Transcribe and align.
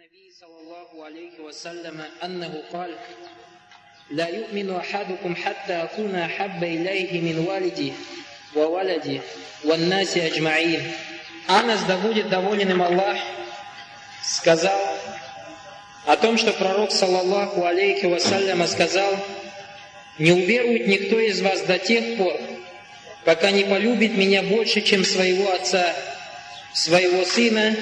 النبي 0.00 0.32
صلى 0.40 0.58
الله 0.60 1.04
عليه 1.04 1.40
وسلم 1.40 2.04
أنه 2.24 2.62
قال 2.72 2.94
لا 4.10 4.28
يؤمن 4.28 4.76
أحدكم 4.76 5.36
حتى 5.36 5.72
أكون 5.72 6.14
أحب 6.14 6.64
إليه 6.64 7.20
من 7.20 7.46
والدي 7.48 7.92
وولدي 8.56 9.20
والناس 9.64 10.16
أجمعين 10.16 10.92
Анас, 11.48 11.82
да 11.86 11.98
будет 11.98 12.28
доволен 12.30 12.70
им 12.70 12.82
Аллах, 12.82 13.18
сказал 14.24 14.80
о 16.06 16.16
том, 16.16 16.38
что 16.38 16.52
пророк, 16.54 16.90
саллаллаху 16.90 17.64
алейхи 17.64 18.06
вассаляма, 18.06 18.66
сказал, 18.66 19.14
«Не 20.18 20.32
уверует 20.32 20.88
никто 20.88 21.20
из 21.20 21.40
вас 21.42 21.60
до 21.62 21.78
тех 21.78 22.16
пор, 22.16 22.40
пока 23.24 23.50
не 23.50 23.64
полюбит 23.64 24.16
меня 24.16 24.42
больше, 24.42 24.80
чем 24.80 25.04
своего 25.04 25.52
отца, 25.52 25.94
своего 26.72 27.24
сына 27.24 27.76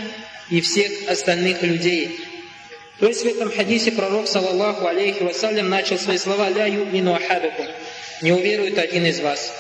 и 0.50 0.62
всех 0.62 1.10
остальных 1.10 1.62
людей». 1.64 2.20
То 3.00 3.08
есть 3.08 3.24
в 3.24 3.28
этом 3.28 3.50
хадисе 3.50 3.94
пророк, 3.94 4.28
саллаллаху 4.28 4.86
алейхи 4.86 5.24
вассалям, 5.24 5.70
начал 5.70 5.98
свои 5.98 6.18
слова 6.18 6.50
«Ля 6.50 6.66
юбнину 6.66 7.14
ахадукум» 7.14 7.66
«Не 8.22 8.34
уверует 8.34 8.78
один 8.78 9.06
из 9.06 9.22
вас». 9.22 9.54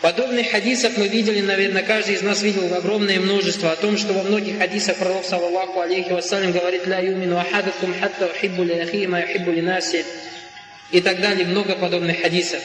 Подобных 0.00 0.50
хадисов 0.50 0.96
мы 0.98 1.08
видели, 1.08 1.40
наверное, 1.40 1.82
каждый 1.82 2.16
из 2.16 2.22
нас 2.22 2.42
видел 2.42 2.72
огромное 2.74 3.18
множество 3.18 3.72
о 3.72 3.76
том, 3.76 3.96
что 3.96 4.12
во 4.12 4.24
многих 4.24 4.58
хадисах 4.58 4.96
пророк, 4.98 5.24
саллаллаху 5.24 5.80
алейхи 5.80 6.10
вассалям, 6.10 6.52
говорит 6.52 6.86
«Ля 6.86 7.00
юмину 7.00 7.38
ахадакум 7.38 7.94
хатта 7.98 8.26
ухиббу 8.26 8.64
ли 8.64 8.74
ахи 8.74 9.06
ма 9.06 9.22
юхиббу 9.22 9.52
ли 9.52 9.62
наси» 9.62 10.04
и 10.90 11.00
так 11.00 11.20
далее, 11.20 11.46
много 11.46 11.76
подобных 11.76 12.20
хадисов. 12.20 12.60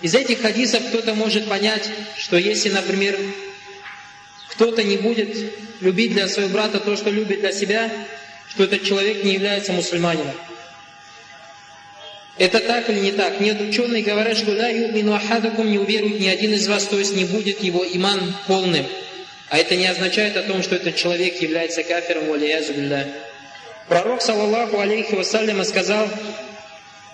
Из 0.00 0.14
этих 0.14 0.42
хадисов 0.42 0.82
кто-то 0.88 1.14
может 1.14 1.48
понять, 1.48 1.90
что 2.16 2.36
если, 2.36 2.70
например, 2.70 3.18
кто-то 4.48 4.82
не 4.82 4.96
будет 4.96 5.36
любить 5.80 6.12
для 6.12 6.28
своего 6.28 6.52
брата 6.52 6.80
то, 6.80 6.96
что 6.96 7.10
любит 7.10 7.40
для 7.40 7.52
себя, 7.52 7.90
что 8.48 8.64
этот 8.64 8.84
человек 8.84 9.24
не 9.24 9.34
является 9.34 9.72
мусульманином. 9.72 10.34
Это 12.36 12.58
так 12.58 12.90
или 12.90 12.98
не 12.98 13.12
так? 13.12 13.40
Нет, 13.40 13.60
ученые 13.60 14.02
говорят, 14.02 14.36
что 14.36 14.52
ля 14.52 14.68
юмину 14.68 15.14
ахадакум 15.14 15.70
не 15.70 15.78
уверует 15.78 16.18
ни 16.20 16.26
один 16.26 16.52
из 16.54 16.66
вас, 16.66 16.84
то 16.86 16.98
есть 16.98 17.14
не 17.14 17.24
будет 17.24 17.62
его 17.62 17.84
иман 17.86 18.34
полным. 18.48 18.86
А 19.50 19.58
это 19.58 19.76
не 19.76 19.86
означает 19.86 20.36
о 20.36 20.42
том, 20.42 20.62
что 20.62 20.74
этот 20.74 20.96
человек 20.96 21.40
является 21.40 21.84
кафиром, 21.84 22.26
валиязубилля. 22.26 23.06
Пророк, 23.88 24.20
саллаллаху 24.20 24.80
алейхи 24.80 25.14
вассаляма, 25.14 25.62
сказал, 25.62 26.08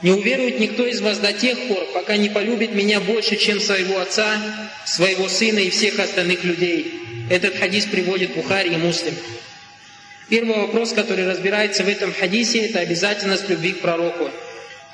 «Не 0.02 0.12
уверует 0.12 0.58
никто 0.58 0.86
из 0.86 1.00
вас 1.00 1.18
до 1.18 1.32
тех 1.32 1.58
пор, 1.68 1.86
пока 1.92 2.16
не 2.16 2.30
полюбит 2.30 2.74
меня 2.74 3.00
больше, 3.00 3.36
чем 3.36 3.60
своего 3.60 3.98
отца, 3.98 4.40
своего 4.84 5.28
сына 5.28 5.58
и 5.58 5.70
всех 5.70 5.98
остальных 5.98 6.44
людей». 6.44 7.00
Этот 7.30 7.56
хадис 7.56 7.86
приводит 7.86 8.34
Бухари 8.34 8.72
и 8.74 8.76
Муслим. 8.76 9.14
Первый 10.28 10.56
вопрос, 10.56 10.92
который 10.92 11.28
разбирается 11.28 11.84
в 11.84 11.88
этом 11.88 12.12
хадисе, 12.12 12.66
это 12.66 12.80
обязательность 12.80 13.48
любви 13.48 13.72
к 13.72 13.80
пророку. 13.80 14.30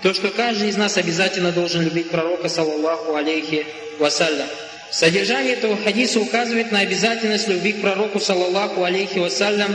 То, 0.02 0.12
что 0.12 0.28
каждый 0.28 0.68
из 0.68 0.76
нас 0.76 0.96
обязательно 0.96 1.52
должен 1.52 1.82
любить 1.82 2.10
пророка, 2.10 2.48
саллаллаху 2.48 3.14
алейхи 3.14 3.66
вассалям. 3.98 4.48
Содержание 4.90 5.54
этого 5.54 5.76
хадиса 5.76 6.20
указывает 6.20 6.72
на 6.72 6.80
обязательность 6.80 7.48
любви 7.48 7.72
к 7.72 7.80
пророку, 7.80 8.20
саллаллаху 8.20 8.84
алейхи 8.84 9.18
вассалям. 9.18 9.74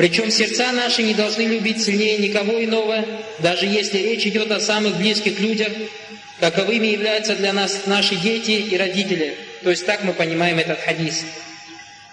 Причем 0.00 0.30
сердца 0.30 0.72
наши 0.72 1.02
не 1.02 1.12
должны 1.12 1.42
любить 1.42 1.84
сильнее 1.84 2.16
никого 2.16 2.64
иного, 2.64 3.04
даже 3.40 3.66
если 3.66 3.98
речь 3.98 4.26
идет 4.26 4.50
о 4.50 4.58
самых 4.58 4.96
близких 4.96 5.38
людях, 5.40 5.68
каковыми 6.38 6.86
являются 6.86 7.36
для 7.36 7.52
нас 7.52 7.82
наши 7.84 8.16
дети 8.16 8.52
и 8.52 8.78
родители. 8.78 9.36
То 9.62 9.68
есть 9.68 9.84
так 9.84 10.02
мы 10.02 10.14
понимаем 10.14 10.58
этот 10.58 10.80
хадис. 10.80 11.26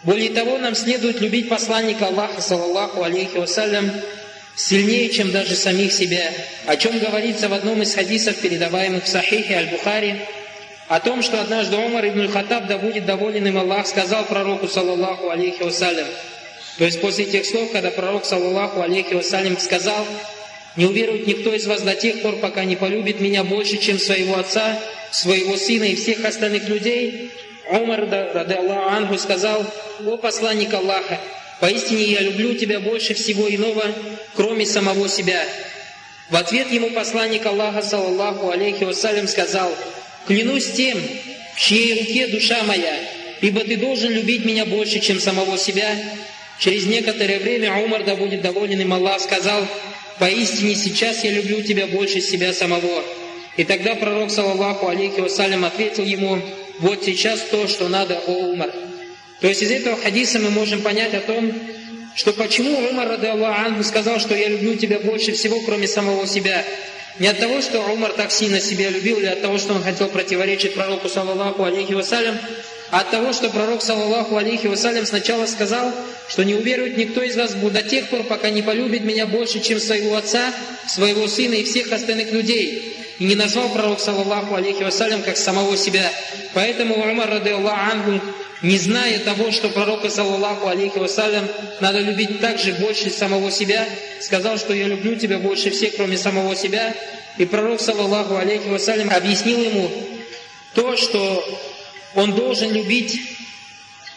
Более 0.04 0.32
того, 0.32 0.58
нам 0.58 0.76
следует 0.76 1.22
любить 1.22 1.48
посланника 1.48 2.08
Аллаха, 2.08 2.42
саллаллаху 2.42 3.04
алейхи 3.04 3.38
вассалям, 3.38 3.90
сильнее, 4.58 5.10
чем 5.10 5.32
даже 5.32 5.56
самих 5.56 5.94
себя, 5.94 6.30
о 6.66 6.76
чем 6.76 7.00
говорится 7.00 7.48
в 7.48 7.54
одном 7.54 7.82
из 7.84 7.96
хадисов, 7.96 8.36
передаваемых 8.42 9.06
в 9.06 9.08
Сахихе 9.08 9.56
Аль-Бухари, 9.56 10.24
о 10.90 11.00
том, 11.00 11.22
что 11.22 11.40
однажды 11.40 11.78
Умар 11.78 12.06
ибн 12.06 12.28
Хаттаб, 12.28 12.68
да 12.68 12.80
будет 12.80 13.06
доволен 13.06 13.48
им 13.48 13.58
Аллах, 13.58 13.88
сказал 13.88 14.26
пророку, 14.26 14.68
саллаллаху 14.68 15.30
алейхи 15.30 15.64
вассалям, 15.64 16.08
то 16.78 16.86
есть 16.86 17.02
после 17.02 17.26
тех 17.26 17.46
слов, 17.46 17.72
когда 17.72 17.92
пророк, 17.92 18.26
саллаллаху 18.26 18.82
алейхи 18.82 19.14
вассалям, 19.14 19.58
сказал, 19.58 20.06
«Не 20.76 20.86
уверует 20.86 21.26
никто 21.26 21.54
из 21.54 21.66
вас 21.66 21.82
до 21.82 21.96
тех 21.96 22.22
пор, 22.22 22.38
пока 22.38 22.64
не 22.64 22.76
полюбит 22.76 23.20
меня 23.20 23.44
больше, 23.44 23.78
чем 23.78 23.98
своего 23.98 24.38
отца, 24.38 24.80
своего 25.12 25.58
сына 25.58 25.86
и 25.86 25.96
всех 25.96 26.24
остальных 26.24 26.68
людей», 26.70 27.32
Умар, 27.70 28.08
ради 28.10 28.54
Аллаху 28.54 28.90
Ангу, 28.90 29.18
сказал, 29.18 29.66
«О 30.06 30.16
посланник 30.18 30.74
Аллаха, 30.74 31.20
Поистине 31.60 32.04
я 32.04 32.22
люблю 32.22 32.54
тебя 32.54 32.80
больше 32.80 33.16
всего 33.16 33.50
иного, 33.50 33.84
кроме 34.36 34.66
самого 34.66 35.10
себя. 35.10 35.44
В 36.30 36.36
ответ 36.36 36.72
ему 36.72 36.92
посланник 36.92 37.46
Аллаха, 37.46 37.82
саллаллаху 37.82 38.52
алейхи 38.52 38.84
вассалям, 38.84 39.28
сказал, 39.28 39.74
«Клянусь 40.28 40.72
тем, 40.74 41.02
в 41.56 41.60
чьей 41.60 42.00
руке 42.00 42.28
душа 42.28 42.62
моя, 42.64 42.96
ибо 43.42 43.62
ты 43.62 43.78
должен 43.78 44.12
любить 44.12 44.46
меня 44.46 44.66
больше, 44.66 45.00
чем 45.00 45.20
самого 45.20 45.58
себя». 45.58 45.90
Через 46.60 46.86
некоторое 46.88 47.40
время 47.40 47.76
Умар, 47.84 48.04
да 48.04 48.16
будет 48.16 48.42
доволен 48.42 48.80
им 48.82 48.94
Аллах, 48.94 49.22
сказал, 49.22 49.66
«Поистине 50.20 50.76
сейчас 50.76 51.24
я 51.24 51.32
люблю 51.32 51.62
тебя 51.62 51.88
больше 51.88 52.20
себя 52.22 52.54
самого». 52.54 53.04
И 53.58 53.64
тогда 53.64 53.96
пророк, 53.96 54.32
саллаллаху 54.32 54.88
алейхи 54.88 55.20
вассалям, 55.20 55.66
ответил 55.66 56.04
ему, 56.04 56.42
«Вот 56.80 57.04
сейчас 57.04 57.42
то, 57.52 57.68
что 57.68 57.88
надо, 57.90 58.20
о 58.28 58.32
Умар». 58.32 58.72
То 59.42 59.48
есть 59.48 59.62
из 59.62 59.72
этого 59.72 59.98
хадиса 59.98 60.40
мы 60.40 60.50
можем 60.50 60.82
понять 60.82 61.14
о 61.14 61.22
том, 61.22 61.52
что 62.16 62.34
почему 62.34 62.76
Умар, 62.90 63.08
рады 63.08 63.28
Аллаху 63.28 63.84
сказал, 63.84 64.20
что 64.20 64.36
я 64.36 64.50
люблю 64.50 64.76
тебя 64.76 65.00
больше 65.00 65.34
всего, 65.34 65.60
кроме 65.62 65.88
самого 65.88 66.26
себя. 66.26 66.64
Не 67.20 67.28
от 67.28 67.40
того, 67.40 67.62
что 67.62 67.82
Умар 67.82 68.14
так 68.14 68.32
сильно 68.32 68.60
себя 68.60 68.90
любил, 68.90 69.20
или 69.20 69.28
от 69.28 69.42
того, 69.42 69.60
что 69.60 69.74
он 69.74 69.84
хотел 69.84 70.08
противоречить 70.08 70.74
пророку, 70.74 71.10
саллаллаху 71.10 71.64
алейхи 71.64 71.94
вассалям, 71.94 72.38
от 72.90 73.12
того, 73.12 73.34
что 73.34 73.50
пророк, 73.50 73.82
саллаллаху 73.82 74.38
алейхи 74.38 74.68
вассалям, 74.68 75.06
сначала 75.06 75.46
сказал, 75.46 75.92
что 76.30 76.44
не 76.44 76.56
уверует 76.56 76.98
никто 76.98 77.22
из 77.22 77.36
вас 77.36 77.54
до 77.54 77.84
тех 77.84 78.08
пор, 78.08 78.24
пока 78.24 78.50
не 78.50 78.62
полюбит 78.62 79.04
меня 79.04 79.26
больше, 79.26 79.60
чем 79.60 79.80
своего 79.80 80.16
отца, 80.16 80.54
своего 80.88 81.28
сына 81.28 81.56
и 81.56 81.64
всех 81.64 81.92
остальных 81.92 82.32
людей. 82.32 82.96
И 83.20 83.26
не 83.26 83.36
назвал 83.36 83.70
пророк, 83.70 84.00
саллаллаху 84.00 84.56
алейхи 84.56 84.84
вассалям, 84.84 85.22
как 85.22 85.38
самого 85.38 85.76
себя. 85.76 86.10
Поэтому 86.54 86.96
Умар, 86.96 87.30
рады 87.30 87.52
Аллаху 87.52 88.22
не 88.62 88.78
зная 88.78 89.20
того, 89.20 89.52
что 89.52 89.70
пророка, 89.70 90.10
саллаллаху 90.10 90.68
алейхи 90.68 90.98
вассалям, 90.98 91.48
надо 91.80 92.00
любить 92.00 92.40
также 92.40 92.74
больше 92.74 93.10
самого 93.10 93.52
себя, 93.52 93.86
сказал, 94.22 94.58
что 94.58 94.74
я 94.74 94.88
люблю 94.88 95.16
тебя 95.16 95.40
больше 95.40 95.72
всех, 95.72 95.96
кроме 95.96 96.18
самого 96.18 96.56
себя. 96.56 96.94
И 97.38 97.46
пророк, 97.46 97.82
саллаллаху 97.82 98.36
алейхи 98.36 98.68
вассалям, 98.70 99.10
объяснил 99.10 99.62
ему 99.62 99.92
то, 100.74 100.96
что 100.96 101.44
он 102.18 102.34
должен 102.34 102.74
любить 102.74 103.22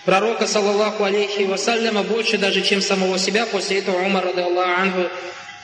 пророка, 0.06 0.46
саллаллаху 0.46 1.04
алейхи 1.04 1.42
вассаляма, 1.42 2.02
больше 2.02 2.38
даже, 2.38 2.62
чем 2.62 2.80
самого 2.80 3.18
себя. 3.18 3.44
После 3.44 3.80
этого 3.80 4.00
Умар, 4.00 4.24
рады 4.24 4.40
Аллаху 4.40 5.10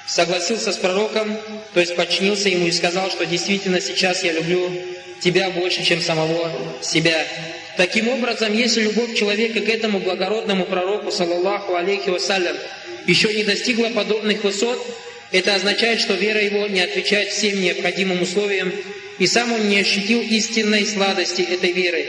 согласился 0.07 0.71
с 0.71 0.77
пророком, 0.77 1.35
то 1.73 1.81
есть 1.81 1.97
подчинился 1.97 2.51
ему 2.51 2.67
и 2.67 2.73
сказал, 2.73 3.11
что 3.11 3.25
действительно 3.25 3.81
сейчас 3.81 4.23
я 4.23 4.33
люблю 4.33 4.71
тебя 5.21 5.49
больше, 5.49 5.83
чем 5.83 6.03
самого 6.03 6.53
себя. 6.83 7.27
Таким 7.79 8.09
образом, 8.09 8.53
если 8.53 8.83
любовь 8.83 9.17
человека 9.17 9.61
к 9.61 9.69
этому 9.71 10.01
благородному 10.01 10.67
пророку, 10.67 11.11
саллаллаху 11.11 11.75
алейхи 11.75 12.11
вассалям, 12.11 12.57
еще 13.07 13.33
не 13.33 13.45
достигла 13.45 13.89
подобных 13.89 14.45
высот, 14.45 14.79
это 15.33 15.55
означает, 15.55 16.01
что 16.01 16.13
вера 16.13 16.43
его 16.43 16.67
не 16.67 16.83
отвечает 16.83 17.31
всем 17.31 17.59
необходимым 17.63 18.21
условиям, 18.21 18.71
и 19.19 19.27
сам 19.27 19.53
он 19.53 19.69
не 19.69 19.79
ощутил 19.81 20.21
истинной 20.21 20.87
сладости 20.87 21.43
этой 21.43 21.73
веры, 21.73 22.07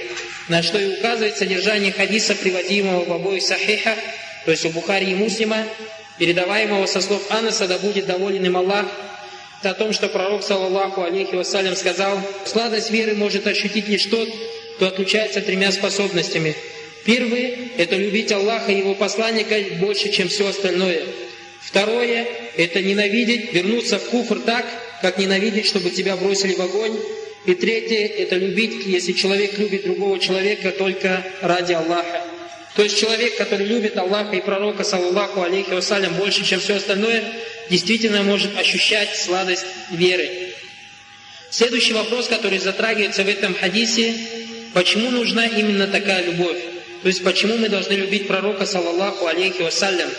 на 0.48 0.62
что 0.64 0.80
и 0.80 0.98
указывает 0.98 1.38
содержание 1.38 1.92
хадиса, 1.92 2.36
приводимого 2.36 3.06
в 3.06 3.12
обоих 3.12 3.44
сахихах, 3.44 3.98
то 4.46 4.52
есть 4.52 4.66
у 4.66 4.70
Бухари 4.70 5.12
и 5.12 5.16
Муслима, 5.16 5.66
передаваемого 6.18 6.86
со 6.86 7.02
слов 7.02 7.22
Анаса, 7.30 7.68
да 7.68 7.78
будет 7.78 8.06
доволен 8.06 8.46
им 8.46 8.58
Аллах, 8.58 8.86
о 9.64 9.74
том, 9.74 9.92
что 9.92 10.08
пророк, 10.08 10.44
саллаллаху 10.44 11.02
алейхи 11.02 11.36
вассалям, 11.36 11.76
сказал, 11.76 12.20
сладость 12.46 12.92
веры 12.92 13.16
может 13.16 13.48
ощутить 13.48 13.88
лишь 13.88 14.06
тот, 14.06 14.30
кто 14.76 14.88
отличается 14.88 15.42
тремя 15.42 15.72
способностями. 15.72 16.56
Первый– 17.06 17.72
это 17.78 17.96
любить 17.96 18.32
Аллаха 18.32 18.72
и 18.72 18.78
Его 18.78 18.94
посланника 18.94 19.56
больше, 19.80 20.12
чем 20.12 20.28
все 20.28 20.48
остальное. 20.48 21.02
Второе– 21.62 22.28
это 22.58 22.82
ненавидеть, 22.82 23.54
вернуться 23.54 23.98
в 23.98 24.10
куфр 24.10 24.40
так, 24.46 24.66
как 25.02 25.18
ненавидеть, 25.18 25.68
чтобы 25.68 25.90
тебя 25.90 26.16
бросили 26.16 26.54
в 26.54 26.62
огонь. 26.62 26.98
И 27.46 27.54
третье– 27.54 28.08
это 28.18 28.36
любить, 28.36 28.86
если 28.86 29.14
человек 29.14 29.58
любит 29.58 29.84
другого 29.84 30.20
человека 30.20 30.72
только 30.72 31.24
ради 31.42 31.74
Аллаха. 31.74 32.24
То 32.76 32.84
есть 32.84 33.00
человек, 33.00 33.38
который 33.38 33.66
любит 33.66 33.98
Аллаха 33.98 34.36
и 34.36 34.42
пророка, 34.42 34.84
саллаллаху 34.84 35.42
алейхи 35.42 35.72
вассалям, 35.72 36.14
больше, 36.14 36.46
чем 36.46 36.60
все 36.60 36.76
остальное, 36.76 37.24
действительно 37.72 38.22
может 38.22 38.56
ощущать 38.56 39.16
сладость 39.16 39.66
веры. 39.90 40.30
Следующий 41.50 41.94
вопрос, 41.94 42.28
который 42.28 42.60
затрагивается 42.60 43.24
в 43.24 43.28
этом 43.30 43.56
хадисе, 43.56 44.14
почему 44.74 45.10
нужна 45.10 45.48
именно 45.48 45.88
такая 45.88 46.24
любовь? 46.24 46.60
То 47.02 47.08
есть 47.08 47.24
почему 47.24 47.58
мы 47.58 47.70
должны 47.70 47.94
любить 47.94 48.28
пророка, 48.28 48.66
саллаллаху 48.66 49.26
алейхи 49.26 49.64
вассалям? 49.64 50.10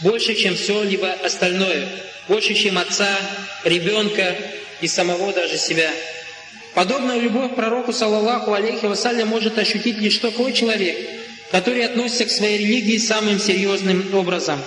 Больше, 0.00 0.34
чем 0.34 0.54
все-либо 0.54 1.10
остальное, 1.24 1.88
больше, 2.28 2.54
чем 2.54 2.78
отца, 2.78 3.16
ребенка 3.64 4.36
и 4.80 4.88
самого 4.88 5.32
даже 5.32 5.56
себя. 5.56 5.90
Подобную 6.74 7.20
любовь 7.20 7.52
к 7.52 7.56
пророку, 7.56 7.92
саллаллаху 7.92 8.52
алейхи 8.52 8.86
вассалям, 8.86 9.28
может 9.28 9.58
ощутить 9.58 9.98
лишь 9.98 10.18
такой 10.18 10.52
человек, 10.52 10.96
который 11.50 11.84
относится 11.84 12.26
к 12.26 12.30
своей 12.30 12.58
религии 12.58 12.98
самым 12.98 13.40
серьезным 13.40 14.14
образом, 14.14 14.60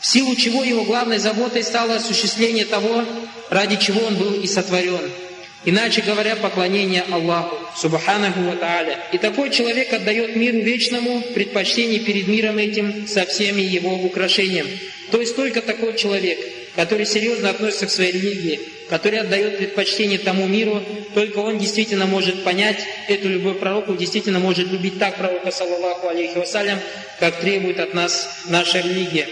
в 0.00 0.06
силу 0.06 0.34
чего 0.36 0.64
его 0.64 0.84
главной 0.84 1.18
заботой 1.18 1.62
стало 1.62 1.96
осуществление 1.96 2.64
того, 2.64 3.04
ради 3.50 3.76
чего 3.76 4.00
он 4.06 4.16
был 4.16 4.34
и 4.34 4.46
сотворен– 4.46 5.10
Иначе 5.64 6.02
говоря, 6.02 6.36
поклонение 6.36 7.04
Аллаху, 7.10 7.56
Субханаху 7.76 8.40
Ва 8.42 8.56
Тааля. 8.56 8.98
И 9.12 9.18
такой 9.18 9.50
человек 9.50 9.92
отдает 9.92 10.36
миру 10.36 10.58
вечному 10.58 11.20
предпочтение 11.34 12.00
перед 12.00 12.28
миром 12.28 12.58
этим 12.58 13.08
со 13.08 13.26
всеми 13.26 13.62
его 13.62 13.94
украшениями. 13.94 14.78
То 15.10 15.20
есть 15.20 15.34
только 15.34 15.60
такой 15.60 15.96
человек, 15.96 16.38
который 16.76 17.06
серьезно 17.06 17.50
относится 17.50 17.86
к 17.86 17.90
своей 17.90 18.12
религии, 18.12 18.60
который 18.88 19.18
отдает 19.18 19.58
предпочтение 19.58 20.18
тому 20.18 20.46
миру, 20.46 20.80
только 21.14 21.38
он 21.38 21.58
действительно 21.58 22.06
может 22.06 22.44
понять 22.44 22.78
эту 23.08 23.28
любовь 23.28 23.58
пророку, 23.58 23.94
действительно 23.94 24.38
может 24.38 24.70
любить 24.70 24.98
так 24.98 25.16
пророка, 25.16 25.50
саллаллаху 25.50 26.08
алейхи 26.08 26.38
вассалям, 26.38 26.78
как 27.18 27.40
требует 27.40 27.80
от 27.80 27.94
нас 27.94 28.44
наша 28.48 28.78
религия. 28.78 29.26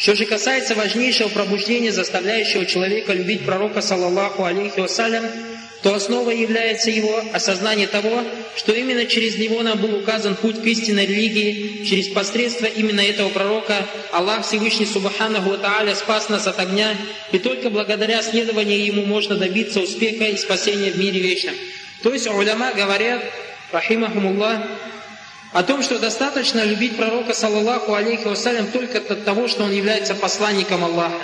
Что 0.00 0.14
же 0.14 0.24
касается 0.24 0.74
важнейшего 0.74 1.28
пробуждения, 1.28 1.92
заставляющего 1.92 2.64
человека 2.64 3.12
любить 3.12 3.44
пророка, 3.44 3.82
саллаллаху 3.82 4.44
алейхи 4.44 4.80
вассалям, 4.80 5.26
то 5.82 5.94
основой 5.94 6.38
является 6.38 6.90
его 6.90 7.22
осознание 7.34 7.86
того, 7.86 8.24
что 8.56 8.72
именно 8.72 9.04
через 9.04 9.36
него 9.36 9.62
нам 9.62 9.78
был 9.78 9.94
указан 9.94 10.36
путь 10.36 10.62
к 10.62 10.64
истинной 10.64 11.04
религии, 11.04 11.84
через 11.84 12.08
посредство 12.08 12.64
именно 12.64 13.00
этого 13.00 13.28
пророка 13.28 13.86
Аллах 14.10 14.46
Всевышний 14.46 14.86
Субханаху 14.86 15.58
Тааля 15.58 15.94
спас 15.94 16.30
нас 16.30 16.46
от 16.46 16.58
огня, 16.58 16.96
и 17.32 17.38
только 17.38 17.68
благодаря 17.68 18.22
следованию 18.22 18.82
ему 18.82 19.04
можно 19.04 19.36
добиться 19.36 19.80
успеха 19.80 20.24
и 20.24 20.38
спасения 20.38 20.92
в 20.92 20.98
мире 20.98 21.20
вечном. 21.20 21.54
То 22.02 22.10
есть 22.14 22.26
уляма 22.26 22.72
говорят, 22.72 23.22
рахимахумуллах, 23.70 24.60
о 25.52 25.62
том, 25.62 25.82
что 25.82 25.98
достаточно 25.98 26.64
любить 26.64 26.96
пророка, 26.96 27.34
саллаллаху 27.34 27.94
алейхи 27.94 28.24
вассалям, 28.24 28.68
только 28.68 28.98
от 28.98 29.24
того, 29.24 29.48
что 29.48 29.64
он 29.64 29.72
является 29.72 30.14
посланником 30.14 30.84
Аллаха. 30.84 31.20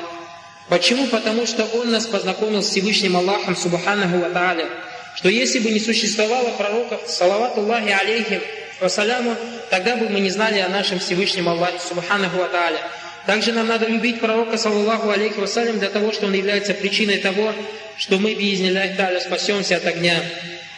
Почему? 0.69 1.06
Потому 1.06 1.46
что 1.46 1.64
он 1.64 1.93
нас 1.93 2.06
познакомил 2.06 2.62
с 2.62 2.69
Всевышним 2.69 3.17
Аллахом, 3.17 3.55
субханаху 3.55 4.19
ва 4.19 4.31
тааля. 4.31 4.67
Что 5.14 5.28
если 5.28 5.61
бы 5.61 5.70
не 5.70 5.78
существовало 5.78 6.50
пророков, 6.58 7.02
салавату 7.06 7.61
Аллахи 7.61 7.90
алейхи 7.90 8.43
вассаляму, 8.81 9.37
тогда 9.70 9.96
бы 9.96 10.08
мы 10.08 10.19
не 10.19 10.31
знали 10.31 10.58
о 10.58 10.69
нашем 10.69 10.99
Всевышнем 10.99 11.49
Аллахе, 11.49 11.78
субханаху 11.78 12.38
ва 12.38 12.49
тааля. 12.49 12.81
Также 13.26 13.52
нам 13.52 13.69
надо 13.69 13.87
любить 13.87 14.20
пророка, 14.20 14.58
саллаллаху 14.58 15.08
алейхи 15.08 15.38
вассалям, 15.38 15.78
для 15.78 15.88
того, 15.88 16.11
что 16.11 16.26
он 16.26 16.32
является 16.32 16.75
причиной 16.75 17.19
того, 17.19 17.52
что 17.96 18.19
мы, 18.19 18.34
биизнилляхи 18.34 19.20
спасемся 19.20 19.76
от 19.76 19.87
огня. 19.87 20.20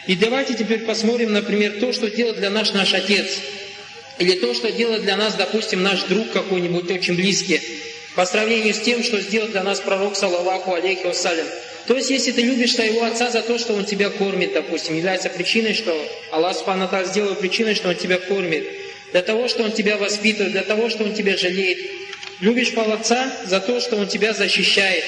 И 0.09 0.15
давайте 0.15 0.55
теперь 0.55 0.79
посмотрим, 0.85 1.33
например, 1.33 1.73
то, 1.79 1.93
что 1.93 2.09
делает 2.09 2.37
для 2.37 2.49
нас 2.49 2.73
наш 2.73 2.95
отец. 2.95 3.27
Или 4.17 4.39
то, 4.39 4.55
что 4.55 4.71
делает 4.71 5.03
для 5.03 5.15
нас, 5.15 5.35
допустим, 5.35 5.83
наш 5.83 6.01
друг 6.05 6.31
какой-нибудь 6.31 6.89
очень 6.89 7.13
близкий. 7.13 7.61
По 8.15 8.25
сравнению 8.25 8.73
с 8.73 8.79
тем, 8.79 9.03
что 9.03 9.21
сделал 9.21 9.49
для 9.49 9.61
нас 9.61 9.79
пророк, 9.81 10.15
саллаллаху 10.15 10.73
алейхи 10.73 11.05
вассалям. 11.05 11.45
То 11.85 11.95
есть, 11.95 12.09
если 12.09 12.31
ты 12.31 12.41
любишь 12.41 12.73
своего 12.73 13.03
отца 13.03 13.29
за 13.29 13.43
то, 13.43 13.59
что 13.59 13.75
он 13.75 13.85
тебя 13.85 14.09
кормит, 14.09 14.53
допустим, 14.53 14.97
является 14.97 15.29
причиной, 15.29 15.75
что 15.75 15.95
Аллах 16.31 16.57
Субхану 16.57 16.89
сделал 17.05 17.35
причиной, 17.35 17.75
что 17.75 17.89
он 17.89 17.95
тебя 17.95 18.17
кормит, 18.17 18.67
для 19.11 19.21
того, 19.21 19.47
что 19.47 19.61
он 19.61 19.73
тебя 19.73 19.97
воспитывает, 19.97 20.53
для 20.53 20.63
того, 20.63 20.89
что 20.89 21.03
он 21.03 21.13
тебя 21.13 21.37
жалеет. 21.37 21.77
Любишь 22.39 22.73
по 22.73 22.81
отца 22.91 23.31
за 23.45 23.59
то, 23.59 23.79
что 23.79 23.95
он 23.95 24.07
тебя 24.07 24.33
защищает. 24.33 25.03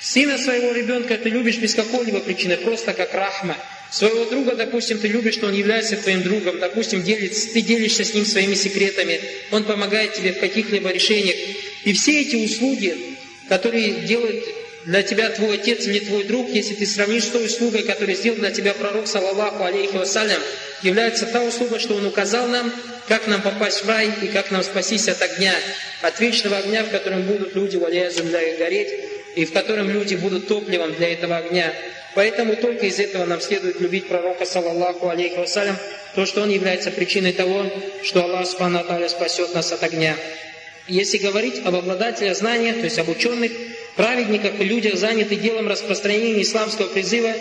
Сына 0.00 0.38
своего 0.38 0.72
ребенка 0.72 1.18
ты 1.18 1.28
любишь 1.28 1.58
без 1.58 1.74
какой-либо 1.74 2.20
причины, 2.20 2.56
просто 2.56 2.94
как 2.94 3.12
рахма. 3.12 3.58
Своего 3.90 4.24
друга, 4.26 4.54
допустим, 4.54 4.98
ты 4.98 5.08
любишь, 5.08 5.34
что 5.34 5.48
он 5.48 5.54
является 5.54 5.96
твоим 5.96 6.22
другом, 6.22 6.60
допустим, 6.60 7.02
делится, 7.02 7.52
ты 7.52 7.60
делишься 7.60 8.04
с 8.04 8.14
ним 8.14 8.24
своими 8.24 8.54
секретами, 8.54 9.20
он 9.50 9.64
помогает 9.64 10.14
тебе 10.14 10.32
в 10.32 10.38
каких-либо 10.38 10.90
решениях. 10.90 11.36
И 11.84 11.92
все 11.92 12.20
эти 12.20 12.36
услуги, 12.36 13.16
которые 13.48 13.90
делает 14.06 14.44
для 14.84 15.02
тебя 15.02 15.28
твой 15.30 15.54
отец 15.54 15.86
или 15.86 15.98
твой 15.98 16.24
друг, 16.24 16.48
если 16.50 16.74
ты 16.74 16.86
сравнишь 16.86 17.24
с 17.24 17.30
той 17.30 17.46
услугой, 17.46 17.82
которую 17.82 18.16
сделал 18.16 18.38
для 18.38 18.52
тебя 18.52 18.74
пророк, 18.74 19.08
саллаллаху 19.08 19.64
алейхи 19.64 19.96
вассалям, 19.96 20.40
является 20.82 21.26
та 21.26 21.42
услуга, 21.42 21.80
что 21.80 21.96
он 21.96 22.06
указал 22.06 22.46
нам, 22.46 22.72
как 23.08 23.26
нам 23.26 23.42
попасть 23.42 23.84
в 23.84 23.88
рай 23.88 24.08
и 24.22 24.28
как 24.28 24.52
нам 24.52 24.62
спастись 24.62 25.08
от 25.08 25.20
огня, 25.20 25.54
от 26.00 26.18
вечного 26.20 26.58
огня, 26.58 26.84
в 26.84 26.90
котором 26.90 27.22
будут 27.22 27.56
люди, 27.56 27.76
валяя 27.76 28.08
земля, 28.10 28.40
гореть, 28.56 29.19
и 29.36 29.44
в 29.44 29.52
котором 29.52 29.90
люди 29.90 30.14
будут 30.14 30.48
топливом 30.48 30.94
для 30.94 31.12
этого 31.12 31.36
огня. 31.36 31.72
Поэтому 32.14 32.56
только 32.56 32.86
из 32.86 32.98
этого 32.98 33.24
нам 33.24 33.40
следует 33.40 33.80
любить 33.80 34.08
пророка, 34.08 34.44
саллаллаху 34.44 35.08
алейхи 35.08 35.38
вассалям, 35.38 35.76
то, 36.14 36.26
что 36.26 36.42
он 36.42 36.50
является 36.50 36.90
причиной 36.90 37.32
того, 37.32 37.64
что 38.02 38.24
Аллах 38.24 38.46
Субхану 38.46 38.82
спасет 39.08 39.54
нас 39.54 39.72
от 39.72 39.82
огня. 39.82 40.16
Если 40.88 41.18
говорить 41.18 41.62
об 41.64 41.76
обладателях 41.76 42.36
знания, 42.36 42.72
то 42.72 42.84
есть 42.84 42.98
об 42.98 43.08
ученых, 43.08 43.52
праведниках 43.94 44.60
и 44.60 44.64
людях, 44.64 44.96
занятых 44.96 45.40
делом 45.40 45.68
распространения 45.68 46.42
исламского 46.42 46.88
призыва, 46.88 47.32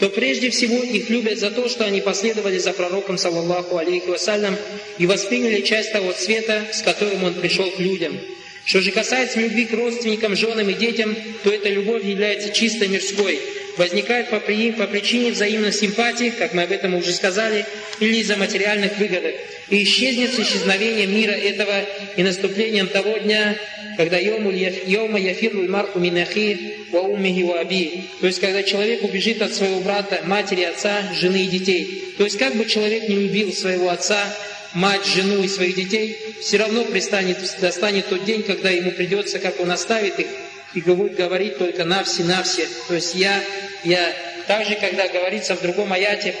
то 0.00 0.10
прежде 0.10 0.50
всего 0.50 0.76
их 0.82 1.08
любят 1.08 1.38
за 1.38 1.50
то, 1.50 1.68
что 1.68 1.84
они 1.84 2.00
последовали 2.00 2.58
за 2.58 2.72
пророком, 2.72 3.16
саллаллаху 3.16 3.76
алейхи 3.76 4.08
вассалям, 4.08 4.56
и 4.98 5.06
восприняли 5.06 5.60
часть 5.60 5.92
того 5.92 6.12
цвета, 6.12 6.64
с 6.72 6.82
которым 6.82 7.24
он 7.24 7.34
пришел 7.34 7.70
к 7.70 7.78
людям. 7.78 8.18
Что 8.66 8.82
же 8.82 8.90
касается 8.90 9.40
любви 9.40 9.64
к 9.64 9.72
родственникам, 9.72 10.36
женам 10.36 10.68
и 10.68 10.74
детям, 10.74 11.16
то 11.42 11.50
эта 11.50 11.70
любовь 11.70 12.04
является 12.04 12.52
чисто 12.52 12.86
мирской– 12.86 13.40
возникает 13.76 14.30
по, 14.30 14.40
при, 14.40 14.72
по 14.72 14.86
причине 14.86 15.32
взаимной 15.32 15.72
симпатии, 15.72 16.32
как 16.36 16.54
мы 16.54 16.62
об 16.62 16.72
этом 16.72 16.94
уже 16.94 17.12
сказали, 17.12 17.64
или 18.00 18.16
из-за 18.16 18.36
материальных 18.36 18.98
выгодок, 18.98 19.34
и 19.68 19.82
исчезнет 19.82 20.32
с 20.32 20.38
исчезновением 20.38 21.14
мира 21.14 21.32
этого 21.32 21.72
и 22.16 22.22
наступлением 22.22 22.88
того 22.88 23.16
дня, 23.18 23.56
когда 23.96 24.18
йома 24.18 24.50
яфиру 24.52 25.68
марку 25.68 25.98
минахи 25.98 26.76
ва 26.90 27.60
аби. 27.60 28.04
То 28.20 28.26
есть, 28.26 28.40
когда 28.40 28.62
человек 28.62 29.02
убежит 29.02 29.42
от 29.42 29.54
своего 29.54 29.80
брата, 29.80 30.20
матери, 30.24 30.62
отца, 30.62 31.02
жены 31.14 31.44
и 31.44 31.48
детей. 31.48 32.14
То 32.18 32.24
есть, 32.24 32.38
как 32.38 32.54
бы 32.56 32.64
человек 32.66 33.08
не 33.08 33.16
любил 33.16 33.52
своего 33.52 33.90
отца, 33.90 34.34
мать, 34.76 35.06
жену 35.06 35.42
и 35.42 35.48
своих 35.48 35.74
детей, 35.74 36.18
все 36.40 36.58
равно 36.58 36.84
пристанет, 36.84 37.38
достанет 37.60 38.08
тот 38.08 38.24
день, 38.24 38.42
когда 38.42 38.68
ему 38.68 38.90
придется, 38.90 39.38
как 39.38 39.58
он 39.58 39.70
оставит 39.70 40.18
их, 40.18 40.26
и 40.74 40.82
будет 40.82 41.16
говорить 41.16 41.56
только 41.56 41.84
на 41.84 42.04
все, 42.04 42.24
на 42.24 42.42
все. 42.42 42.68
То 42.86 42.94
есть 42.94 43.14
я, 43.14 43.42
я 43.84 44.14
также, 44.46 44.74
когда 44.74 45.08
говорится 45.08 45.56
в 45.56 45.62
другом 45.62 45.92
аяте 45.94 46.34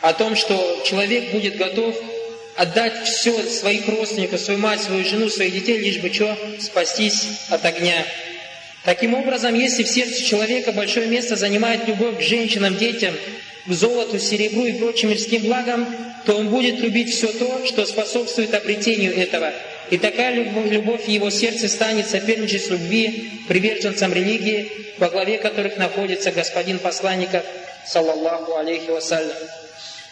о 0.00 0.12
том, 0.12 0.34
что 0.34 0.82
человек 0.84 1.30
будет 1.30 1.56
готов 1.56 1.96
отдать 2.56 3.04
все 3.04 3.40
своих 3.44 3.86
родственников, 3.86 4.40
свою 4.40 4.58
мать, 4.58 4.82
свою 4.82 5.04
жену, 5.04 5.28
своих 5.28 5.52
детей, 5.52 5.78
лишь 5.78 5.98
бы 5.98 6.12
что, 6.12 6.36
спастись 6.58 7.28
от 7.50 7.64
огня. 7.64 8.04
Таким 8.84 9.14
образом, 9.14 9.54
если 9.54 9.84
в 9.84 9.88
сердце 9.88 10.24
человека 10.24 10.72
большое 10.72 11.06
место 11.06 11.36
занимает 11.36 11.86
любовь 11.86 12.18
к 12.18 12.22
женщинам, 12.22 12.76
детям, 12.76 13.14
к 13.66 13.72
золоту, 13.72 14.18
серебру 14.18 14.64
и 14.64 14.72
прочим 14.72 15.10
мирским 15.10 15.42
благам, 15.42 15.86
то 16.26 16.36
он 16.36 16.48
будет 16.48 16.80
любить 16.80 17.14
все 17.14 17.28
то, 17.32 17.64
что 17.66 17.86
способствует 17.86 18.54
обретению 18.54 19.16
этого– 19.16 19.52
и 19.90 19.98
такая 19.98 20.32
любовь 20.34 21.04
в 21.04 21.08
его 21.08 21.30
сердце 21.30 21.68
станет 21.68 22.08
соперничеством 22.08 22.78
любви 22.78 23.42
приверженцам 23.48 24.12
религии, 24.12 24.70
во 24.98 25.10
главе 25.10 25.38
которых 25.38 25.76
находится 25.76 26.30
господин 26.30 26.78
посланника, 26.78 27.44
саллаллаху 27.84 28.56
алейхи 28.56 28.88
вассалям. 28.90 29.36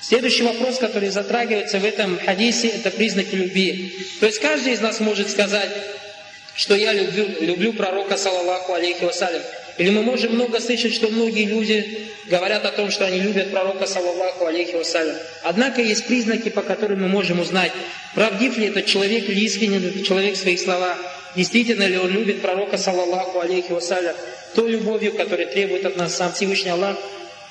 Следующий 0.00 0.42
вопрос, 0.42 0.78
который 0.78 1.10
затрагивается 1.10 1.78
в 1.78 1.84
этом 1.84 2.18
хадисе, 2.18 2.68
это 2.68 2.90
признаки 2.90 3.34
любви. 3.36 3.94
То 4.18 4.26
есть 4.26 4.40
каждый 4.40 4.72
из 4.72 4.80
нас 4.80 4.98
может 4.98 5.30
сказать, 5.30 5.70
что 6.54 6.74
я 6.74 6.92
люблю, 6.92 7.28
люблю 7.40 7.72
пророка, 7.72 8.16
саллаллаху 8.16 8.72
алейхи 8.74 9.04
вассалям. 9.04 9.42
Или 9.78 9.90
мы 9.90 10.02
можем 10.02 10.35
много 10.35 10.61
слышать, 10.61 10.92
что 10.92 11.08
многие 11.08 11.44
люди 11.44 12.08
говорят 12.26 12.64
о 12.64 12.73
том, 12.73 12.90
что 12.90 13.06
они 13.06 13.20
любят 13.20 13.52
пророка, 13.52 13.87
саллаллаху 13.87 14.44
алейхи 14.47 14.75
вассалям. 14.75 15.16
Однако 15.44 15.80
есть 15.80 16.06
признаки, 16.06 16.49
по 16.49 16.62
которым 16.62 17.02
мы 17.02 17.08
можем 17.08 17.38
узнать, 17.38 17.70
правдив 18.14 18.58
ли 18.58 18.66
этот 18.66 18.87
человек 18.87 19.28
или 19.28 19.40
искренен 19.40 19.87
этот 19.87 20.04
человек 20.04 20.35
в 20.35 20.38
своих 20.38 20.58
словах, 20.58 20.99
действительно 21.37 21.85
ли 21.85 21.97
он 21.97 22.11
любит 22.11 22.42
пророка, 22.42 22.76
саллаллаху 22.76 23.38
алейхи 23.38 23.70
вассалям, 23.70 24.16
той 24.56 24.73
любовью, 24.73 25.12
которая 25.12 25.47
требует 25.47 25.87
от 25.87 25.97
нас 25.97 26.16
сам 26.16 26.32
Всевышний 26.32 26.70
Аллах 26.70 26.97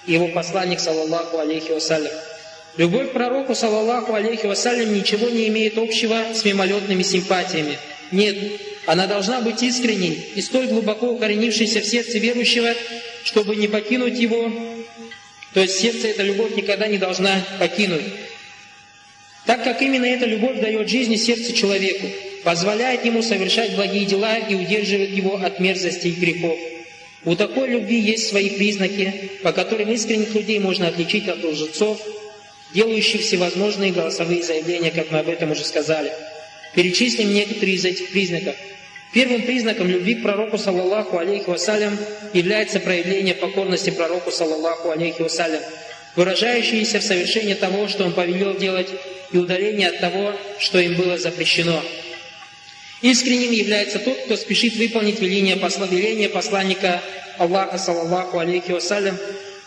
и 0.05 0.13
его 0.13 0.27
посланник, 0.27 0.81
саллаллаху 0.81 1.37
алейхи 1.37 1.71
вассалям. 1.71 2.11
Любовь 2.75 3.09
к 3.09 3.13
пророку, 3.13 3.55
саллаллаху 3.55 4.13
алейхи 4.13 4.47
вассалям, 4.47 4.93
ничего 4.93 5.29
не 5.29 5.47
имеет 5.47 5.77
общего 5.77 6.33
с 6.33 6.43
мимолетными 6.43 7.03
симпатиями. 7.03 7.79
Нет, 8.11 8.35
она 8.87 9.05
должна 9.05 9.41
быть 9.41 9.61
искренней 9.61 10.17
и 10.33 10.41
столь 10.41 10.67
глубоко 10.67 11.11
укоренившейся 11.11 11.81
в 11.81 11.85
сердце 11.85 12.17
верующего, 12.17 12.73
чтобы 13.23 13.55
не 13.55 13.67
покинуть 13.67 14.17
его. 14.17 14.51
То 15.53 15.59
есть 15.59 15.79
сердце 15.79 16.07
эта 16.07 16.23
любовь 16.23 16.55
никогда 16.55 16.87
не 16.87 16.97
должна 16.97 17.45
покинуть. 17.59 18.05
Так 19.45 19.63
как 19.63 19.81
именно 19.81 20.05
эта 20.05 20.25
любовь 20.25 20.59
дает 20.59 20.89
жизнь 20.89 21.13
и 21.13 21.17
сердце 21.17 21.53
человеку. 21.53 22.07
позволяет 22.43 23.03
ему 23.03 23.21
совершать 23.21 23.75
благие 23.75 24.05
дела 24.05 24.37
и 24.37 24.55
удерживает 24.55 25.09
его 25.09 25.35
от 25.35 25.59
мерзости 25.59 26.07
и 26.07 26.11
грехов. 26.11 26.57
У 27.25 27.35
такой 27.35 27.67
любви 27.67 27.99
есть 27.99 28.29
свои 28.29 28.51
признаки, 28.51 29.31
по 29.43 29.51
которым 29.51 29.91
искренних 29.91 30.33
людей 30.33 30.57
можно 30.59 30.87
отличить 30.87 31.27
от 31.27 31.43
лжецов, 31.43 31.99
делающих 32.73 33.19
всевозможные 33.19 33.91
голосовые 33.91 34.43
заявления, 34.43 34.91
как 34.91 35.11
мы 35.11 35.19
об 35.19 35.27
этом 35.27 35.51
уже 35.51 35.65
сказали. 35.65 36.09
Перечислим 36.73 37.33
некоторые 37.33 37.75
из 37.75 37.83
этих 37.83 38.11
признаков. 38.11 38.55
Первым 39.13 39.43
признаком 39.43 39.87
любви 39.87 40.15
к 40.15 40.23
пророку, 40.23 40.57
саллаллаху 40.57 41.17
алейхи 41.17 41.49
вассалям, 41.49 41.97
является 42.33 42.79
проявление 42.79 43.35
покорности 43.35 43.89
пророку, 43.89 44.31
саллаллаху 44.31 44.91
алейхи 44.91 45.21
вассалям, 45.21 45.61
выражающееся 46.15 46.99
в 46.99 47.03
совершении 47.03 47.53
того, 47.53 47.87
что 47.87 48.03
он 48.03 48.13
повелел 48.13 48.57
делать, 48.57 48.89
и 49.31 49.37
удаление 49.37 49.89
от 49.89 49.99
того, 49.99 50.33
что 50.59 50.79
им 50.79 50.95
было 50.95 51.17
запрещено. 51.17 51.81
Искренним 53.01 53.51
является 53.51 53.99
тот, 53.99 54.17
кто 54.25 54.35
спешит 54.35 54.75
выполнить 54.75 55.19
веление, 55.19 55.55
посла, 55.55 55.85
веление 55.85 56.29
посланника 56.29 57.01
Аллаха, 57.37 57.77
саллаллаху 57.77 58.39
алейхи 58.39 58.71
вассалям, 58.71 59.17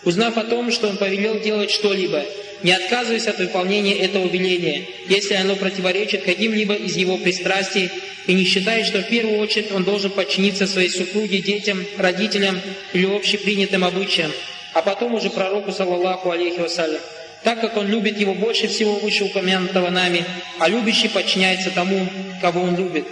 узнав 0.04 0.36
о 0.36 0.44
том, 0.44 0.70
что 0.70 0.88
он 0.88 0.96
повелел 0.96 1.40
делать 1.40 1.70
что-либо, 1.70 2.24
не 2.62 2.72
отказываясь 2.72 3.26
от 3.26 3.38
выполнения 3.38 3.94
этого 3.94 4.26
веления, 4.26 4.84
если 5.08 5.34
оно 5.34 5.56
противоречит 5.56 6.22
каким-либо 6.22 6.74
из 6.74 6.96
его 6.96 7.16
пристрастий, 7.16 7.90
и 8.26 8.34
не 8.34 8.44
считает, 8.44 8.86
что 8.86 9.00
в 9.00 9.08
первую 9.08 9.38
очередь 9.38 9.72
он 9.72 9.84
должен 9.84 10.10
подчиниться 10.10 10.66
своей 10.66 10.90
супруге, 10.90 11.38
детям, 11.38 11.84
родителям 11.96 12.60
или 12.92 13.06
общепринятым 13.06 13.84
обычаям, 13.84 14.30
а 14.74 14.82
потом 14.82 15.14
уже 15.14 15.30
пророку, 15.30 15.72
саллаллаху 15.72 16.30
алейхи 16.30 16.60
вассалям 16.60 17.00
так 17.42 17.60
как 17.60 17.76
он 17.76 17.86
любит 17.86 18.18
его 18.18 18.34
больше 18.34 18.68
всего 18.68 18.96
вышеупомянутого 18.96 19.90
нами, 19.90 20.24
а 20.58 20.68
любящий 20.68 21.08
подчиняется 21.08 21.70
тому, 21.70 22.06
кого 22.40 22.62
он 22.62 22.76
любит. 22.76 23.06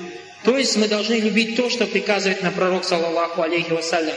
То 0.44 0.56
есть 0.56 0.76
мы 0.76 0.88
должны 0.88 1.14
любить 1.14 1.56
то, 1.56 1.68
что 1.70 1.86
приказывает 1.86 2.42
нам 2.42 2.52
пророк, 2.52 2.84
саллаллаху 2.84 3.42
алейхи 3.42 3.72
вассалям, 3.72 4.16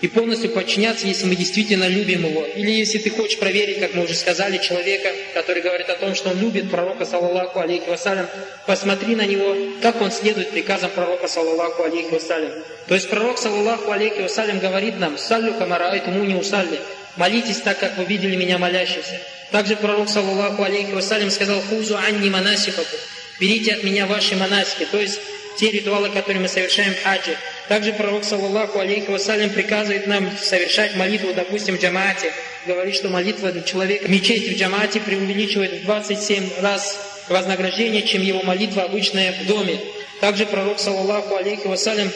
и 0.00 0.08
полностью 0.08 0.50
подчиняться, 0.50 1.06
если 1.06 1.26
мы 1.26 1.36
действительно 1.36 1.86
любим 1.86 2.26
его. 2.26 2.44
Или 2.44 2.70
если 2.70 2.98
ты 2.98 3.10
хочешь 3.10 3.38
проверить, 3.38 3.80
как 3.80 3.94
мы 3.94 4.04
уже 4.04 4.14
сказали, 4.14 4.58
человека, 4.58 5.10
который 5.34 5.62
говорит 5.62 5.90
о 5.90 5.94
том, 5.94 6.14
что 6.14 6.30
он 6.30 6.40
любит 6.40 6.70
пророка, 6.70 7.04
саллаллаху 7.04 7.60
алейхи 7.60 7.88
вассалям, 7.88 8.26
посмотри 8.66 9.14
на 9.14 9.26
него, 9.26 9.54
как 9.82 10.00
он 10.00 10.10
следует 10.10 10.50
приказам 10.50 10.90
пророка, 10.90 11.28
саллаллаху 11.28 11.82
алейхи 11.82 12.14
вассалям. 12.14 12.52
То 12.86 12.94
есть 12.94 13.10
пророк, 13.10 13.38
саллаллаху 13.38 13.90
алейхи 13.90 14.20
вассалям, 14.22 14.58
говорит 14.58 14.98
нам, 14.98 15.18
«Саллю 15.18 15.52
камара 15.54 15.94
му 16.06 16.24
не 16.24 16.34
усалли», 16.34 16.80
молитесь 17.16 17.58
так, 17.58 17.78
как 17.78 17.98
вы 17.98 18.04
видели 18.04 18.36
меня 18.36 18.58
молящимся. 18.58 19.20
Также 19.50 19.76
пророк, 19.76 20.08
саллаллаху 20.08 20.62
алейхи 20.62 20.92
вассалям, 20.92 21.30
сказал 21.30 21.60
«Хузу 21.60 21.96
анни 21.96 22.30
манасифаку» 22.30 22.96
«Берите 23.38 23.72
от 23.72 23.84
меня 23.84 24.06
ваши 24.06 24.34
монасики», 24.36 24.86
то 24.90 24.98
есть 24.98 25.20
те 25.58 25.70
ритуалы, 25.70 26.08
которые 26.08 26.40
мы 26.40 26.48
совершаем 26.48 26.94
в 26.94 27.02
хаджи. 27.02 27.36
Также 27.70 27.92
пророк, 27.92 28.24
саллаллаху 28.24 28.80
алейхи 28.80 29.10
вассалям, 29.10 29.50
приказывает 29.50 30.08
нам 30.08 30.28
совершать 30.36 30.96
молитву, 30.96 31.32
допустим, 31.32 31.78
в 31.78 31.80
джамаате. 31.80 32.32
Говорит, 32.66 32.96
что 32.96 33.10
молитва 33.10 33.52
человека 33.62 34.06
в 34.06 34.10
мечети 34.10 34.54
в 34.54 34.58
джамаате 34.58 34.98
преувеличивает 34.98 35.74
в 35.74 35.84
27 35.84 36.50
раз 36.62 36.98
вознаграждение, 37.28 38.02
чем 38.02 38.22
его 38.22 38.42
молитва 38.42 38.82
обычная 38.82 39.32
в 39.40 39.46
доме. 39.46 39.78
Также 40.20 40.46
пророк, 40.46 40.80
саллаллаху 40.80 41.36
алейхи 41.36 41.68
вассалям, 41.68 42.10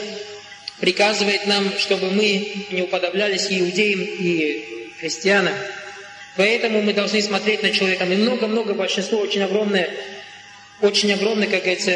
приказывает 0.80 1.46
нам, 1.46 1.70
чтобы 1.78 2.10
мы 2.10 2.66
не 2.72 2.82
уподоблялись 2.82 3.46
иудеям 3.48 4.00
и 4.00 4.90
христианам. 4.98 5.54
Поэтому 6.34 6.82
мы 6.82 6.92
должны 6.94 7.22
смотреть 7.22 7.62
на 7.62 7.70
человека. 7.70 8.02
И 8.06 8.16
много-много, 8.16 8.74
большинство 8.74 9.20
очень 9.20 9.44
огромное, 9.44 9.88
очень 10.80 11.12
огромное, 11.12 11.46
как 11.46 11.60
говорится, 11.60 11.92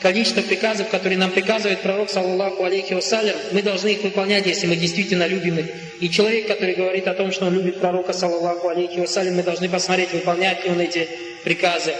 количество 0.00 0.42
приказов, 0.42 0.88
которые 0.88 1.18
нам 1.18 1.30
приказывает 1.30 1.80
пророк, 1.80 2.10
саллаллаху 2.10 2.64
алейхи 2.64 2.94
вассалям, 2.94 3.36
мы 3.52 3.62
должны 3.62 3.88
их 3.88 4.02
выполнять, 4.02 4.46
если 4.46 4.66
мы 4.66 4.76
действительно 4.76 5.26
любим 5.26 5.58
их. 5.58 5.66
И 6.00 6.08
человек, 6.08 6.46
который 6.46 6.74
говорит 6.74 7.08
о 7.08 7.14
том, 7.14 7.32
что 7.32 7.46
он 7.46 7.54
любит 7.54 7.80
пророка, 7.80 8.12
саллаллаху 8.12 8.68
алейхи 8.68 9.00
вассалям, 9.00 9.34
мы 9.34 9.42
должны 9.42 9.68
посмотреть, 9.68 10.12
выполняет 10.12 10.64
ли 10.64 10.70
он 10.70 10.80
эти 10.80 11.08
приказы. 11.42 11.94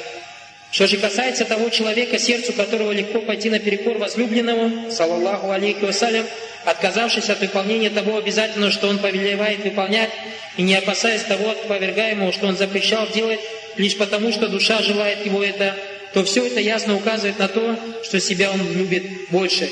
Что 0.71 0.87
же 0.87 0.99
касается 0.99 1.45
того 1.45 1.71
человека, 1.71 2.19
сердцу 2.19 2.53
которого 2.53 2.93
легко 2.93 3.21
пойти 3.21 3.49
наперекор 3.51 3.97
возлюбленному, 3.99 4.91
саллаллаху 4.91 5.51
алейхи 5.51 5.85
вассалям, 5.85 6.27
отказавшись 6.65 7.31
от 7.31 7.41
выполнения 7.41 7.91
того 7.91 8.19
обязательного, 8.19 8.71
что 8.71 8.89
он 8.89 8.99
повелевает 8.99 9.65
выполнять, 9.65 10.11
и 10.57 10.63
не 10.63 10.75
опасаясь 10.75 11.23
того 11.23 11.51
отповергаемого, 11.51 12.33
что 12.33 12.47
он 12.47 12.57
запрещал 12.57 13.09
делать, 13.09 13.41
лишь 13.77 13.97
потому, 13.97 14.31
что 14.31 14.49
душа 14.49 14.83
желает 14.83 15.25
его 15.25 15.43
это, 15.43 15.75
то 16.15 16.25
все 16.25 16.47
это 16.47 16.61
ясно 16.61 16.97
указывает 16.97 17.39
на 17.39 17.49
то, 17.49 17.79
что 18.03 18.21
себя 18.21 18.51
он 18.51 18.73
любит 18.73 19.29
больше. 19.31 19.71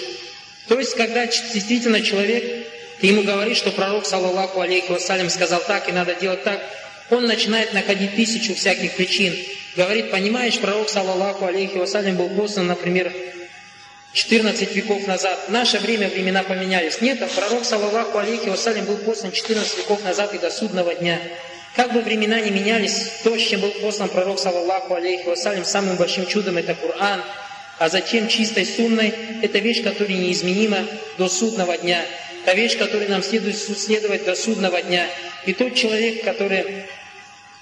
То 0.69 0.78
есть, 0.78 0.95
когда 0.95 1.26
действительно 1.26 2.00
человек, 2.00 2.66
ты 3.00 3.09
ему 3.09 3.23
говоришь, 3.23 3.59
что 3.59 3.71
пророк, 3.71 4.07
саллаллаху 4.07 4.61
алейхи 4.61 4.90
вассалям, 4.90 5.31
сказал 5.31 5.61
так 5.66 5.88
и 5.88 5.93
надо 5.93 6.14
делать 6.14 6.43
так, 6.45 6.61
он 7.11 7.26
начинает 7.26 7.73
находить 7.73 8.16
тысячу 8.16 8.55
всяких 8.55 8.97
причин. 8.97 9.35
Говорит, 9.76 10.11
понимаешь, 10.11 10.59
пророк, 10.59 10.88
саллаллаху 10.88 11.45
алейхи 11.45 11.76
вассалям, 11.76 12.16
был 12.16 12.28
послан, 12.31 12.66
например, 12.66 13.12
14 14.12 14.75
веков 14.75 15.07
назад. 15.07 15.38
В 15.47 15.52
наше 15.52 15.78
время 15.78 16.09
времена 16.09 16.43
поменялись. 16.43 17.00
Нет, 17.02 17.21
а 17.21 17.26
пророк, 17.26 17.64
саллаллаху 17.64 18.19
алейхи 18.19 18.49
вассалям, 18.49 18.87
был 18.87 18.97
послан 18.97 19.31
14 19.31 19.78
веков 19.78 20.02
назад 20.02 20.35
и 20.35 20.38
до 20.38 20.50
судного 20.50 20.95
дня. 20.95 21.21
Как 21.76 21.92
бы 21.92 22.00
времена 22.00 22.40
не 22.40 22.50
менялись, 22.50 23.21
то, 23.23 23.37
с 23.37 23.42
чем 23.42 23.61
был 23.61 23.71
послан 23.83 24.09
пророк, 24.09 24.38
саллаллаху 24.38 24.95
алейхи 24.95 25.26
вассалям, 25.26 25.66
самым 25.66 25.97
большим 25.97 26.26
чудом 26.26 26.56
это 26.56 26.75
Коран, 26.75 27.23
а 27.78 27.90
затем 27.90 28.28
чистой 28.28 28.64
сунной, 28.64 29.12
это 29.42 29.59
вещь, 29.59 29.83
которая 29.85 30.16
неизменима 30.16 30.78
до 31.18 31.28
судного 31.28 31.76
дня. 31.76 32.02
Это 32.45 32.56
вещь, 32.56 32.78
которой 32.78 33.09
нам 33.09 33.23
следует 33.23 33.59
следовать 33.59 34.25
до 34.25 34.35
судного 34.35 34.80
дня. 34.80 35.06
И 35.45 35.52
тот 35.52 35.75
человек, 35.75 36.25
который 36.25 36.87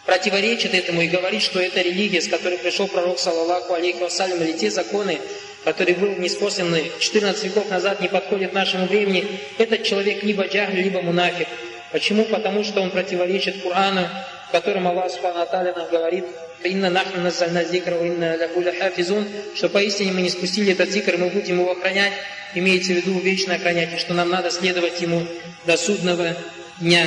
противоречит 0.07 0.75
этому 0.75 1.03
и 1.03 1.09
говорит, 1.09 1.43
что 1.43 1.59
это 1.59 1.81
религия, 1.81 2.23
с 2.23 2.29
которой 2.29 2.59
пришел 2.59 2.87
пророк, 2.87 3.19
саллаллаху 3.19 3.75
алейхи 3.75 3.99
вассалям, 3.99 4.41
или 4.45 4.53
те 4.53 4.71
законы, 4.71 5.19
который 5.65 5.95
был 5.95 6.15
неспосланный 6.17 6.93
14 7.01 7.43
веков 7.43 7.69
назад, 7.69 8.01
не 8.01 8.09
подходит 8.09 8.53
нашему 8.53 8.87
времени, 8.87 9.41
этот 9.59 9.83
человек 9.83 10.23
либо 10.23 10.47
джахль, 10.47 10.77
либо 10.77 11.03
мунафик. 11.03 11.49
Почему? 11.95 12.25
Потому 12.25 12.65
что 12.65 12.81
он 12.81 12.91
противоречит 12.91 13.63
Корану, 13.63 14.09
в 14.49 14.51
котором 14.51 14.89
Аллах 14.89 15.13
Субхану 15.13 15.73
нам 15.77 15.89
говорит, 15.89 16.25
«Инна 16.65 16.91
нахну 16.91 17.23
назальна 17.23 17.63
зикра, 17.63 17.97
инна 18.05 18.37
лахуля 18.37 18.73
хафизун», 18.77 19.25
что 19.55 19.69
поистине 19.69 20.11
мы 20.11 20.23
не 20.23 20.29
спустили 20.29 20.73
этот 20.73 20.91
зикр, 20.91 21.17
мы 21.17 21.29
будем 21.29 21.61
его 21.61 21.71
охранять, 21.71 22.13
имеется 22.57 22.95
в 22.95 22.97
виду 22.97 23.17
вечно 23.21 23.55
охранять, 23.55 23.95
и 23.95 23.99
что 23.99 24.13
нам 24.13 24.29
надо 24.29 24.51
следовать 24.51 25.01
ему 25.01 25.23
до 25.67 25.77
судного 25.77 26.37
дня. 26.81 27.07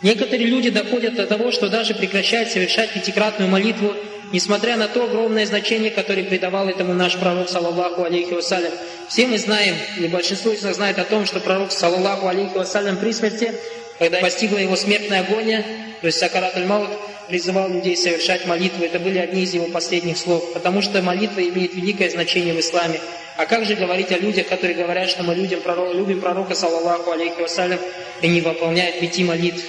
Некоторые 0.00 0.46
люди 0.46 0.70
доходят 0.70 1.16
до 1.16 1.26
того, 1.26 1.50
что 1.50 1.68
даже 1.68 1.96
прекращают 1.96 2.52
совершать 2.52 2.92
пятикратную 2.92 3.50
молитву 3.50 3.96
несмотря 4.32 4.76
на 4.76 4.88
то 4.88 5.04
огромное 5.04 5.46
значение, 5.46 5.90
которое 5.90 6.24
придавал 6.24 6.68
этому 6.68 6.92
наш 6.92 7.16
пророк, 7.16 7.48
саллаллаху 7.48 8.02
алейхи 8.02 8.32
вассалям. 8.32 8.72
Все 9.08 9.26
мы 9.26 9.38
знаем, 9.38 9.76
или 9.96 10.08
большинство 10.08 10.50
из 10.50 10.62
нас 10.62 10.76
знает 10.76 10.98
о 10.98 11.04
том, 11.04 11.24
что 11.24 11.38
пророк, 11.38 11.70
саллаллаху 11.70 12.26
алейхи 12.26 12.56
вассалям, 12.56 12.96
при 12.96 13.12
смерти, 13.12 13.54
когда 13.98 14.18
постигла 14.18 14.58
его 14.58 14.76
смертная 14.76 15.20
агония, 15.20 15.64
то 16.00 16.06
есть 16.06 16.18
Сакарат 16.18 16.56
маут 16.66 16.90
призывал 17.28 17.70
людей 17.70 17.96
совершать 17.96 18.46
молитву. 18.46 18.84
Это 18.84 18.98
были 18.98 19.18
одни 19.18 19.42
из 19.42 19.54
его 19.54 19.66
последних 19.66 20.18
слов, 20.18 20.52
потому 20.52 20.82
что 20.82 21.00
молитва 21.02 21.40
имеет 21.40 21.74
великое 21.74 22.10
значение 22.10 22.54
в 22.54 22.60
исламе. 22.60 23.00
А 23.36 23.46
как 23.46 23.64
же 23.64 23.74
говорить 23.74 24.12
о 24.12 24.18
людях, 24.18 24.46
которые 24.46 24.76
говорят, 24.76 25.08
что 25.10 25.22
мы 25.22 25.34
людям 25.34 25.60
пророка, 25.60 25.96
любим 25.96 26.20
пророка, 26.20 26.54
саллаллаху 26.54 27.10
алейхи 27.10 27.40
вассалям, 27.40 27.80
и 28.22 28.28
не 28.28 28.40
выполняют 28.40 29.00
пяти 29.00 29.24
молитв? 29.24 29.64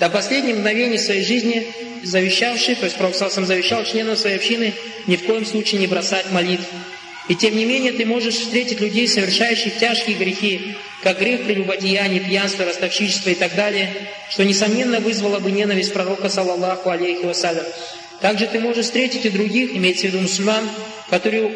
До 0.00 0.08
последнего 0.08 0.56
мгновения 0.56 0.98
своей 0.98 1.24
жизни 1.24 1.66
завещавший, 2.04 2.76
то 2.76 2.84
есть 2.84 2.96
Пророк 2.96 3.16
сам 3.16 3.44
завещал 3.44 3.84
членам 3.84 4.16
своей 4.16 4.36
общины 4.36 4.72
ни 5.06 5.16
в 5.16 5.24
коем 5.24 5.44
случае 5.44 5.80
не 5.80 5.86
бросать 5.86 6.30
молитв. 6.30 6.64
И 7.28 7.34
тем 7.34 7.56
не 7.56 7.64
менее 7.64 7.92
ты 7.92 8.06
можешь 8.06 8.36
встретить 8.36 8.80
людей, 8.80 9.06
совершающих 9.08 9.78
тяжкие 9.78 10.16
грехи, 10.16 10.76
как 11.02 11.20
грех 11.20 11.44
прелюбодеяния, 11.44 12.20
пьянство, 12.20 12.64
ростовщичество 12.64 13.30
и 13.30 13.34
так 13.34 13.54
далее, 13.54 13.88
что, 14.30 14.44
несомненно, 14.44 15.00
вызвало 15.00 15.38
бы 15.38 15.52
ненависть 15.52 15.92
пророка, 15.92 16.28
саллаллаху 16.28 16.90
алейхи 16.90 17.24
вассалям. 17.24 17.64
Также 18.20 18.46
ты 18.46 18.58
можешь 18.58 18.86
встретить 18.86 19.24
и 19.24 19.30
других, 19.30 19.76
имеется 19.76 20.02
в 20.02 20.10
виду 20.10 20.20
мусульман, 20.20 20.68
которые 21.08 21.54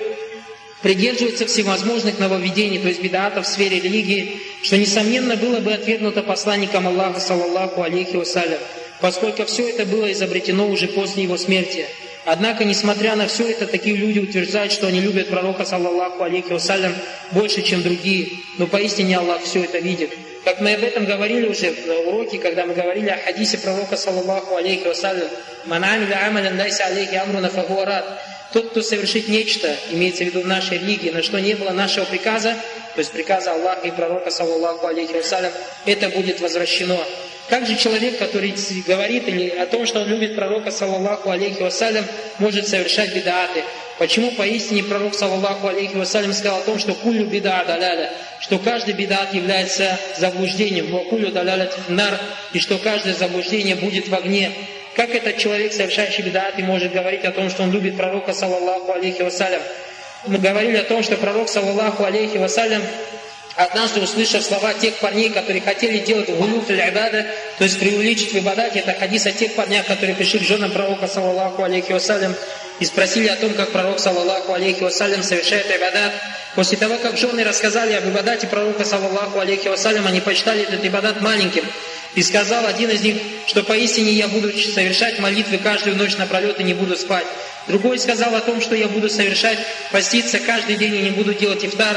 придерживаются 0.80 1.46
всевозможных 1.46 2.18
нововведений, 2.18 2.78
то 2.78 2.88
есть 2.88 3.02
бедатов 3.02 3.46
в 3.46 3.48
сфере 3.48 3.80
религии, 3.80 4.40
что, 4.62 4.76
несомненно, 4.76 5.36
было 5.36 5.58
бы 5.60 5.72
отвергнуто 5.72 6.22
посланником 6.22 6.86
Аллаха, 6.86 7.20
саллаллаху 7.20 7.82
алейхи 7.82 8.16
вассалям, 8.16 8.58
поскольку 9.00 9.44
все 9.44 9.68
это 9.70 9.86
было 9.86 10.10
изобретено 10.12 10.68
уже 10.68 10.88
после 10.88 11.24
его 11.24 11.36
смерти. 11.36 11.86
Однако, 12.24 12.64
несмотря 12.64 13.16
на 13.16 13.26
все 13.26 13.50
это, 13.50 13.66
такие 13.66 13.96
люди 13.96 14.20
утверждают, 14.20 14.72
что 14.72 14.86
они 14.86 15.00
любят 15.00 15.28
пророка, 15.28 15.64
саллаллаху 15.64 16.22
алейхи 16.22 16.52
вассалям, 16.52 16.94
больше, 17.32 17.62
чем 17.62 17.82
другие. 17.82 18.28
Но 18.58 18.66
поистине 18.66 19.18
Аллах 19.18 19.42
все 19.42 19.64
это 19.64 19.78
видит. 19.78 20.10
Как 20.44 20.60
мы 20.60 20.74
об 20.74 20.84
этом 20.84 21.04
говорили 21.04 21.48
уже 21.48 21.72
в 21.72 22.08
уроке, 22.08 22.38
когда 22.38 22.64
мы 22.64 22.74
говорили 22.74 23.08
о 23.08 23.18
хадисе 23.18 23.58
пророка, 23.58 23.96
саллаллаху 23.96 24.56
алейхи 24.56 24.86
вассалям, 24.86 25.28
«Ман 25.64 25.82
амиля 25.82 26.26
амалян 26.26 26.58
лайса 26.58 26.84
алейхи 26.86 27.14
амруна 27.14 27.48
фагуарат». 27.48 28.04
тот, 28.52 28.70
кто 28.70 28.82
совершит 28.82 29.28
нечто, 29.28 29.74
имеется 29.90 30.24
в 30.24 30.26
виду 30.26 30.42
в 30.42 30.46
нашей 30.46 30.78
религии, 30.78 31.10
на 31.10 31.22
что 31.22 31.40
не 31.40 31.54
было 31.54 31.70
нашего 31.70 32.04
приказа, 32.04 32.54
то 32.94 32.98
есть 32.98 33.10
приказа 33.10 33.52
Аллаха 33.52 33.86
и 33.88 33.90
пророка, 33.90 34.30
саллаллаху 34.30 34.86
алейхи 34.86 35.14
вассалям, 35.14 35.52
это 35.86 36.08
будет 36.10 36.40
возвращено. 36.40 36.98
Как 37.48 37.66
же 37.66 37.76
человек, 37.76 38.18
который 38.18 38.54
говорит 38.86 39.58
о 39.58 39.66
том, 39.66 39.86
что 39.86 40.00
он 40.00 40.08
любит 40.08 40.34
пророка, 40.34 40.70
саллаллаху 40.70 41.30
алейхи 41.30 41.62
вассалям, 41.62 42.04
может 42.38 42.68
совершать 42.68 43.14
бедааты? 43.14 43.64
Почему 43.98 44.30
поистине 44.32 44.82
пророк, 44.82 45.14
саллаллаху 45.14 45.68
алейхи 45.68 45.94
вассалям, 45.94 46.32
сказал 46.32 46.60
о 46.60 46.62
том, 46.62 46.78
что 46.78 46.94
кулю 46.94 47.26
беда 47.26 47.62
даляля, 47.64 48.12
что 48.40 48.58
каждый 48.58 48.94
бедат 48.94 49.34
является 49.34 49.98
заблуждением, 50.18 50.90
кулю 51.08 51.30
даляля 51.30 51.70
нар, 51.88 52.18
и 52.52 52.58
что 52.58 52.78
каждое 52.78 53.14
заблуждение 53.14 53.76
будет 53.76 54.08
в 54.08 54.14
огне. 54.14 54.50
Как 54.96 55.14
этот 55.14 55.38
человек, 55.38 55.72
совершающий 55.72 56.22
бедаты, 56.22 56.62
может 56.62 56.92
говорить 56.92 57.24
о 57.24 57.32
том, 57.32 57.50
что 57.50 57.62
он 57.62 57.72
любит 57.72 57.96
пророка, 57.96 58.32
саллаллаху 58.32 58.92
алейхи 58.92 59.22
вассалям? 59.22 59.62
Мы 60.26 60.38
говорили 60.38 60.76
о 60.76 60.84
том, 60.84 61.02
что 61.02 61.16
пророк, 61.16 61.48
саллаллаху 61.48 62.04
алейхи 62.04 62.38
вассалям, 62.38 62.82
однажды 63.56 64.00
услышав 64.00 64.44
слова 64.44 64.74
тех 64.74 64.94
парней, 64.96 65.30
которые 65.30 65.60
хотели 65.60 65.98
делать 65.98 66.28
гулюф 66.30 66.68
или 66.70 66.80
ибада, 66.80 67.26
то 67.58 67.64
есть 67.64 67.78
преувеличить 67.78 68.32
в 68.32 68.38
ибадате, 68.38 68.80
это 68.80 68.94
хадис 68.94 69.26
о 69.26 69.32
тех 69.32 69.54
парнях, 69.54 69.86
которые 69.86 70.14
пришли 70.14 70.40
к 70.40 70.42
женам 70.42 70.70
пророка, 70.70 71.06
саллаллаху 71.06 71.62
алейхи 71.62 71.92
вассалям, 71.92 72.34
и 72.80 72.84
спросили 72.84 73.28
о 73.28 73.36
том, 73.36 73.52
как 73.54 73.70
пророк, 73.70 73.98
саллаллаху 74.00 74.52
алейхи 74.52 74.82
вассалям, 74.82 75.22
совершает 75.22 75.66
ибадат. 75.66 76.12
После 76.54 76.76
того, 76.76 76.96
как 76.98 77.16
жены 77.16 77.44
рассказали 77.44 77.92
об 77.94 78.08
ибадате 78.08 78.46
пророка, 78.46 78.84
саллаллаху 78.84 79.38
алейхи 79.38 79.68
вассалям, 79.68 80.06
они 80.06 80.20
почитали 80.20 80.62
этот 80.62 80.84
ибадат 80.84 81.20
маленьким. 81.20 81.64
И 82.14 82.22
сказал 82.22 82.66
один 82.66 82.90
из 82.90 83.00
них, 83.00 83.16
что 83.46 83.62
поистине 83.62 84.12
я 84.12 84.28
буду 84.28 84.52
совершать 84.52 85.18
молитвы 85.18 85.58
каждую 85.58 85.96
ночь 85.96 86.16
напролет 86.16 86.60
и 86.60 86.64
не 86.64 86.74
буду 86.74 86.96
спать. 86.96 87.24
Другой 87.68 87.98
сказал 87.98 88.34
о 88.34 88.40
том, 88.40 88.60
что 88.60 88.74
я 88.74 88.88
буду 88.88 89.08
совершать, 89.08 89.58
поститься 89.92 90.38
каждый 90.40 90.76
день 90.76 90.94
и 90.96 91.02
не 91.02 91.10
буду 91.10 91.32
делать 91.32 91.64
ифтар. 91.64 91.96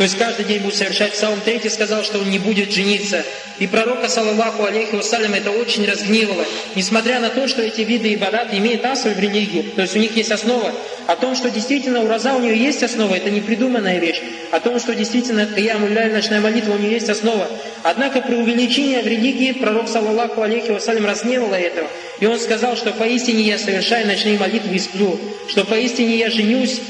То 0.00 0.04
есть 0.04 0.16
каждый 0.16 0.46
день 0.46 0.62
будет 0.62 0.76
совершать 0.76 1.12
псалм. 1.12 1.38
Третий 1.44 1.68
сказал, 1.68 2.02
что 2.04 2.20
он 2.20 2.30
не 2.30 2.38
будет 2.38 2.72
жениться. 2.72 3.22
И 3.58 3.66
пророка, 3.66 4.08
саллаллаху 4.08 4.64
алейхи 4.64 4.94
вассалям, 4.94 5.34
это 5.34 5.50
очень 5.50 5.84
разгневало. 5.84 6.42
Несмотря 6.74 7.20
на 7.20 7.28
то, 7.28 7.46
что 7.46 7.60
эти 7.60 7.82
виды 7.82 8.14
ибадат 8.14 8.54
имеют 8.54 8.82
асу 8.86 9.10
в 9.10 9.18
религии, 9.20 9.60
то 9.76 9.82
есть 9.82 9.94
у 9.94 9.98
них 9.98 10.16
есть 10.16 10.30
основа, 10.30 10.72
о 11.06 11.16
том, 11.16 11.36
что 11.36 11.50
действительно 11.50 12.00
у 12.00 12.08
Роза 12.08 12.32
у 12.32 12.40
нее 12.40 12.56
есть 12.56 12.82
основа, 12.82 13.14
это 13.14 13.28
не 13.28 13.42
придуманная 13.42 13.98
вещь. 13.98 14.22
О 14.52 14.60
том, 14.60 14.80
что 14.80 14.94
действительно 14.94 15.44
Каямулляй, 15.44 16.10
ночная 16.10 16.40
молитва, 16.40 16.76
у 16.76 16.78
нее 16.78 16.92
есть 16.92 17.10
основа. 17.10 17.46
Однако 17.82 18.22
при 18.22 18.36
увеличении 18.36 19.02
в 19.02 19.06
религии 19.06 19.52
пророк, 19.52 19.86
саллаллаху 19.86 20.40
алейхи 20.40 20.70
вассалям, 20.70 21.04
разгневало 21.04 21.56
этого. 21.56 21.88
И 22.20 22.24
он 22.24 22.40
сказал, 22.40 22.74
что 22.74 22.92
поистине 22.92 23.42
я 23.42 23.58
совершаю 23.58 24.06
ночные 24.06 24.38
молитвы 24.38 24.76
и 24.76 24.78
сплю, 24.78 25.20
что 25.46 25.66
поистине 25.66 26.16
я 26.16 26.30
женюсь 26.30 26.80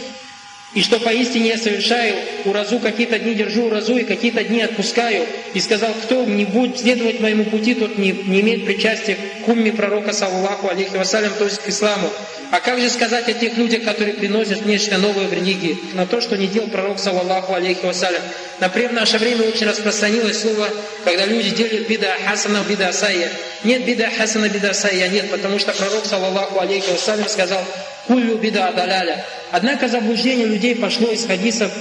и 0.73 0.83
что 0.83 1.00
поистине 1.00 1.49
я 1.49 1.59
совершаю 1.59 2.15
уразу, 2.45 2.79
какие-то 2.79 3.19
дни 3.19 3.35
держу 3.35 3.65
уразу 3.65 3.97
и 3.97 4.05
какие-то 4.05 4.45
дни 4.45 4.62
отпускаю. 4.62 5.27
И 5.53 5.61
сказал, 5.61 5.93
кто 6.05 6.25
не 6.25 6.45
будет 6.45 6.79
следовать 6.79 7.19
моему 7.19 7.45
пути, 7.45 7.75
тот 7.75 7.99
не, 7.99 8.12
не 8.12 8.41
имеет 8.41 8.67
причастия 8.67 9.17
к 9.45 9.49
умме 9.49 9.73
пророка, 9.73 10.12
саллаху 10.12 10.69
алейхи 10.69 10.97
вассалям, 10.97 11.33
то 11.37 11.45
есть 11.45 11.61
к 11.61 11.69
исламу. 11.69 12.09
А 12.53 12.61
как 12.61 12.81
же 12.81 12.89
сказать 12.89 13.29
о 13.29 13.33
тех 13.33 13.57
людях, 13.57 13.83
которые 13.83 14.15
приносят 14.15 14.65
нечто 14.65 14.97
новое 14.99 15.27
в 15.27 15.33
религии? 15.33 15.77
На 15.95 16.07
то, 16.07 16.21
что 16.21 16.37
не 16.37 16.47
делал 16.47 16.69
пророк, 16.69 17.00
саллаху 17.00 17.53
алейхи 17.53 17.85
вассалям. 17.85 18.23
Например, 18.61 18.91
в 18.91 18.95
наше 18.95 19.19
время 19.19 19.49
очень 19.49 19.67
распространилось 19.67 20.41
слово, 20.41 20.69
когда 21.05 21.27
люди 21.27 21.50
делят 21.50 21.89
бида 21.89 22.15
хасана, 22.25 22.65
бида 22.69 22.89
асайя. 22.89 23.29
Нет 23.65 23.85
бида 23.85 24.09
хасана, 24.17 24.49
бида 24.49 24.71
асайя, 24.71 25.09
нет, 25.09 25.31
потому 25.31 25.59
что 25.59 25.73
пророк, 25.73 26.05
саллаху 26.07 26.61
алейхи 26.61 26.91
вассалям, 26.91 27.29
сказал, 27.29 27.62
кулю 28.07 28.37
бида 28.38 28.73
даляля. 28.73 29.25
Однако 29.50 29.88
заблуждение 29.88 30.47
людей 30.47 30.76
пошло 30.76 31.11
из 31.11 31.26
хадисов, 31.26 31.73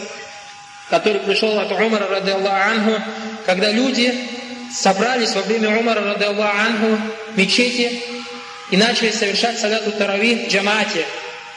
который 0.89 1.21
пришел 1.21 1.57
от 1.59 1.71
Умара, 1.71 2.07
рады 2.07 2.31
анху, 2.31 3.01
когда 3.45 3.71
люди 3.71 4.13
собрались 4.73 5.34
во 5.34 5.41
время 5.41 5.77
Умара, 5.77 6.01
рады 6.01 6.25
анху, 6.25 6.97
в 7.34 7.38
мечети 7.38 8.01
и 8.71 8.77
начали 8.77 9.12
совершать 9.12 9.60
саляту 9.60 9.91
тарави 9.91 10.47
в 10.47 10.51
джамате. 10.51 11.05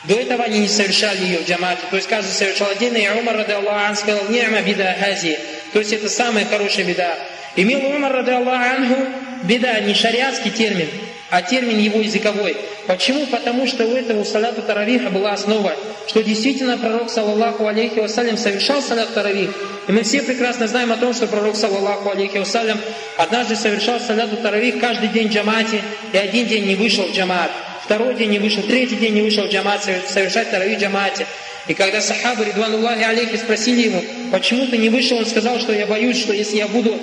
До 0.05 0.15
этого 0.15 0.45
они 0.45 0.59
не 0.59 0.69
совершали 0.69 1.25
ее 1.25 1.39
в 1.39 1.49
джамате. 1.49 1.83
То 1.91 1.97
есть 1.97 2.09
каждый 2.09 2.33
совершал 2.33 2.71
отдельно, 2.71 2.99
и 2.99 3.09
Умар, 3.09 3.37
рады 3.37 3.55
анху, 3.55 4.01
сказал, 4.01 4.25
«Ни'ма 4.27 4.63
бида 4.63 4.97
хази». 5.01 5.39
То 5.73 5.79
есть 5.79 5.93
это 5.93 6.09
самая 6.09 6.45
хорошая 6.45 6.85
беда. 6.85 7.15
Имел 7.57 7.87
Умар, 7.87 8.13
рады 8.13 8.33
анху, 8.33 8.97
беда, 9.45 9.81
не 9.81 9.95
шариатский 9.95 10.51
термин, 10.51 10.89
а 11.33 11.41
термин 11.41 11.79
его 11.79 11.99
языковой. 11.99 12.55
Почему? 12.87 13.25
Потому 13.25 13.67
что 13.67 13.87
у 13.87 13.97
этого 13.97 14.23
салата 14.23 14.61
таравиха 14.61 15.09
была 15.09 15.33
основа, 15.33 15.73
что 16.07 16.23
действительно 16.23 16.77
пророк, 16.77 17.09
саллаллаху 17.09 17.67
алейхи 17.67 18.01
вассалям, 18.01 18.37
совершал 18.37 18.83
салят 18.83 19.15
таравих. 19.15 19.49
И 19.89 19.93
мы 19.93 20.03
все 20.03 20.23
прекрасно 20.23 20.69
знаем 20.69 20.93
о 20.93 20.99
том, 20.99 21.15
что 21.15 21.27
пророк, 21.27 21.57
саллаллаху 21.57 22.11
алейхи 22.11 22.37
вассалям, 22.37 22.79
однажды 23.17 23.57
совершал 23.57 23.99
саляту 23.99 24.37
таравих 24.37 24.79
каждый 24.79 25.09
день 25.09 25.31
в 25.31 25.33
джамате, 25.33 25.81
и 26.13 26.19
один 26.19 26.47
день 26.49 26.67
не 26.67 26.75
вышел 26.75 27.07
в 27.07 27.17
джамат, 27.17 27.51
второй 27.83 28.15
день 28.15 28.29
не 28.29 28.39
вышел, 28.39 28.63
третий 28.63 28.97
день 28.97 29.15
не 29.15 29.23
вышел 29.23 29.47
в 29.47 29.51
джамат, 29.51 29.83
совершать 29.83 30.51
таравих 30.51 30.77
в 30.77 30.83
джамате. 30.83 31.27
И 31.67 31.73
когда 31.73 32.03
сахабы, 32.03 32.45
ридвануллахи 32.45 33.05
алейхи, 33.05 33.37
спросили 33.37 33.89
ему, 33.89 34.05
почему 34.31 34.67
ты 34.67 34.77
не 34.77 34.91
вышел, 34.91 35.17
он 35.17 35.25
сказал, 35.25 35.59
что 35.61 35.73
я 35.73 35.87
боюсь, 35.87 36.21
что 36.21 36.35
если 36.35 36.57
я 36.57 36.69
буду 36.69 36.95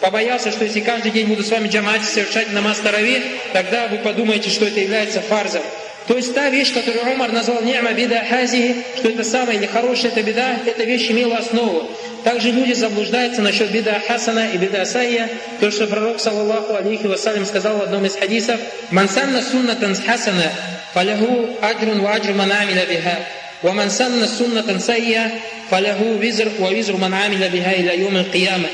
побоялся, 0.00 0.50
что 0.50 0.64
если 0.64 0.80
каждый 0.80 1.10
день 1.10 1.26
буду 1.26 1.42
с 1.42 1.50
вами 1.50 1.68
джамати 1.68 2.04
совершать 2.04 2.52
намаз 2.52 2.78
тарави, 2.78 3.22
тогда 3.52 3.86
вы 3.88 3.98
подумаете, 3.98 4.50
что 4.50 4.66
это 4.66 4.80
является 4.80 5.20
фарзом. 5.20 5.62
То 6.06 6.16
есть 6.16 6.34
та 6.34 6.48
вещь, 6.50 6.72
которую 6.72 7.12
Умар 7.12 7.32
назвал 7.32 7.62
ни'ма 7.62 7.92
бида 7.92 8.24
хази, 8.28 8.76
что 8.96 9.08
это 9.08 9.24
самая 9.24 9.56
или 9.56 9.66
хорошая 9.66 10.12
это 10.12 10.22
беда, 10.22 10.56
эта 10.64 10.84
вещь 10.84 11.10
имела 11.10 11.38
основу. 11.38 11.90
Также 12.22 12.50
люди 12.50 12.72
заблуждаются 12.72 13.42
насчет 13.42 13.70
бида 13.70 14.00
хасана 14.06 14.50
и 14.52 14.56
бида 14.56 14.84
сайя, 14.84 15.28
то, 15.60 15.70
что 15.70 15.86
пророк, 15.86 16.20
саллаллаху 16.20 16.74
алейхи 16.74 17.06
вассалям, 17.06 17.44
сказал 17.44 17.78
в 17.78 17.82
одном 17.82 18.04
из 18.04 18.14
хадисов, 18.16 18.60
«Ман 18.90 19.08
санна 19.08 19.42
суннатан 19.42 19.96
хасана, 19.96 20.52
фаляху 20.94 21.48
аджрун 21.60 22.00
ва 22.00 22.14
аджру 22.14 22.34
ман 22.34 22.52
амиля 22.52 22.86
биха, 22.86 23.18
ومن 23.62 23.88
سن 23.88 24.26
سنة 24.26 24.78
سيئة 24.78 25.30
فله 25.70 26.18
وزر 26.22 26.48
ووزر 26.60 26.96
من 26.96 27.14
عمل 27.14 27.48
بها 27.48 27.72
إلى 27.72 28.00
يوم 28.00 28.16
القيامة 28.16 28.68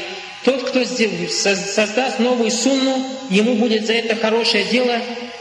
тот, 0.48 0.64
кто 0.64 0.86
создаст 0.86 2.20
новую 2.20 2.52
сунну, 2.52 3.06
ему 3.30 3.56
будет 3.56 3.86
за 3.86 3.92
это 3.92 4.16
хорошее 4.16 4.64
дело, 4.72 4.98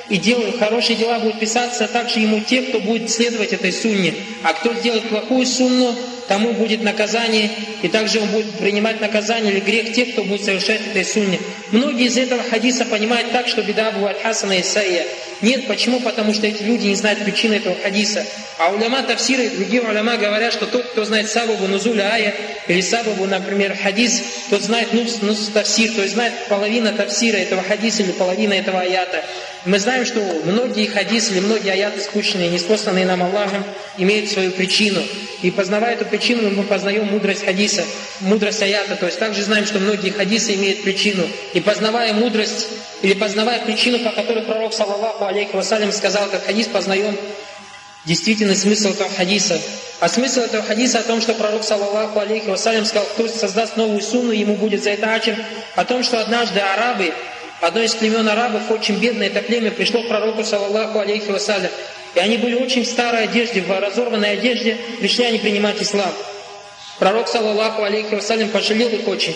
и 0.09 0.17
дел, 0.17 0.43
хорошие 0.59 0.97
дела 0.97 1.21
будут 1.21 1.39
писаться 1.39 1.87
также 1.87 2.19
ему 2.19 2.41
те, 2.41 2.63
кто 2.63 2.81
будет 2.81 3.09
следовать 3.09 3.53
этой 3.53 3.73
сунне. 3.73 4.15
А 4.43 4.53
кто 4.53 4.75
сделает 4.75 5.09
плохую 5.09 5.47
сунну, 5.47 5.95
тому 6.27 6.55
будет 6.55 6.83
наказание, 6.83 7.51
и 7.83 7.89
также 7.89 8.19
он 8.21 8.29
будет 8.31 8.51
принимать 8.55 9.01
наказание 9.01 9.53
или 9.53 9.61
грех 9.61 9.93
тех, 9.93 10.11
кто 10.11 10.25
будет 10.25 10.45
совершать 10.45 10.81
этой 10.85 11.05
сунне. 11.05 11.39
Многие 11.71 12.07
из 12.07 12.17
этого 12.19 12.43
хадиса 12.43 12.85
понимают 12.85 13.31
так, 13.31 13.47
что 13.47 13.63
беда 13.63 13.93
бывает 13.93 14.19
хасана 14.21 14.59
и 14.59 14.65
сая. 14.65 15.07
Нет, 15.43 15.67
почему? 15.67 16.01
Потому 16.01 16.33
что 16.33 16.47
эти 16.47 16.63
люди 16.63 16.87
не 16.87 16.95
знают 16.95 17.23
причины 17.23 17.55
этого 17.55 17.77
хадиса. 17.83 18.25
А 18.59 18.71
уляма 18.71 19.01
и 19.01 19.49
другие 19.57 19.83
уляма 19.83 20.17
говорят, 20.17 20.53
что 20.53 20.67
тот, 20.67 20.87
кто 20.87 21.05
знает 21.05 21.29
сабабу 21.29 21.67
нузуля 21.67 22.11
ая, 22.11 22.35
или 22.69 22.81
сабабу, 22.81 23.27
например, 23.27 23.77
хадис, 23.77 24.23
тот 24.49 24.63
знает 24.63 24.95
нус, 24.95 25.21
нус 25.21 25.51
тавсир, 25.53 25.93
то 25.93 26.03
есть 26.03 26.15
знает 26.15 26.33
половина 26.49 26.93
тавсира 26.93 27.37
этого 27.37 27.63
хадиса 27.63 28.03
или 28.03 28.13
половина 28.13 28.55
этого 28.55 28.81
аята. 28.81 29.23
Мы 29.67 29.81
знаем, 29.81 30.07
что 30.07 30.21
многие 30.45 30.87
хадисы 30.87 31.33
или 31.33 31.41
многие 31.41 31.73
аяты 31.73 32.01
скучные, 32.01 32.49
неспосланные 32.49 33.05
нам 33.05 33.23
Аллахом, 33.23 33.65
имеют 33.99 34.31
свою 34.31 34.53
причину. 34.53 35.03
И 35.43 35.51
познавая 35.51 35.95
эту 35.95 36.05
причину, 36.07 36.49
мы 36.51 36.63
познаем 36.63 37.07
мудрость 37.07 37.45
хадиса, 37.45 37.85
мудрость 38.21 38.63
аята. 38.63 38.97
То 38.97 39.07
есть 39.07 39.19
также 39.19 39.43
знаем, 39.43 39.67
что 39.67 39.81
многие 39.81 40.11
хадисы 40.11 40.55
имеют 40.55 40.83
причину. 40.83 41.25
И 41.53 41.61
познавая 41.61 42.15
мудрость, 42.15 42.69
или 43.03 43.13
познавая 43.15 43.61
причину, 43.61 43.99
по 43.99 44.11
которой 44.11 44.45
пророк, 44.45 44.73
саллаллаху 44.73 45.26
алейхи 45.27 45.55
вассалям, 45.55 45.93
сказал, 45.93 46.29
как 46.29 46.45
хадис, 46.45 46.69
познаем 46.69 47.17
действительный 48.05 48.57
смысл 48.57 48.91
этого 48.91 49.11
хадиса. 49.11 49.61
А 50.01 50.09
смысл 50.09 50.41
этого 50.41 50.63
хадиса 50.63 50.99
о 51.01 51.03
том, 51.03 51.21
что 51.21 51.35
пророк, 51.35 51.65
саллаллаху 51.65 52.19
алейхи 52.21 52.49
вассалям, 52.49 52.85
сказал, 52.85 53.07
кто 53.15 53.29
создаст 53.29 53.77
новую 53.77 54.01
сунну, 54.03 54.33
ему 54.33 54.55
будет 54.57 54.83
за 54.83 54.91
это 54.91 55.13
ачер. 55.13 55.37
О 55.75 55.85
том, 55.85 56.03
что 56.03 56.21
однажды 56.21 56.61
арабы, 56.61 57.13
Одно 57.61 57.81
из 57.81 57.95
племен 57.95 58.29
арабов, 58.29 58.71
очень 58.71 58.99
бедное 58.99 59.29
это 59.29 59.41
племя, 59.41 59.71
пришло 59.71 60.03
к 60.03 60.09
пророку, 60.09 60.45
саллаллаху 60.45 60.99
алейхи 60.99 61.31
вассалям. 61.31 61.71
И 62.15 62.19
они 62.19 62.37
были 62.37 62.55
очень 62.55 62.85
в 62.85 62.87
старой 62.87 63.25
одежде, 63.25 63.63
в 63.63 63.81
разорванной 63.81 64.33
одежде, 64.33 64.77
пришли 65.01 65.25
они 65.25 65.39
принимать 65.39 65.81
ислам. 65.81 66.13
Пророк, 66.99 67.29
саллаллаху 67.29 67.83
алейхи 67.83 68.15
вассалям, 68.15 68.51
пожалел 68.51 68.89
их 68.91 69.09
очень. 69.09 69.35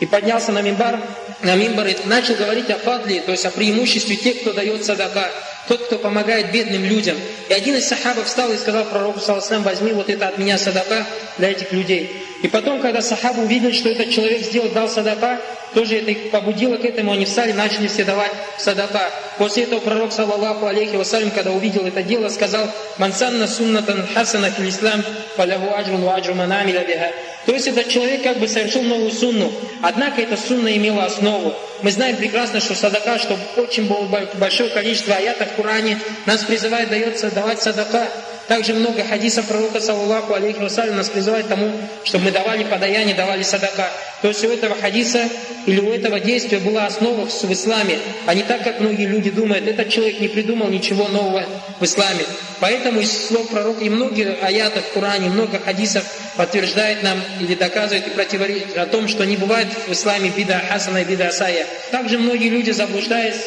И 0.00 0.06
поднялся 0.06 0.50
на 0.50 0.62
мимбар, 0.62 0.98
на 1.42 1.54
мимбар 1.54 1.86
и 1.86 1.96
начал 2.06 2.34
говорить 2.34 2.70
о 2.70 2.78
фадле, 2.78 3.20
то 3.20 3.32
есть 3.32 3.44
о 3.44 3.50
преимуществе 3.50 4.16
тех, 4.16 4.40
кто 4.40 4.52
дает 4.52 4.84
садака. 4.84 5.28
тот, 5.68 5.84
кто 5.86 5.98
помогает 5.98 6.50
бедным 6.50 6.84
людям. 6.84 7.16
И 7.48 7.52
один 7.52 7.76
из 7.76 7.86
сахабов 7.86 8.26
встал 8.26 8.50
и 8.52 8.56
сказал 8.56 8.86
пророку, 8.86 9.20
саллаху 9.20 9.60
возьми 9.60 9.92
вот 9.92 10.08
это 10.08 10.26
от 10.26 10.36
меня 10.36 10.58
садака 10.58 11.06
для 11.38 11.50
этих 11.50 11.70
людей. 11.70 12.26
И 12.42 12.48
потом, 12.48 12.80
когда 12.80 13.02
сахабы 13.02 13.42
увидели, 13.42 13.72
что 13.72 13.90
этот 13.90 14.10
человек 14.10 14.42
сделал, 14.42 14.70
дал 14.70 14.88
садака, 14.88 15.40
тоже 15.74 15.96
это 15.96 16.10
их 16.10 16.30
побудило 16.30 16.76
к 16.76 16.84
этому, 16.84 17.12
они 17.12 17.24
встали, 17.24 17.52
начали 17.52 17.86
все 17.86 18.04
давать 18.04 18.32
садака. 18.58 19.10
После 19.38 19.64
этого 19.64 19.80
пророк, 19.80 20.12
саллаллаху 20.12 20.66
алейхи 20.66 20.96
вассалям, 20.96 21.30
когда 21.30 21.52
увидел 21.52 21.86
это 21.86 22.02
дело, 22.02 22.28
сказал, 22.28 22.68
«Мансанна 22.98 23.46
суннатан 23.46 24.06
хасана 24.14 24.50
фил 24.50 24.68
ислам, 24.68 25.04
фалягу 25.36 25.74
аджрун 25.74 26.02
ва 26.02 26.16
аджру 26.16 26.34
манамиля 26.34 26.80
биха». 26.80 27.12
То 27.46 27.52
есть 27.52 27.68
этот 27.68 27.88
человек 27.88 28.22
как 28.22 28.38
бы 28.38 28.48
совершил 28.48 28.82
новую 28.82 29.10
сунну, 29.10 29.50
однако 29.82 30.20
эта 30.20 30.36
сунна 30.36 30.76
имела 30.76 31.04
основу. 31.04 31.54
Мы 31.82 31.90
знаем 31.90 32.16
прекрасно, 32.16 32.60
что 32.60 32.74
садака, 32.74 33.18
что 33.18 33.38
очень 33.56 33.88
большое 34.34 34.70
количество 34.70 35.14
аятов 35.14 35.48
в 35.52 35.56
Коране 35.56 35.98
нас 36.26 36.44
призывает 36.44 36.90
дается 36.90 37.30
давать 37.30 37.62
садака. 37.62 38.08
Также 38.50 38.74
много 38.74 39.04
хадисов 39.04 39.46
пророка, 39.46 39.80
саллаху 39.80 40.34
алейхи 40.34 40.58
вассалям, 40.58 40.96
нас 40.96 41.08
призывает 41.08 41.46
тому, 41.46 41.70
чтобы 42.02 42.24
мы 42.24 42.30
давали 42.32 42.64
подаяние, 42.64 43.14
давали 43.14 43.44
садака. 43.44 43.88
То 44.22 44.26
есть 44.26 44.44
у 44.44 44.48
этого 44.48 44.74
хадиса 44.74 45.28
или 45.66 45.78
у 45.78 45.92
этого 45.92 46.18
действия 46.18 46.58
была 46.58 46.86
основа 46.86 47.26
в 47.26 47.52
исламе, 47.52 48.00
а 48.26 48.34
не 48.34 48.42
так, 48.42 48.64
как 48.64 48.80
многие 48.80 49.06
люди 49.06 49.30
думают, 49.30 49.68
этот 49.68 49.88
человек 49.88 50.18
не 50.18 50.26
придумал 50.26 50.66
ничего 50.66 51.06
нового 51.06 51.44
в 51.78 51.84
исламе. 51.84 52.24
Поэтому 52.58 52.98
из 52.98 53.28
слов 53.28 53.48
пророка 53.50 53.84
и 53.84 53.88
многие 53.88 54.36
аяты 54.42 54.80
в 54.80 54.94
Коране, 54.94 55.28
много 55.28 55.60
хадисов 55.60 56.02
подтверждает 56.36 57.04
нам 57.04 57.20
или 57.38 57.54
доказывает 57.54 58.08
и 58.08 58.10
противоречит 58.10 58.76
о 58.76 58.86
том, 58.86 59.06
что 59.06 59.24
не 59.26 59.36
бывает 59.36 59.68
в 59.86 59.92
исламе 59.92 60.32
бида 60.36 60.60
хасана 60.68 60.98
и 60.98 61.04
бида 61.04 61.28
асая. 61.28 61.66
Также 61.92 62.18
многие 62.18 62.48
люди, 62.48 62.72
заблуждаясь, 62.72 63.46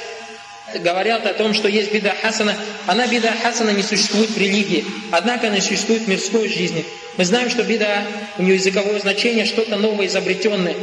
говорят 0.80 1.26
о 1.26 1.34
том, 1.34 1.54
что 1.54 1.68
есть 1.68 1.92
беда 1.94 2.14
хасана. 2.22 2.56
Она 2.86 3.08
беда 3.08 3.34
хасана 3.42 3.72
не 3.72 3.84
существует 3.84 4.30
в 4.30 4.38
религии, 4.38 4.86
однако 5.12 5.48
она 5.48 5.62
существует 5.62 6.04
в 6.04 6.08
мирской 6.08 6.48
жизни. 6.50 6.86
Мы 7.18 7.26
знаем, 7.26 7.50
что 7.50 7.64
беда, 7.64 8.04
у 8.38 8.44
нее 8.44 8.56
языковое 8.56 9.00
значение, 9.00 9.46
что-то 9.46 9.76
новое, 9.78 10.08
изобретенное. 10.08 10.76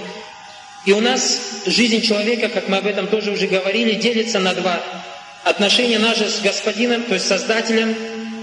И 0.87 0.93
у 0.93 1.01
нас 1.01 1.63
жизнь 1.67 2.01
человека, 2.01 2.49
как 2.49 2.69
мы 2.69 2.79
об 2.79 2.87
этом 2.87 3.07
тоже 3.07 3.33
уже 3.33 3.47
говорили, 3.47 3.95
делится 3.95 4.39
на 4.39 4.55
два. 4.55 4.81
Отношения 5.45 5.99
наши 5.99 6.29
с 6.29 6.41
Господином, 6.41 7.03
то 7.03 7.15
есть 7.15 7.27
Создателем, 7.27 7.95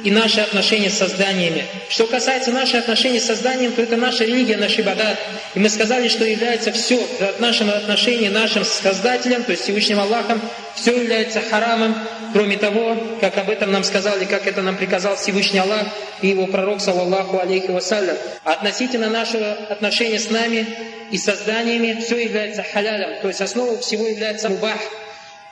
и 0.03 0.11
наши 0.11 0.41
отношения 0.41 0.89
с 0.89 0.97
созданиями. 0.97 1.65
Что 1.89 2.07
касается 2.07 2.51
наших 2.51 2.81
отношений 2.81 3.19
с 3.19 3.25
созданием, 3.25 3.71
то 3.71 3.81
это 3.81 3.97
наша 3.97 4.23
религия, 4.23 4.57
наш 4.57 4.79
ибадат. 4.79 5.17
И 5.55 5.59
мы 5.59 5.69
сказали, 5.69 6.07
что 6.07 6.25
является 6.25 6.71
все 6.71 7.05
от 7.19 7.39
нашего 7.39 7.73
отношения 7.73 8.29
нашим 8.29 8.63
Создателем, 8.63 9.43
то 9.43 9.51
есть 9.51 9.63
Всевышним 9.63 9.99
Аллахом, 9.99 10.41
все 10.75 10.95
является 10.95 11.41
харамом, 11.41 11.95
кроме 12.33 12.57
того, 12.57 12.95
как 13.21 13.37
об 13.37 13.49
этом 13.49 13.71
нам 13.71 13.83
сказали, 13.83 14.25
как 14.25 14.47
это 14.47 14.61
нам 14.61 14.77
приказал 14.77 15.15
Всевышний 15.15 15.59
Аллах 15.59 15.87
и 16.21 16.27
его 16.27 16.47
пророк, 16.47 16.81
саллаллаху 16.81 17.39
алейхи 17.39 17.71
вассалям. 17.71 18.17
А 18.43 18.53
относительно 18.53 19.09
нашего 19.09 19.53
отношения 19.69 20.19
с 20.19 20.29
нами 20.29 20.67
и 21.11 21.17
созданиями, 21.17 21.99
все 22.01 22.23
является 22.23 22.63
халялем, 22.63 23.21
то 23.21 23.27
есть 23.27 23.41
основой 23.41 23.79
всего 23.79 24.07
является 24.07 24.49
мубах, 24.49 24.79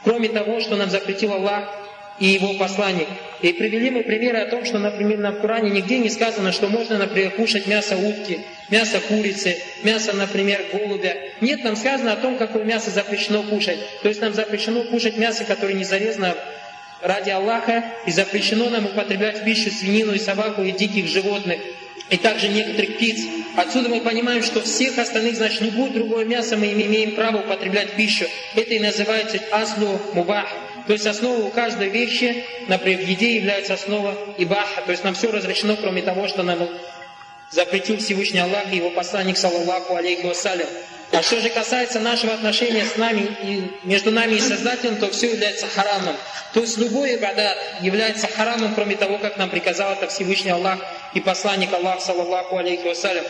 кроме 0.04 0.30
того, 0.30 0.60
что 0.60 0.76
нам 0.76 0.90
запретил 0.90 1.34
Аллах 1.34 1.85
и 2.20 2.28
его 2.28 2.54
посланник. 2.54 3.08
И 3.42 3.54
привели 3.54 3.90
мы 3.90 4.04
примеры 4.04 4.40
о 4.40 4.48
том, 4.48 4.66
что, 4.66 4.80
например, 4.80 5.20
на 5.20 5.34
Коране 5.34 5.70
нигде 5.70 5.98
не 5.98 6.10
сказано, 6.10 6.52
что 6.52 6.68
можно, 6.68 6.98
например, 6.98 7.32
кушать 7.32 7.68
мясо 7.68 7.98
утки, 7.98 8.40
мясо 8.70 9.00
курицы, 9.08 9.58
мясо, 9.84 10.14
например, 10.14 10.66
голубя. 10.72 11.16
Нет, 11.42 11.64
нам 11.64 11.76
сказано 11.76 12.14
о 12.14 12.16
том, 12.16 12.38
какое 12.38 12.64
мясо 12.64 12.90
запрещено 12.90 13.44
кушать. 13.44 13.78
То 14.02 14.08
есть 14.08 14.22
нам 14.22 14.34
запрещено 14.34 14.84
кушать 14.84 15.18
мясо, 15.18 15.44
которое 15.44 15.74
не 15.74 15.84
зарезано 15.84 16.36
ради 17.02 17.30
Аллаха, 17.30 17.84
и 18.06 18.12
запрещено 18.12 18.70
нам 18.70 18.86
употреблять 18.86 19.42
в 19.42 19.44
пищу 19.44 19.70
свинину 19.70 20.14
и 20.14 20.20
собаку 20.20 20.64
и 20.64 20.72
диких 20.72 21.08
животных, 21.08 21.60
и 22.10 22.18
также 22.18 22.48
некоторых 22.48 22.96
птиц. 22.96 23.26
Отсюда 23.56 23.90
мы 23.90 24.02
понимаем, 24.02 24.44
что 24.44 24.62
всех 24.62 24.98
остальных, 24.98 25.36
значит, 25.36 25.62
любое 25.62 25.92
другое 25.92 26.26
мясо 26.26 26.58
мы 26.58 26.72
имеем 26.72 27.12
право 27.16 27.38
употреблять 27.38 27.90
в 27.90 27.96
пищу. 27.96 28.26
Это 28.56 28.74
и 28.74 28.80
называется 28.80 29.40
аслу 29.52 30.00
мубах. 30.14 30.48
То 30.88 30.94
есть 30.94 31.08
основа 31.08 31.44
у 31.44 31.50
каждой 31.50 31.90
вещи, 31.90 32.46
например, 32.68 33.00
в 33.00 33.08
еде 33.08 33.36
является 33.36 33.74
основа 33.74 34.16
ибаха. 34.38 34.82
То 34.86 34.92
есть 34.92 35.04
нам 35.04 35.16
все 35.16 35.32
разрешено, 35.32 35.76
кроме 35.76 36.02
того, 36.02 36.28
что 36.28 36.44
нам 36.44 36.68
запретил 37.52 37.98
Всевышний 37.98 38.40
Аллах 38.40 38.72
и 38.72 38.78
его 38.78 38.92
посланник, 38.92 39.38
саллаллаху 39.38 39.96
алейхи 39.96 40.26
вассалям. 40.26 40.68
А 41.12 41.22
что 41.22 41.40
же 41.40 41.50
касается 41.50 42.00
нашего 42.00 42.34
отношения 42.34 42.84
с 42.84 42.98
нами 42.98 43.36
и 43.44 43.72
между 43.84 44.12
нами 44.12 44.36
и 44.36 44.40
Создателем, 44.40 44.98
то 44.98 45.10
все 45.12 45.32
является 45.32 45.68
харамом. 45.68 46.16
То 46.54 46.62
есть 46.62 46.78
любой 46.78 47.16
ибадат 47.16 47.58
является 47.82 48.28
харамом, 48.28 48.74
кроме 48.76 48.96
того, 48.96 49.18
как 49.18 49.38
нам 49.38 49.50
приказал 49.50 49.94
это 49.94 50.08
Всевышний 50.08 50.52
Аллах 50.52 50.80
и 51.14 51.22
посланник 51.22 51.74
Аллах, 51.74 52.02
саллаллаху 52.02 52.58
алейхи 52.58 52.88
вассалям. 52.88 53.24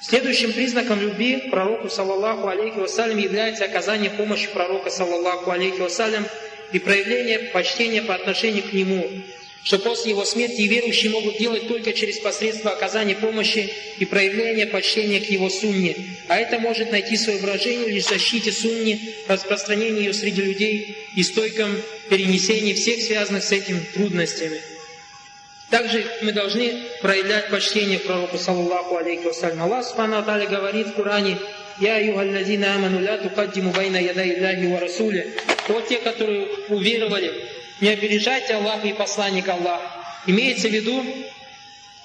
Следующим 0.00 0.52
признаком 0.52 1.00
любви 1.00 1.36
к 1.36 1.50
пророку, 1.50 1.88
саллаллаху 1.88 2.48
алейхи 2.48 2.78
вассалям, 2.78 3.18
является 3.18 3.64
оказание 3.64 4.10
помощи 4.10 4.48
пророка, 4.52 4.90
саллаллаху 4.90 5.50
алейхи 5.50 5.80
вассалям, 5.80 6.26
и 6.72 6.78
проявление 6.78 7.38
почтения 7.38 8.02
по 8.02 8.14
отношению 8.14 8.64
к 8.64 8.72
нему, 8.72 9.06
что 9.62 9.78
после 9.78 10.10
его 10.10 10.24
смерти 10.24 10.62
верующие 10.62 11.10
могут 11.10 11.38
делать 11.38 11.68
только 11.68 11.92
через 11.92 12.18
посредство 12.18 12.72
оказания 12.72 13.14
помощи 13.14 13.72
и 13.98 14.04
проявления 14.04 14.66
почтения 14.66 15.20
к 15.20 15.30
его 15.30 15.48
сунне. 15.48 15.96
А 16.28 16.38
это 16.38 16.58
может 16.58 16.90
найти 16.90 17.16
свое 17.16 17.38
выражение 17.38 17.88
лишь 17.88 18.04
в 18.04 18.08
защите 18.08 18.50
сунни, 18.50 19.14
распространении 19.28 20.00
ее 20.00 20.14
среди 20.14 20.42
людей 20.42 20.96
и 21.14 21.22
стойком 21.22 21.70
перенесении 22.08 22.74
всех 22.74 23.02
связанных 23.02 23.44
с 23.44 23.52
этим 23.52 23.80
трудностями. 23.94 24.60
Также 25.72 26.04
мы 26.20 26.32
должны 26.32 26.82
проявлять 27.00 27.48
почтение 27.48 27.98
пророку, 27.98 28.36
саллаллаху 28.36 28.98
алейхи 28.98 29.24
вассалям. 29.24 29.62
Аллах 29.62 29.86
Субхану 29.86 30.22
говорит 30.22 30.88
в 30.88 30.92
Коране, 30.92 31.38
«Я 31.80 31.96
югаллазина 31.96 32.74
аману 32.74 33.00
ля 33.00 33.16
тукаддиму 33.16 33.72
байна 33.72 33.96
яда 33.96 34.22
илляхи 34.22 34.66
ва 34.66 34.80
расуле». 34.80 35.32
Вот 35.68 35.88
те, 35.88 35.96
которые 35.96 36.46
уверовали, 36.68 37.32
не 37.80 37.88
опережайте 37.88 38.56
Аллаха 38.56 38.86
и 38.86 38.92
посланника 38.92 39.54
Аллаха. 39.54 39.90
Имеется 40.26 40.68
в 40.68 40.72
виду, 40.72 41.02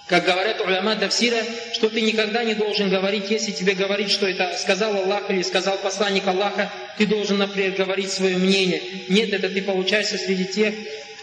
как 0.08 0.24
говорят 0.24 0.62
уляма 0.62 0.96
Давсира, 0.96 1.44
что 1.74 1.90
ты 1.90 2.00
никогда 2.00 2.46
не 2.46 2.54
должен 2.54 2.90
говорить, 2.90 3.30
если 3.30 3.52
тебе 3.52 3.74
говорить, 3.74 4.12
что 4.12 4.28
это 4.30 4.58
сказал 4.58 4.96
Аллах 4.96 5.30
или 5.30 5.42
сказал 5.42 5.78
посланник 5.80 6.26
Аллаха, 6.26 6.72
ты 6.98 7.06
должен, 7.06 7.38
например, 7.38 7.72
говорить 7.72 8.14
свое 8.14 8.38
мнение. 8.38 8.82
Нет, 9.10 9.34
это 9.34 9.50
ты 9.50 9.62
получаешься 9.62 10.18
среди 10.18 10.46
тех, 10.46 10.74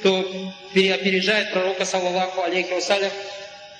кто 0.04 0.20
опережает 0.74 1.50
пророка, 1.50 1.86
саллаллаху 1.86 2.42
алейхи 2.42 2.74
вассалям, 2.74 3.10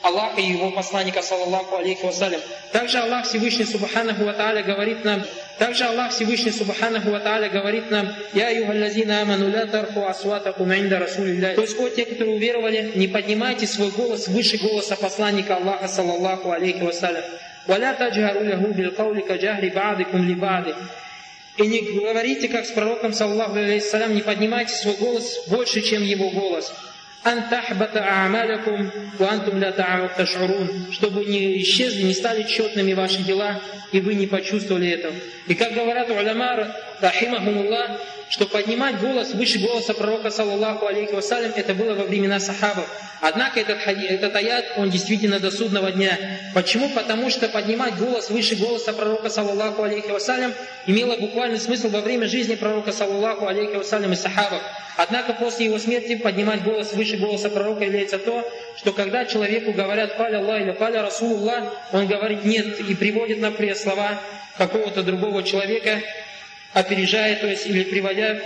Аллаха 0.01 0.41
и 0.41 0.53
его 0.53 0.71
посланника, 0.71 1.21
саллаллаху 1.21 1.77
алейхи 1.77 2.03
вассалям. 2.03 2.41
Также 2.73 2.97
Аллах 2.99 3.27
Всевышний 3.27 3.67
Субханаху 3.67 4.25
Ва 4.25 4.33
говорит 4.63 5.05
нам, 5.05 5.23
также 5.59 5.85
Аллах 5.85 6.13
Всевышний 6.13 6.51
Субханаху 6.51 7.11
Ва 7.11 7.19
говорит 7.53 7.91
нам, 7.91 8.15
«Я 8.33 8.49
юхаллазина 8.49 9.21
аману 9.21 9.51
ля 9.51 9.67
тарху 9.67 10.07
асватакум 10.07 10.73
инда 10.73 10.99
расулилля». 10.99 11.55
То 11.57 11.61
есть, 11.61 11.79
о 11.79 11.91
те, 11.91 12.07
которые 12.07 12.37
уверовали, 12.37 12.93
не 12.95 13.07
поднимайте 13.07 13.67
свой 13.67 13.91
голос 13.91 14.27
выше 14.27 14.57
голоса 14.57 14.97
посланника 14.97 15.57
Аллаха, 15.57 15.89
саллаллаху 15.89 16.53
алейхи 16.53 16.83
вассалям. 16.83 17.25
«Валя 17.67 17.93
таджгару 17.93 18.43
лягу 18.43 18.73
бил 18.73 18.93
каули 18.93 19.21
каджахри 19.21 19.69
ба'дикум 19.69 20.27
ли 20.27 20.35
ба'ди». 20.35 20.75
И 21.57 21.67
не 21.67 21.81
говорите, 21.83 22.49
как 22.49 22.67
с 22.67 22.71
пророком, 22.73 23.13
саллаху 23.13 23.57
алейхиссалям, 23.57 24.15
не 24.15 24.23
поднимайте 24.23 24.75
свой 24.75 24.97
голос 24.97 25.45
больше, 25.47 25.83
чем 25.83 26.03
его 26.03 26.31
голос. 26.31 26.73
Чтобы 30.93 31.25
не 31.25 31.63
исчезли, 31.63 32.03
не 32.03 32.13
стали 32.13 32.43
четными 32.43 32.93
ваши 32.93 33.23
дела, 33.23 33.61
и 33.93 34.01
вы 34.01 34.15
не 34.15 34.27
почувствовали 34.27 34.91
этого. 34.91 35.15
И 35.47 35.55
как 35.55 35.73
говорят 35.75 36.11
уляма, 36.11 36.75
рахимахумуллах, 37.01 38.01
что 38.29 38.47
поднимать 38.47 39.01
голос 39.01 39.33
выше 39.33 39.59
голоса 39.59 39.95
пророка, 39.95 40.31
саллаллаху 40.31 40.87
алейхи 40.87 41.13
вассалям, 41.13 41.53
это 41.55 41.75
было 41.75 41.95
во 41.95 42.05
времена 42.05 42.41
сахабов. 42.41 42.89
Однако 43.21 43.61
этот, 43.61 43.79
этот 43.87 44.37
аят, 44.37 44.73
он 44.77 44.91
действительно 44.91 45.41
до 45.41 45.51
судного 45.51 45.91
дня. 45.93 46.19
Почему? 46.53 46.91
Потому 46.91 47.31
что 47.31 47.49
поднимать 47.49 47.97
голос 47.97 48.29
выше 48.31 48.57
голоса 48.57 48.93
пророка, 48.93 49.31
саллаллаху 49.31 49.83
алейхи 49.83 50.11
вассалям, 50.11 50.53
имело 50.87 51.17
буквальный 51.17 51.59
смысл 51.59 51.89
во 51.89 52.01
время 52.01 52.29
жизни 52.29 52.55
пророка, 52.55 52.93
саллаллаху 52.93 53.47
алейхи 53.47 53.77
вассалям 53.77 54.13
и 54.13 54.17
сахабов. 54.17 54.61
Однако 54.97 55.33
после 55.33 55.67
его 55.67 55.79
смерти 55.79 56.17
поднимать 56.17 56.63
голос 56.63 56.93
выше 56.93 57.17
голоса 57.17 57.51
пророка 57.51 57.85
является 57.85 58.19
то, 58.19 58.47
что 58.77 58.93
когда 58.93 59.25
человеку 59.25 59.73
говорят 59.73 60.15
«Каля 60.15 60.39
Аллах» 60.39 60.61
или 60.61 60.73
«Каля 60.73 61.03
Расулуллах», 61.03 61.65
он 61.93 62.07
говорит 62.07 62.45
«нет» 62.45 62.79
и 62.79 62.95
приводит, 62.95 63.41
например, 63.41 63.75
слова 63.75 64.21
какого-то 64.57 65.03
другого 65.03 65.43
человека, 65.43 66.01
опережая, 66.75 67.37
то 67.37 67.47
есть 67.47 67.67
или 67.67 67.85
приводя 67.85 68.37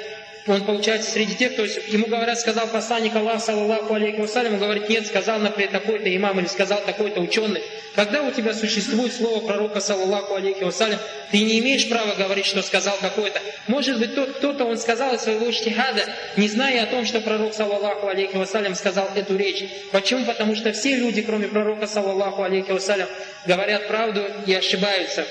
он 0.48 0.64
получается 0.64 1.10
среди 1.10 1.34
тех, 1.34 1.56
то 1.56 1.62
есть 1.62 1.88
ему 1.88 2.06
говорят, 2.06 2.40
сказал 2.40 2.68
посланник 2.68 3.14
Аллаха, 3.14 3.38
саллаллаху 3.38 3.94
алейхи 3.94 4.20
вассалям, 4.20 4.54
он 4.54 4.60
говорит, 4.60 4.88
нет, 4.88 5.06
сказал, 5.06 5.38
например, 5.40 5.70
такой-то 5.70 6.14
имам 6.14 6.40
или 6.40 6.46
сказал 6.46 6.80
такой-то 6.80 7.20
ученый. 7.20 7.62
Когда 7.94 8.22
у 8.22 8.30
тебя 8.30 8.54
существует 8.54 9.12
слово 9.12 9.46
пророка, 9.46 9.80
саллаллаху 9.80 10.34
алейхи 10.34 10.62
вассалям, 10.62 10.98
ты 11.30 11.38
не 11.40 11.58
имеешь 11.58 11.88
права 11.88 12.14
говорить, 12.14 12.46
что 12.46 12.62
сказал 12.62 12.96
такой-то. 13.00 13.40
Может 13.66 13.98
быть, 13.98 14.14
тот, 14.14 14.36
кто-то 14.36 14.64
он 14.64 14.78
сказал 14.78 15.14
из 15.14 15.20
своего 15.20 15.52
штихада, 15.52 16.04
не 16.36 16.48
зная 16.48 16.84
о 16.84 16.86
том, 16.86 17.04
что 17.04 17.20
пророк, 17.20 17.52
саллаллаху 17.52 18.06
алейхи 18.06 18.36
вассалям, 18.36 18.74
сказал 18.74 19.10
эту 19.14 19.36
речь. 19.36 19.64
Почему? 19.92 20.24
Потому 20.24 20.54
что 20.54 20.72
все 20.72 20.96
люди, 20.96 21.22
кроме 21.22 21.48
пророка, 21.48 21.86
саллаллаху 21.86 22.42
алейхи 22.42 22.70
вассалям, 22.70 23.08
говорят 23.46 23.86
правду 23.88 24.24
и 24.46 24.54
ошибаются. 24.54 25.26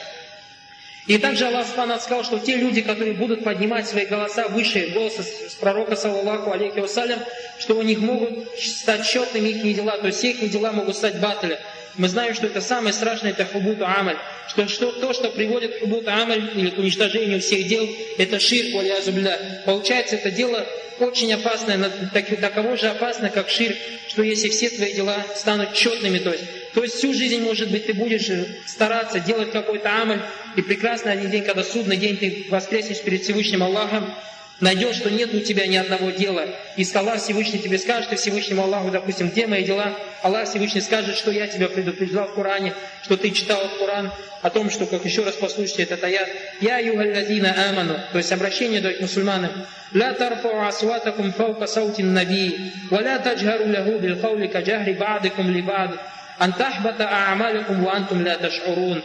И 1.07 1.17
также 1.17 1.47
Аллах 1.47 1.65
Субхану 1.65 1.97
сказал, 1.99 2.25
что 2.25 2.37
те 2.37 2.57
люди, 2.57 2.81
которые 2.81 3.13
будут 3.13 3.43
поднимать 3.43 3.87
свои 3.87 4.05
голоса 4.05 4.49
выше 4.49 4.91
голоса 4.93 5.23
с 5.23 5.55
пророка, 5.55 5.95
саллаллаху 5.95 6.51
алейхи 6.51 6.79
вассалям, 6.79 7.19
что 7.57 7.77
у 7.77 7.81
них 7.81 7.99
могут 7.99 8.49
стать 8.59 9.05
счетными 9.05 9.47
их 9.47 9.75
дела, 9.75 9.97
то 9.97 10.07
есть 10.07 10.21
их 10.23 10.49
дела 10.49 10.73
могут 10.73 10.97
стать 10.97 11.19
баталя. 11.21 11.61
Мы 11.95 12.09
знаем, 12.09 12.35
что 12.35 12.45
это 12.47 12.59
самое 12.59 12.93
страшное, 12.93 13.31
это 13.31 13.45
хубут 13.45 13.81
амаль. 13.81 14.17
Что, 14.49 14.67
что, 14.67 14.91
то, 14.91 15.13
что 15.13 15.29
приводит 15.29 15.77
к 15.77 15.79
хубут 15.79 16.07
амаль 16.09 16.51
или 16.55 16.69
к 16.69 16.77
уничтожению 16.77 17.39
всех 17.39 17.67
дел, 17.67 17.87
это 18.17 18.39
ширк, 18.39 18.75
валиазубля. 18.75 19.63
Получается, 19.65 20.17
это 20.17 20.29
дело 20.29 20.67
очень 20.99 21.33
опасное, 21.33 21.89
так, 22.13 22.25
таково 22.39 22.75
же 22.75 22.87
опасно, 22.87 23.29
как 23.29 23.49
ширк, 23.49 23.77
что 24.09 24.23
если 24.23 24.49
все 24.49 24.69
твои 24.69 24.93
дела 24.93 25.25
станут 25.35 25.73
четными, 25.73 26.17
то 26.17 26.31
есть 26.31 26.43
то 26.77 26.83
есть 26.83 26.97
всю 26.97 27.11
жизнь, 27.11 27.41
может 27.41 27.71
быть, 27.71 27.87
ты 27.87 27.93
будешь 27.95 28.29
стараться 28.67 29.19
делать 29.19 29.51
какой-то 29.51 29.99
амаль, 29.99 30.21
и 30.55 30.61
прекрасно 30.61 31.11
один 31.11 31.31
день, 31.31 31.43
когда 31.43 31.63
судный 31.63 31.97
день, 31.97 32.17
ты 32.17 32.45
воскреснешь 32.51 33.01
перед 33.01 33.23
Всевышним 33.23 33.63
Аллахом, 33.63 34.13
найдешь, 34.59 34.97
что 34.97 35.09
нет 35.09 35.33
у 35.33 35.39
тебя 35.39 35.65
ни 35.65 35.75
одного 35.75 36.11
дела, 36.11 36.45
и 36.75 36.85
Аллах 36.93 37.19
Всевышний 37.19 37.57
тебе 37.57 37.79
скажет, 37.79 38.13
и 38.13 38.15
Всевышнему 38.15 38.61
Аллаху, 38.61 38.91
допустим, 38.91 39.29
где 39.29 39.47
мои 39.47 39.63
дела, 39.63 39.91
Аллах 40.21 40.47
Всевышний 40.47 40.81
скажет, 40.81 41.15
что 41.15 41.31
я 41.31 41.47
тебя 41.47 41.67
предупреждал 41.67 42.27
в 42.27 42.35
Коране, 42.35 42.75
что 43.01 43.17
ты 43.17 43.31
читал 43.31 43.59
Коран, 43.79 44.11
о 44.43 44.51
том, 44.51 44.69
что, 44.69 44.85
как 44.85 45.03
еще 45.03 45.23
раз 45.23 45.33
послушайте 45.33 45.81
этот 45.81 46.03
аят, 46.03 46.29
«Я 46.61 46.77
югаллазина 46.77 47.55
аману», 47.69 47.95
то 48.11 48.19
есть 48.19 48.31
обращение 48.31 48.81
к 48.81 49.01
мусульманам, 49.01 49.65
«Ла 49.95 50.13
тарфу 50.13 50.49
асватакум 50.61 51.33
фаука 51.33 51.65
саутин 51.65 52.13
наби, 52.13 52.71
ва 52.91 53.01
ла 53.01 53.17
таджгару 53.17 53.67
лаху 53.67 53.97
бил 53.97 54.19
каули 54.19 54.45
каджахри 54.45 54.93
ба'дикум 54.93 55.49
ли 55.49 55.63
ба'д, 55.63 55.99
антахбата 56.37 57.07
а'амаликум 57.07 57.83
ва 57.83 57.95
антум 57.95 58.23
ля 58.23 58.37
таш'урун». 58.37 59.03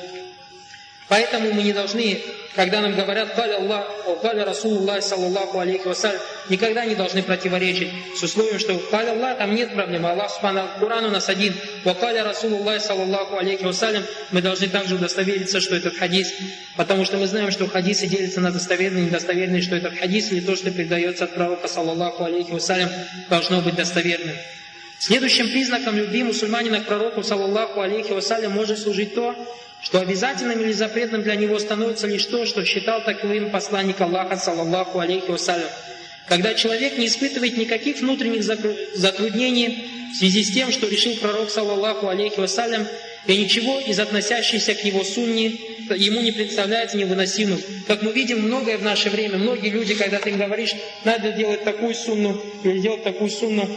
Поэтому 1.13 1.53
мы 1.53 1.63
не 1.63 1.75
должны, 1.75 2.23
когда 2.55 2.81
нам 2.81 2.95
говорят 2.95 3.35
«Каля 3.35 3.57
Аллах», 3.57 3.87
«Каля 4.23 4.47
Расулуллах, 4.47 5.03
саллаллаху 5.03 5.59
алейхи 5.59 5.87
вассалям», 5.87 6.19
никогда 6.49 6.87
не 6.87 6.95
должны 6.95 7.23
противоречить 7.23 7.91
с 8.17 8.23
условием, 8.23 8.59
что 8.59 8.79
«Каля 8.91 9.11
Аллах» 9.11 9.37
там 9.37 9.55
нет 9.55 9.75
проблемы, 9.75 10.09
Аллах 10.09 10.31
Субхану 10.31 10.67
Куран 10.79 11.05
у 11.05 11.11
нас 11.11 11.29
один, 11.29 11.55
«Ва 11.85 11.93
каля 11.93 12.25
Расулуллах, 12.25 12.81
саллаллаху 12.81 13.37
алейхи 13.37 13.63
вассалям», 13.63 14.05
мы 14.31 14.41
должны 14.41 14.69
также 14.69 14.95
удостовериться, 14.95 15.61
что 15.61 15.77
этот 15.77 15.99
хадис, 15.99 16.33
потому 16.77 17.05
что 17.05 17.19
мы 17.19 17.27
знаем, 17.27 17.51
что 17.51 17.69
хадисы 17.69 18.07
делятся 18.07 18.41
на 18.41 18.51
достоверные 18.51 19.03
и 19.03 19.07
недостоверные, 19.09 19.61
что 19.61 19.77
этот 19.77 19.99
хадис 19.99 20.33
или 20.33 20.41
то, 20.41 20.57
что 20.57 20.71
передается 20.71 21.25
от 21.25 21.35
пророка, 21.35 21.69
саллаллаху 21.69 22.25
алейхи 22.25 22.53
вассалям, 22.53 22.89
должно 23.29 23.61
быть 23.61 23.75
достоверным. 23.75 24.37
Следующим 25.05 25.51
признаком 25.51 25.97
любви 25.97 26.23
мусульманина 26.23 26.79
к 26.79 26.87
пророку, 26.87 27.25
саллаллаху 27.25 27.81
алейхи 27.81 28.13
вассалям, 28.13 28.53
может 28.53 28.79
служить 28.79 29.17
то, 29.17 29.35
что 29.83 29.99
обязательным 29.99 30.61
или 30.61 30.71
запретным 30.71 31.25
для 31.25 31.35
него 31.35 31.59
становится 31.59 32.07
лишь 32.07 32.25
то, 32.27 32.47
что 32.47 32.65
считал 32.65 33.03
таковым 33.03 33.51
посланник 33.51 34.01
Аллаха, 34.01 34.37
саллаллаху 34.37 35.01
алейхи 35.01 35.29
вассалям. 35.29 35.69
Когда 36.29 36.55
человек 36.55 36.99
не 36.99 37.09
испытывает 37.09 37.57
никаких 37.57 37.99
внутренних 37.99 38.45
затруднений 38.45 39.89
в 40.13 40.19
связи 40.19 40.45
с 40.45 40.53
тем, 40.53 40.71
что 40.71 40.87
решил 40.87 41.17
пророк, 41.17 41.51
саллаллаху 41.51 42.07
алейхи 42.07 42.39
вассалям, 42.39 42.87
и 43.27 43.37
ничего 43.37 43.81
из 43.81 43.99
относящихся 43.99 44.73
к 44.77 44.85
его 44.85 45.03
сунне 45.03 45.47
ему 45.97 46.21
не 46.21 46.31
представляется 46.31 46.97
невыносимым. 46.97 47.61
Как 47.89 48.03
мы 48.03 48.13
видим 48.13 48.43
многое 48.43 48.79
в 48.79 48.85
наше 48.85 49.11
время, 49.11 49.39
многие 49.39 49.71
люди, 49.71 49.97
когда 49.97 50.21
ты 50.21 50.31
им 50.31 50.39
говоришь, 50.39 50.77
надо 51.05 51.33
делать 51.33 51.65
такую 51.65 51.93
сунну 51.93 52.41
или 52.63 52.79
делать 52.79 53.03
такую 53.03 53.31
сунну, 53.31 53.69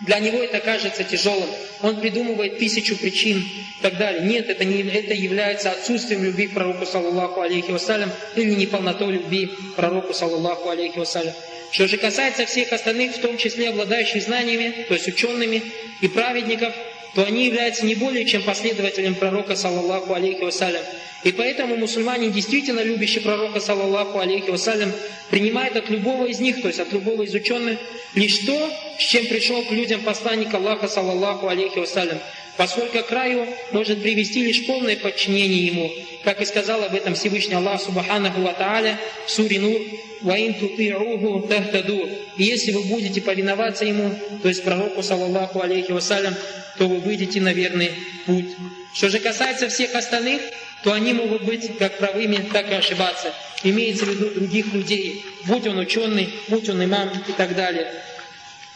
для 0.00 0.18
него 0.18 0.42
это 0.42 0.60
кажется 0.60 1.04
тяжелым. 1.04 1.48
Он 1.82 2.00
придумывает 2.00 2.58
тысячу 2.58 2.96
причин 2.96 3.38
и 3.38 3.82
так 3.82 3.98
далее. 3.98 4.22
Нет, 4.22 4.48
это, 4.48 4.64
не, 4.64 4.82
это 4.82 5.14
является 5.14 5.70
отсутствием 5.70 6.24
любви 6.24 6.46
к 6.48 6.54
пророку, 6.54 6.86
саллаллаху 6.86 7.40
алейхи 7.40 7.70
вассалям, 7.70 8.10
или 8.34 8.54
неполнотой 8.54 9.12
любви 9.12 9.46
к 9.46 9.74
пророку, 9.74 10.14
саллаллаху 10.14 10.70
алейхи 10.70 10.98
вассалям. 10.98 11.34
Что 11.70 11.86
же 11.86 11.98
касается 11.98 12.46
всех 12.46 12.72
остальных, 12.72 13.14
в 13.14 13.20
том 13.20 13.36
числе 13.36 13.68
обладающих 13.68 14.22
знаниями, 14.22 14.86
то 14.88 14.94
есть 14.94 15.06
учеными 15.06 15.62
и 16.00 16.08
праведников, 16.08 16.74
то 17.14 17.24
они 17.24 17.46
являются 17.46 17.84
не 17.84 17.94
более 17.94 18.24
чем 18.24 18.42
последователем 18.42 19.14
пророка, 19.14 19.56
саллаллаху 19.56 20.14
алейхи 20.14 20.42
вассалям. 20.42 20.82
И 21.24 21.32
поэтому 21.32 21.76
мусульмане, 21.76 22.30
действительно 22.30 22.80
любящие 22.80 23.22
пророка, 23.22 23.60
саллаллаху 23.60 24.18
алейхи 24.18 24.50
вассалям, 24.50 24.92
принимают 25.30 25.76
от 25.76 25.90
любого 25.90 26.26
из 26.26 26.40
них, 26.40 26.62
то 26.62 26.68
есть 26.68 26.80
от 26.80 26.92
любого 26.92 27.22
из 27.22 27.34
ученых, 27.34 27.78
лишь 28.14 28.38
то, 28.38 28.70
с 28.98 29.02
чем 29.02 29.26
пришел 29.26 29.62
к 29.64 29.70
людям 29.70 30.00
посланник 30.02 30.52
Аллаха, 30.54 30.88
саллаллаху 30.88 31.48
алейхи 31.48 31.78
вассалям. 31.78 32.18
Поскольку 32.60 33.02
краю 33.04 33.46
может 33.72 34.02
привести 34.02 34.44
лишь 34.44 34.66
полное 34.66 34.94
подчинение 34.94 35.64
ему, 35.64 35.90
как 36.22 36.42
и 36.42 36.44
сказал 36.44 36.84
об 36.84 36.94
этом 36.94 37.14
Всевышний 37.14 37.54
Аллах 37.54 37.80
Субханаху 37.80 38.42
Ва 38.42 38.52
Тааля 38.52 39.00
в 39.26 39.30
суре 39.30 39.58
Нур, 39.58 39.80
«Ваин 40.20 40.52
тути'уху 40.52 41.48
тахтаду». 41.48 42.06
И 42.36 42.44
если 42.44 42.72
вы 42.72 42.82
будете 42.82 43.22
повиноваться 43.22 43.86
ему, 43.86 44.14
то 44.42 44.48
есть 44.48 44.62
пророку, 44.62 45.02
саллаллаху 45.02 45.62
алейхи 45.62 45.92
вассалям, 45.92 46.34
то 46.76 46.86
вы 46.86 46.98
выйдете 46.98 47.40
на 47.40 47.54
верный 47.54 47.92
путь. 48.26 48.50
Что 48.92 49.08
же 49.08 49.20
касается 49.20 49.70
всех 49.70 49.94
остальных, 49.94 50.42
то 50.84 50.92
они 50.92 51.14
могут 51.14 51.44
быть 51.44 51.78
как 51.78 51.96
правыми, 51.96 52.46
так 52.52 52.70
и 52.70 52.74
ошибаться. 52.74 53.32
Имеется 53.62 54.04
в 54.04 54.08
виду 54.10 54.34
других 54.34 54.74
людей, 54.74 55.24
будь 55.46 55.66
он 55.66 55.78
ученый, 55.78 56.28
будь 56.48 56.68
он 56.68 56.84
имам 56.84 57.10
и 57.26 57.32
так 57.32 57.56
далее. 57.56 57.90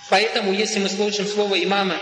Поэтому, 0.09 0.55
если 0.55 0.79
мы 0.79 0.88
слышим 0.88 1.27
слово 1.27 1.62
имама, 1.62 1.97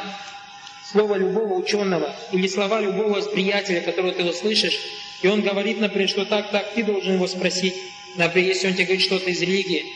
слово 0.92 1.16
любого 1.16 1.55
ученого 1.55 2.14
или 2.31 2.46
слова 2.46 2.81
любого 2.81 3.20
приятеля, 3.22 3.81
которого 3.81 4.12
ты 4.12 4.24
услышишь, 4.24 4.78
и 5.22 5.28
он 5.28 5.40
говорит, 5.40 5.81
например, 5.81 6.09
что 6.09 6.24
так, 6.24 6.50
так, 6.50 6.72
ты 6.74 6.85
должен 6.85 7.14
его 7.14 7.26
спросить, 7.26 7.74
например, 8.16 8.50
если 8.50 8.68
он 8.68 8.74
тебе 8.74 8.85
говорит 8.85 9.05
что-то 9.05 9.31
из 9.31 9.40
религии, 9.40 9.94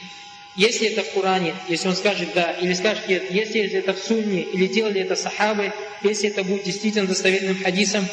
если 0.54 0.88
это 0.88 1.02
в 1.02 1.12
Коране, 1.12 1.54
если 1.68 1.88
он 1.88 1.96
скажет 1.96 2.30
да, 2.34 2.52
или 2.52 2.72
скажет 2.72 3.08
нет, 3.08 3.30
если 3.30 3.60
это 3.60 3.92
в 3.92 3.98
Сунне, 3.98 4.40
или 4.40 4.66
делали 4.66 5.02
это 5.02 5.14
сахабы, 5.14 5.72
если 6.02 6.30
это 6.30 6.44
будет 6.44 6.64
действительно 6.64 7.06
достоверным 7.06 7.62
хадисом, 7.62 8.06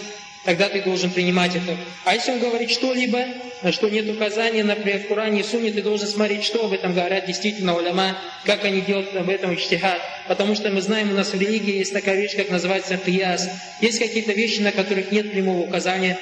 тогда 0.44 0.70
ты 0.70 0.82
должен 0.82 1.10
принимать 1.12 1.56
это. 1.56 1.78
А 2.06 2.14
если 2.14 2.32
он 2.32 2.40
говорит 2.40 2.70
что-либо, 2.72 3.26
что 3.72 3.90
нет 3.90 4.10
указания, 4.10 4.64
например, 4.64 5.00
в 5.00 5.08
Коране 5.08 5.42
и 5.42 5.44
Сунне, 5.44 5.72
ты 5.72 5.82
должен 5.82 6.08
смотреть, 6.08 6.44
что 6.44 6.66
об 6.66 6.74
этом 6.74 6.94
говорят 6.94 7.26
действительно 7.26 7.76
уляма, 7.76 8.18
как 8.44 8.66
они 8.66 8.82
делают 8.82 9.16
об 9.16 9.30
этом 9.30 9.56
иштихад. 9.56 10.02
Потому 10.28 10.56
что 10.56 10.70
мы 10.70 10.82
знаем, 10.82 11.12
у 11.12 11.16
нас 11.16 11.34
в 11.34 11.40
религии 11.40 11.78
есть 11.78 11.94
такая 11.94 12.20
вещь, 12.20 12.36
как 12.36 12.50
называется 12.50 12.98
кияс. 12.98 13.50
Есть 13.80 14.00
какие-то 14.00 14.34
вещи, 14.34 14.60
на 14.60 14.72
которых 14.72 15.12
нет 15.12 15.32
прямого 15.32 15.62
указания, 15.62 16.18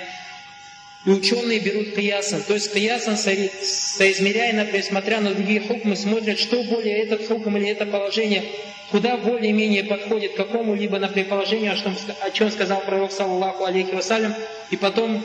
и 1.06 1.10
ученые 1.10 1.60
берут 1.60 1.96
киясом. 1.96 2.42
То 2.44 2.54
есть 2.54 2.74
киясом, 2.74 3.18
соизмеряя, 3.18 4.54
например, 4.54 4.84
смотря 4.84 5.22
на 5.22 5.34
другие 5.34 5.62
хукмы, 5.62 5.96
смотрят, 5.96 6.40
что 6.40 6.64
более 6.64 7.04
этот 7.04 7.28
хукм 7.28 7.58
или 7.58 7.70
это 7.70 7.86
положение 7.86 8.44
куда 8.92 9.16
более-менее 9.16 9.86
подходит 9.86 10.34
какому-либо 10.34 11.00
на 11.00 11.08
предположению, 11.08 11.74
о 12.20 12.32
чем 12.32 12.52
сказал 12.52 12.82
пророк, 12.82 13.12
саллаху 13.12 13.64
алейхи 13.64 13.96
вассалям, 13.96 14.36
и 14.70 14.76
потом 14.76 15.24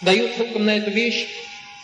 дает 0.00 0.36
хукм 0.36 0.64
на 0.64 0.78
эту 0.78 0.90
вещь, 0.90 1.28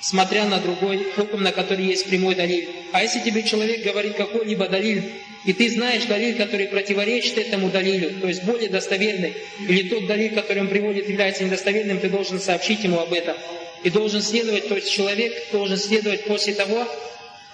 смотря 0.01 0.47
на 0.47 0.59
другой 0.59 1.07
хукм, 1.15 1.43
на 1.43 1.53
который 1.53 1.85
есть 1.85 2.07
прямой 2.07 2.35
далиль. 2.35 2.69
А 2.93 3.03
если 3.03 3.21
тебе 3.21 3.43
человек 3.43 3.85
говорит 3.85 4.15
какой-либо 4.15 4.69
далиль, 4.69 5.13
и 5.45 5.53
ты 5.53 5.71
знаешь 5.71 6.05
далиль, 6.05 6.37
который 6.37 6.69
противоречит 6.69 7.39
этому 7.39 7.71
далилю, 7.71 8.21
то 8.21 8.29
есть 8.29 8.45
более 8.45 8.69
достоверный, 8.69 9.35
или 9.61 9.89
тот 9.89 10.07
далиль, 10.07 10.35
который 10.35 10.63
он 10.63 10.69
приводит, 10.69 11.09
является 11.09 11.45
недостоверным, 11.45 11.99
ты 11.99 12.09
должен 12.09 12.41
сообщить 12.41 12.85
ему 12.85 12.99
об 12.99 13.13
этом. 13.13 13.37
И 13.83 13.91
должен 13.91 14.21
следовать, 14.21 14.69
то 14.69 14.75
есть 14.75 14.91
человек 14.91 15.33
должен 15.53 15.79
следовать 15.79 16.25
после 16.25 16.55
того, 16.55 16.87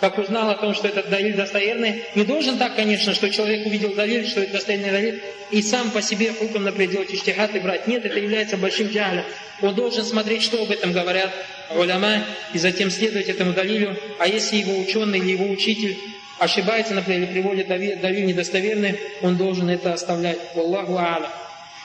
как 0.01 0.19
узнал 0.19 0.51
о 0.51 0.57
том, 0.57 0.75
что 0.75 0.89
этот 0.89 1.09
далиль 1.09 1.35
достоверный, 1.35 2.03
не 2.15 2.25
должен 2.25 2.59
так, 2.59 2.77
конечно, 2.77 3.15
что 3.15 3.31
человек 3.31 3.67
увидел 3.67 3.95
далиль, 3.95 4.27
что 4.27 4.41
это 4.41 4.53
достоверный 4.53 4.91
далиль, 4.91 5.23
и 5.51 5.63
сам 5.63 5.91
по 5.91 6.03
себе 6.03 6.33
хуком, 6.33 6.65
например, 6.65 6.91
делать 6.91 7.15
иштихат 7.15 7.55
и 7.55 7.61
брать. 7.61 7.87
Нет, 7.87 8.05
это 8.05 8.19
является 8.19 8.57
большим 8.57 8.89
джалем. 8.89 9.25
Он 9.63 9.75
должен 9.75 10.05
смотреть, 10.05 10.43
что 10.43 10.63
об 10.63 10.71
этом 10.71 10.93
говорят 10.93 11.33
уляма, 11.75 12.25
и 12.53 12.59
затем 12.59 12.91
следовать 12.91 13.29
этому 13.29 13.53
далилю. 13.53 13.97
А 14.19 14.29
если 14.29 14.57
его 14.57 14.79
ученый 14.79 15.19
или 15.19 15.31
его 15.31 15.47
учитель 15.47 15.97
ошибается, 16.39 16.93
например, 16.93 17.23
или 17.23 17.33
приводит 17.33 17.69
далиль 17.69 18.27
недостоверный, 18.27 18.99
он 19.23 19.37
должен 19.37 19.71
это 19.71 19.95
оставлять. 19.95 20.39
Аллаху 20.55 20.93
а'аля. 20.93 21.31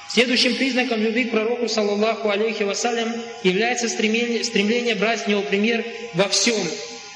Следующим 0.09 0.57
признаком 0.57 1.01
любви 1.01 1.23
к 1.23 1.31
пророку, 1.31 1.69
саллаллаху 1.69 2.29
алейхи 2.29 2.63
вассалям, 2.63 3.13
является 3.43 3.87
стремление, 3.87 4.43
стремление 4.43 4.95
брать 4.95 5.21
с 5.21 5.27
него 5.27 5.41
пример 5.41 5.85
во 6.13 6.27
всем, 6.27 6.61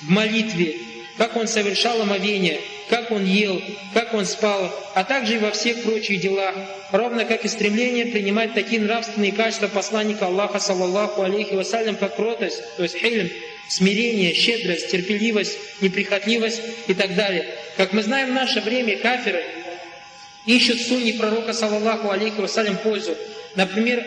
в 0.05 0.09
молитве, 0.09 0.75
как 1.17 1.35
он 1.35 1.47
совершал 1.47 2.01
омовение, 2.01 2.59
как 2.89 3.11
он 3.11 3.25
ел, 3.25 3.61
как 3.93 4.13
он 4.13 4.25
спал, 4.25 4.71
а 4.93 5.03
также 5.03 5.35
и 5.35 5.39
во 5.39 5.51
всех 5.51 5.81
прочих 5.83 6.21
делах, 6.21 6.53
ровно 6.91 7.25
как 7.25 7.45
и 7.45 7.47
стремление 7.47 8.05
принимать 8.05 8.53
такие 8.53 8.81
нравственные 8.81 9.31
качества 9.31 9.67
посланника 9.67 10.27
Аллаха, 10.27 10.59
саллаллаху 10.59 11.23
алейхи 11.23 11.53
вассалям, 11.53 11.95
как 11.95 12.15
кротость, 12.15 12.61
то 12.77 12.83
есть 12.83 12.97
хилм, 12.97 13.29
смирение, 13.67 14.33
щедрость, 14.33 14.91
терпеливость, 14.91 15.57
неприхотливость 15.81 16.61
и 16.87 16.93
так 16.93 17.15
далее. 17.15 17.47
Как 17.77 17.93
мы 17.93 18.03
знаем, 18.03 18.29
в 18.29 18.33
наше 18.33 18.61
время 18.61 18.97
кафиры 18.97 19.43
ищут 20.45 20.79
в 20.79 20.87
сунне 20.87 21.13
пророка, 21.13 21.53
саллаллаху 21.53 22.11
алейхи 22.11 22.39
вассалям, 22.39 22.77
пользу. 22.77 23.15
Например, 23.55 24.05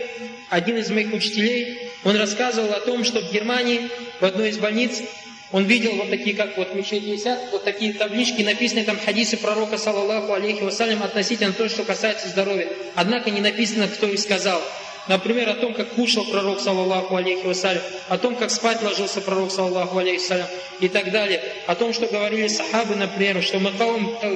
один 0.51 0.77
из 0.77 0.89
моих 0.91 1.13
учителей, 1.13 1.91
он 2.05 2.17
рассказывал 2.17 2.73
о 2.73 2.81
том, 2.81 3.03
что 3.03 3.21
в 3.21 3.33
Германии 3.33 3.89
в 4.21 4.25
одной 4.25 4.51
из 4.51 4.59
больниц 4.59 5.03
он 5.51 5.65
видел 5.65 5.93
вот 5.97 6.11
такие, 6.11 6.37
как 6.37 6.57
вот 6.59 6.75
мечети 6.75 7.07
висят, 7.07 7.39
вот 7.53 7.65
такие 7.65 7.95
таблички, 7.95 8.43
написаны 8.43 8.85
там 8.85 8.99
хадисы 8.99 9.39
пророка, 9.39 9.79
саллаллаху 9.79 10.35
алейхи 10.35 10.63
вассалям, 10.63 11.03
относительно 11.03 11.53
того, 11.53 11.71
что 11.71 11.85
касается 11.85 12.29
здоровья. 12.29 12.69
Однако 12.95 13.31
не 13.31 13.41
написано, 13.41 13.89
кто 13.89 14.07
их 14.07 14.19
сказал. 14.19 14.61
Например, 15.09 15.49
о 15.49 15.55
том, 15.55 15.73
как 15.73 15.89
кушал 15.95 16.27
пророк, 16.27 16.61
саллаллаху 16.61 17.17
алейхи 17.17 17.47
вассалям, 17.47 17.83
о 18.09 18.19
том, 18.19 18.37
как 18.37 18.51
спать 18.51 18.83
ложился 18.83 19.23
пророк, 19.23 19.51
саллаллаху 19.51 19.97
алейхи 19.97 20.21
вассалям, 20.21 20.49
и 20.81 20.89
так 20.89 21.11
далее. 21.11 21.43
О 21.67 21.75
том, 21.75 21.95
что 21.95 22.07
говорили 22.07 22.47
сахабы, 22.49 22.95
например, 22.95 23.43
что 23.43 23.59
мы 23.59 23.71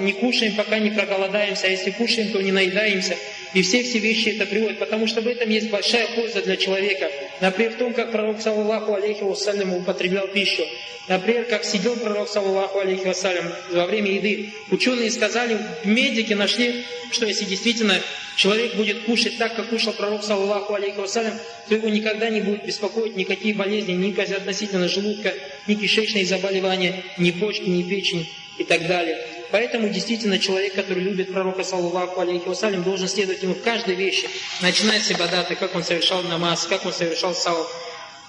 не 0.00 0.12
кушаем, 0.12 0.56
пока 0.56 0.78
не 0.78 0.90
проголодаемся, 0.90 1.66
а 1.66 1.70
если 1.70 1.90
кушаем, 1.90 2.32
то 2.32 2.40
не 2.40 2.52
наедаемся. 2.52 3.18
И 3.54 3.62
все 3.62 3.82
все 3.82 3.98
вещи 3.98 4.30
это 4.30 4.46
приводят, 4.46 4.78
потому 4.78 5.06
что 5.06 5.20
в 5.20 5.26
этом 5.26 5.50
есть 5.50 5.70
большая 5.70 6.06
польза 6.14 6.42
для 6.42 6.56
человека. 6.56 7.10
Например, 7.40 7.72
в 7.72 7.76
том, 7.76 7.92
как 7.92 8.10
пророк, 8.10 8.40
саллаллаху 8.40 8.94
алейхи 8.94 9.22
вассалям, 9.22 9.74
употреблял 9.74 10.26
пищу. 10.28 10.62
Например, 11.08 11.44
как 11.44 11.64
сидел 11.64 11.96
пророк, 11.96 12.28
саллаллаху 12.28 12.78
алейхи 12.78 13.06
вассалям, 13.06 13.52
во 13.70 13.86
время 13.86 14.12
еды. 14.12 14.52
Ученые 14.70 15.10
сказали, 15.10 15.58
медики 15.84 16.32
нашли, 16.32 16.84
что 17.10 17.26
если 17.26 17.44
действительно 17.44 18.00
человек 18.36 18.74
будет 18.76 19.02
кушать 19.02 19.36
так, 19.36 19.54
как 19.54 19.68
кушал 19.68 19.92
пророк, 19.92 20.22
саллаллаху 20.22 20.74
алейхи 20.74 20.98
вассалям, 20.98 21.34
то 21.68 21.74
его 21.74 21.88
никогда 21.88 22.30
не 22.30 22.40
будет 22.40 22.64
беспокоить 22.64 23.16
никакие 23.16 23.54
болезни, 23.54 23.92
ни 23.92 24.18
относительно 24.34 24.88
желудка, 24.88 25.34
ни 25.66 25.74
кишечные 25.74 26.24
заболевания, 26.24 27.02
ни 27.18 27.32
почки, 27.32 27.68
ни 27.68 27.82
печень 27.82 28.28
и 28.58 28.64
так 28.64 28.86
далее. 28.86 29.18
Поэтому 29.52 29.90
действительно 29.90 30.38
человек, 30.38 30.74
который 30.74 31.02
любит 31.02 31.30
пророка, 31.30 31.62
саллаху 31.62 32.20
алейхи 32.20 32.48
вассалям, 32.48 32.82
должен 32.82 33.06
следовать 33.06 33.42
ему 33.42 33.54
в 33.54 33.60
каждой 33.60 33.94
вещи, 33.94 34.28
начиная 34.62 34.98
с 34.98 35.12
ибадата, 35.12 35.54
как 35.54 35.74
он 35.74 35.84
совершал 35.84 36.22
намаз, 36.22 36.64
как 36.64 36.86
он 36.86 36.92
совершал 36.92 37.34
сауф. 37.34 37.70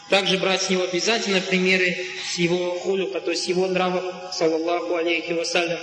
Также 0.09 0.37
брать 0.37 0.63
с 0.63 0.69
него 0.69 0.83
обязательно 0.83 1.39
примеры 1.39 1.95
с 2.29 2.37
его 2.37 2.77
хулюка, 2.77 3.21
то 3.21 3.31
есть 3.31 3.47
его 3.47 3.67
нравов, 3.67 4.03
саллаху 4.33 4.95
алейхи 4.95 5.31
вассалям. 5.31 5.79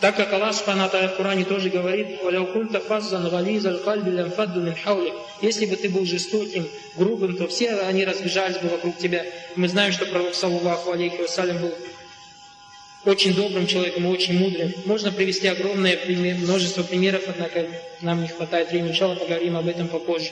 Так 0.00 0.16
как 0.16 0.32
Аллах 0.32 0.54
Субхану 0.54 0.88
в 0.88 1.16
Коране 1.16 1.44
тоже 1.44 1.70
говорит, 1.70 2.20
Если 5.40 5.66
бы 5.66 5.76
ты 5.76 5.88
был 5.88 6.04
жестоким, 6.04 6.68
грубым, 6.96 7.36
то 7.36 7.48
все 7.48 7.74
они 7.80 8.04
разбежались 8.04 8.58
бы 8.58 8.68
вокруг 8.68 8.96
тебя. 8.96 9.24
Мы 9.56 9.68
знаем, 9.68 9.92
что 9.92 10.06
пророк, 10.06 10.34
саллаху 10.34 10.92
алейхи 10.92 11.22
вассалям, 11.22 11.58
был 11.58 11.74
очень 13.04 13.34
добрым 13.34 13.66
человеком 13.66 14.06
и 14.06 14.08
очень 14.08 14.38
мудрым. 14.38 14.72
Можно 14.84 15.12
привести 15.12 15.48
огромное 15.48 15.98
множество 16.36 16.82
примеров, 16.82 17.22
однако 17.26 17.66
нам 18.00 18.22
не 18.22 18.28
хватает 18.28 18.70
времени. 18.70 18.90
Иншалла 18.90 19.14
поговорим 19.14 19.56
об 19.56 19.68
этом 19.68 19.88
попозже. 19.88 20.30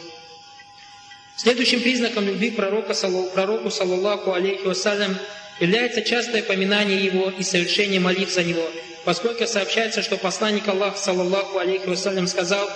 Следующим 1.37 1.81
признаком 1.81 2.27
любви 2.27 2.51
пророка, 2.51 2.95
пророку, 3.35 3.71
саллаллаху 3.71 4.33
алейхи 4.33 4.63
вассалям, 4.65 5.17
является 5.61 6.03
частое 6.03 6.43
поминание 6.43 7.03
его 7.05 7.31
и 7.31 7.43
совершение 7.43 8.01
молитв 8.01 8.33
за 8.33 8.43
него, 8.43 8.67
поскольку 9.05 9.47
сообщается, 9.47 10.03
что 10.03 10.17
посланник 10.17 10.67
Аллаха, 10.67 10.99
саллаллаху 10.99 11.59
алейхи 11.59 11.87
вассалям, 11.87 12.27
сказал, 12.27 12.69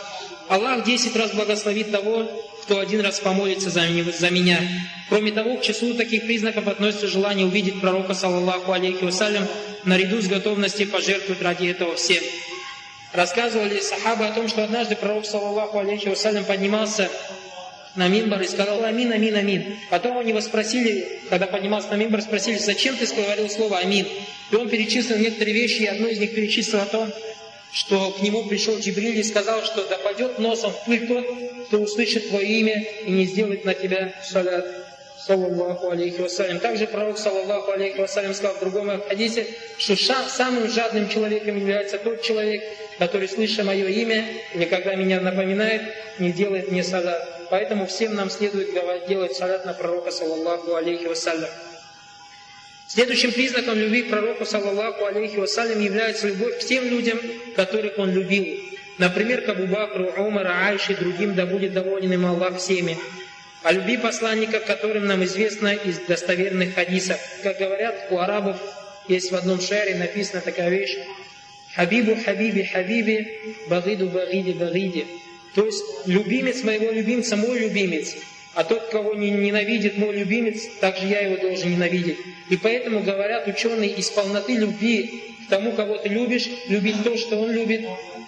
Аллах 0.49 0.85
десять 0.85 1.17
раз 1.17 1.33
благословит 1.33 1.91
того, 1.91 2.29
кто 2.71 2.79
один 2.79 3.01
раз 3.01 3.19
помолится 3.19 3.69
за 3.69 4.31
меня. 4.31 4.61
Кроме 5.09 5.33
того, 5.33 5.57
к 5.57 5.63
числу 5.63 5.95
таких 5.95 6.23
признаков 6.27 6.69
относится 6.69 7.09
желание 7.09 7.45
увидеть 7.45 7.81
пророка, 7.81 8.15
саллаллаху 8.15 8.71
алейхи 8.71 9.03
вассалям, 9.03 9.45
наряду 9.83 10.23
с 10.23 10.29
готовностью 10.29 10.87
пожертвовать 10.87 11.43
ради 11.43 11.67
этого 11.67 11.97
всем. 11.97 12.23
Рассказывали 13.13 13.81
сахабы 13.81 14.25
о 14.25 14.33
том, 14.33 14.47
что 14.47 14.63
однажды 14.63 14.95
пророк, 14.95 15.27
саллаллаху 15.27 15.81
алейхи 15.81 16.11
вассалям, 16.11 16.45
поднимался 16.45 17.11
на 17.97 18.07
мимбар 18.07 18.41
и 18.43 18.47
сказал 18.47 18.85
«Амин, 18.85 19.11
амин, 19.11 19.35
амин». 19.35 19.77
Потом 19.91 20.19
у 20.19 20.23
него 20.23 20.41
спросили, 20.41 21.23
когда 21.29 21.49
поднимался 21.49 21.89
на 21.89 21.95
мимбар, 21.95 22.23
спросили, 22.23 22.59
зачем 22.59 22.95
ты 22.95 23.05
говорил 23.07 23.51
слово 23.51 23.79
«Амин». 23.79 24.07
И 24.53 24.55
он 24.55 24.69
перечислил 24.69 25.19
некоторые 25.19 25.55
вещи, 25.55 25.83
и 25.83 25.87
одно 25.87 26.07
из 26.07 26.21
них 26.21 26.37
перечислил 26.37 26.83
о 26.83 26.87
том, 26.87 27.11
что 27.73 28.11
к 28.11 28.23
нему 28.23 28.45
пришел 28.45 28.79
Джибриль 28.79 29.19
и 29.19 29.23
сказал, 29.23 29.63
что 29.65 29.85
да 29.89 29.97
пойдет 29.99 30.39
носом 30.39 30.73
в 30.73 30.85
пыль 30.85 31.07
тот, 31.07 31.25
кто 31.67 31.79
услышит 31.79 32.29
твое 32.29 32.47
имя 32.47 32.85
и 33.07 33.11
не 33.11 33.25
сделает 33.27 33.65
на 33.65 33.75
тебя 33.75 34.13
салят. 34.25 34.67
Саллаллаху 35.27 35.91
алейхи 35.91 36.23
вассалям. 36.23 36.61
Также 36.61 36.87
пророк, 36.87 37.19
саллаллаху 37.19 37.73
алейхи 37.73 38.01
вассалям, 38.01 38.33
сказал 38.33 38.57
в 38.57 38.61
другом 38.61 39.03
хадисе, 39.07 39.47
что 39.77 39.95
самым 39.95 40.69
жадным 40.69 41.11
человеком 41.11 41.59
является 41.59 41.99
тот 41.99 42.23
человек, 42.23 42.65
который, 42.99 43.29
слыша 43.29 43.63
мое 43.63 43.87
имя, 43.87 44.25
или 44.55 44.65
когда 44.65 44.95
меня 44.95 45.21
напоминает, 45.21 45.83
не 46.19 46.33
делает 46.33 46.71
мне 46.73 46.83
салат. 46.83 47.47
Поэтому 47.51 47.87
всем 47.87 48.15
нам 48.15 48.31
следует 48.31 48.71
делать 49.09 49.37
салат 49.37 49.67
на 49.67 49.75
пророка, 49.75 50.11
саллаллаху 50.11 50.75
алейхи 50.75 51.05
вассалям. 51.05 51.51
Следующим 52.93 53.31
признаком 53.31 53.79
любви 53.79 54.03
к 54.03 54.11
пророку, 54.11 54.45
саллаллаху 54.45 55.05
алейхи 55.05 55.37
вассалям, 55.37 55.79
является 55.81 56.27
любовь 56.27 56.59
к 56.59 56.65
тем 56.65 56.89
людям, 56.89 57.21
которых 57.55 57.97
он 57.99 58.11
любил. 58.11 58.59
Например, 58.99 59.43
к 59.43 59.49
Абу 59.49 59.69
Бакру, 59.69 60.07
Умара, 60.17 60.67
Айши, 60.67 60.97
другим, 60.97 61.37
да 61.37 61.47
будет 61.47 61.73
доволен 61.73 62.13
им 62.13 62.27
Аллах 62.27 62.59
всеми. 62.59 62.99
О 63.63 63.71
любви 63.71 63.97
посланника, 63.97 64.59
которым 64.59 65.07
нам 65.07 65.23
известно 65.23 65.73
из 65.73 66.01
достоверных 66.01 66.75
хадисов. 66.75 67.21
Как 67.45 67.59
говорят, 67.59 68.09
у 68.11 68.19
арабов 68.19 68.57
есть 69.07 69.31
в 69.31 69.37
одном 69.37 69.61
шаре 69.61 69.95
написана 69.95 70.41
такая 70.41 70.71
вещь. 70.71 70.99
Хабибу, 71.77 72.17
хабиби, 72.17 72.63
хабиби, 72.63 73.57
багиду, 73.69 74.09
багиди, 74.09 74.51
багиди. 74.51 75.07
То 75.55 75.65
есть, 75.65 75.85
любимец 76.07 76.65
моего 76.65 76.91
любимца, 76.91 77.37
мой 77.37 77.57
любимец. 77.61 78.17
А 78.55 78.65
тот, 78.65 78.89
кого 78.89 79.15
не 79.15 79.31
ненавидит 79.31 79.97
мой 79.97 80.15
любимец, 80.15 80.67
также 80.81 81.07
я 81.07 81.21
его 81.21 81.37
должен 81.37 81.71
ненавидеть. 81.71 82.19
И 82.49 82.57
поэтому 82.57 83.01
говорят 83.01 83.47
ученые 83.47 83.91
из 83.91 84.11
полноты 84.11 84.57
любви 84.57 85.23
к 85.47 85.51
тому, 85.51 85.73
кого 85.73 85.99
ты 85.99 86.09
любишь, 86.09 86.49
любить 86.69 87.03
то, 87.05 87.17
что 87.17 87.37
он 87.37 87.53
любит, 87.53 87.83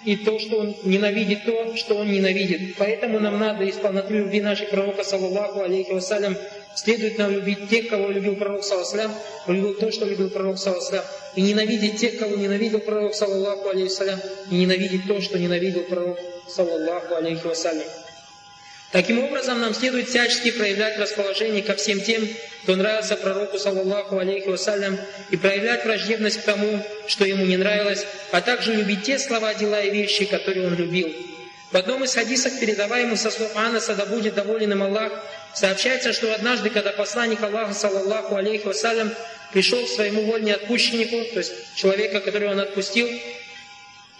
и 0.05 0.15
то, 0.17 0.39
что 0.39 0.59
он 0.59 0.75
ненавидит, 0.83 1.45
то, 1.45 1.75
что 1.75 1.95
он 1.95 2.11
ненавидит. 2.11 2.75
Поэтому 2.77 3.19
нам 3.19 3.39
надо 3.39 3.63
из 3.65 3.75
полноты 3.75 4.13
любви 4.13 4.41
наших 4.41 4.69
пророка, 4.69 5.03
саллаллаху 5.03 5.61
алейхи 5.61 5.91
вассалям, 5.91 6.37
следует 6.75 7.17
нам 7.17 7.31
любить 7.31 7.69
тех, 7.69 7.89
кого 7.89 8.09
любил 8.09 8.35
пророк, 8.35 8.63
саллаллаху 8.63 9.13
любил 9.47 9.73
то, 9.75 9.91
что 9.91 10.05
любил 10.05 10.29
пророк, 10.29 10.57
саллаллаху 10.57 11.07
и 11.35 11.41
ненавидеть 11.41 11.97
тех, 11.97 12.17
кого 12.17 12.35
ненавидел 12.35 12.79
пророк, 12.79 13.13
саллаллаху 13.13 13.69
алейхи 13.69 13.89
вассалям, 13.89 14.19
и 14.51 14.55
ненавидеть 14.55 15.07
то, 15.07 15.21
что 15.21 15.39
ненавидел 15.39 15.83
пророк, 15.83 16.17
саллаллаху 16.47 17.15
алейхи 17.15 17.45
вассалям. 17.45 17.87
Таким 18.93 19.23
образом, 19.23 19.59
нам 19.59 19.73
следует 19.73 20.07
всячески 20.07 20.51
проявлять 20.51 20.99
расположение 20.99 21.63
ко 21.63 21.73
всем 21.73 21.99
тем, 21.99 22.29
кто 22.61 22.75
нравился 22.75 23.15
пророку, 23.15 23.57
саллаллаху 23.57 24.19
алейхи 24.19 24.47
вассалям, 24.47 24.99
и 25.31 25.35
проявлять 25.35 25.83
враждебность 25.83 26.41
к 26.41 26.43
тому, 26.43 26.79
что 27.07 27.25
ему 27.25 27.43
не 27.43 27.57
нравилось, 27.57 28.05
а 28.31 28.39
также 28.39 28.71
любить 28.71 29.01
те 29.01 29.17
слова, 29.17 29.55
дела 29.55 29.81
и 29.81 29.89
вещи, 29.89 30.25
которые 30.25 30.67
он 30.67 30.75
любил. 30.75 31.11
В 31.71 31.75
одном 31.75 32.03
из 32.03 32.13
хадисов, 32.13 32.59
передаваемых 32.59 33.17
со 33.17 33.31
слов 33.31 33.51
Анаса, 33.55 33.95
да 33.95 34.05
будет 34.05 34.35
доволен 34.35 34.73
им 34.73 34.83
Аллах, 34.83 35.11
сообщается, 35.55 36.13
что 36.13 36.31
однажды, 36.31 36.69
когда 36.69 36.91
посланник 36.91 37.41
Аллаха, 37.41 37.73
саллаллаху 37.73 38.35
алейхи 38.35 38.67
вассалям, 38.67 39.11
пришел 39.51 39.83
к 39.83 39.89
своему 39.89 40.21
вольнеотпущеннику, 40.21 41.33
то 41.33 41.39
есть 41.39 41.51
человека, 41.73 42.19
которого 42.19 42.51
он 42.51 42.59
отпустил, 42.59 43.09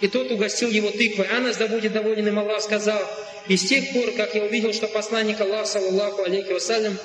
и 0.04 0.10
тот 0.10 0.30
угостил 0.32 0.70
его 0.70 0.92
тыквой. 0.92 1.28
Анас, 1.28 1.56
да 1.56 1.68
будет 1.68 1.94
доволен 1.94 2.28
им 2.28 2.38
Аллах, 2.38 2.62
сказал, 2.62 3.02
и 3.48 3.56
с 3.56 3.66
тех 3.66 3.94
пор, 3.94 4.12
как 4.12 4.36
я 4.36 4.44
увидел, 4.44 4.74
что 4.74 4.88
посланник 4.88 5.39
Аллаха, 5.39 5.66
саллаллаху 5.66 6.24
алейхи 6.24 6.52
вассалям, 6.52 6.98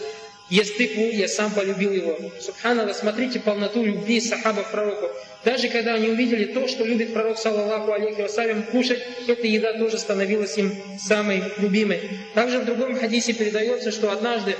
ест 0.51 0.77
тыкву, 0.77 1.05
я 1.05 1.29
сам 1.29 1.53
полюбил 1.53 1.93
его. 1.93 2.19
Субханаллах, 2.41 2.97
смотрите 2.97 3.39
полноту 3.39 3.85
любви 3.85 4.21
сахаба 4.21 4.65
к 4.65 4.73
пророку. 4.73 5.07
Даже 5.45 5.69
когда 5.69 5.95
они 5.95 6.09
увидели 6.09 6.47
то, 6.47 6.67
что 6.67 6.83
любит 6.83 7.13
пророк, 7.13 7.39
саллаллаху 7.39 7.93
алейхи 7.93 8.23
вассалям, 8.23 8.65
кушать, 8.65 9.01
эта 9.29 9.47
еда 9.47 9.75
тоже 9.75 9.97
становилась 9.97 10.59
им 10.59 10.75
самой 10.99 11.45
любимой. 11.59 12.01
Также 12.35 12.59
в 12.59 12.65
другом 12.65 12.99
хадисе 12.99 13.33
передается, 13.33 13.93
что 13.93 14.11
однажды 14.11 14.57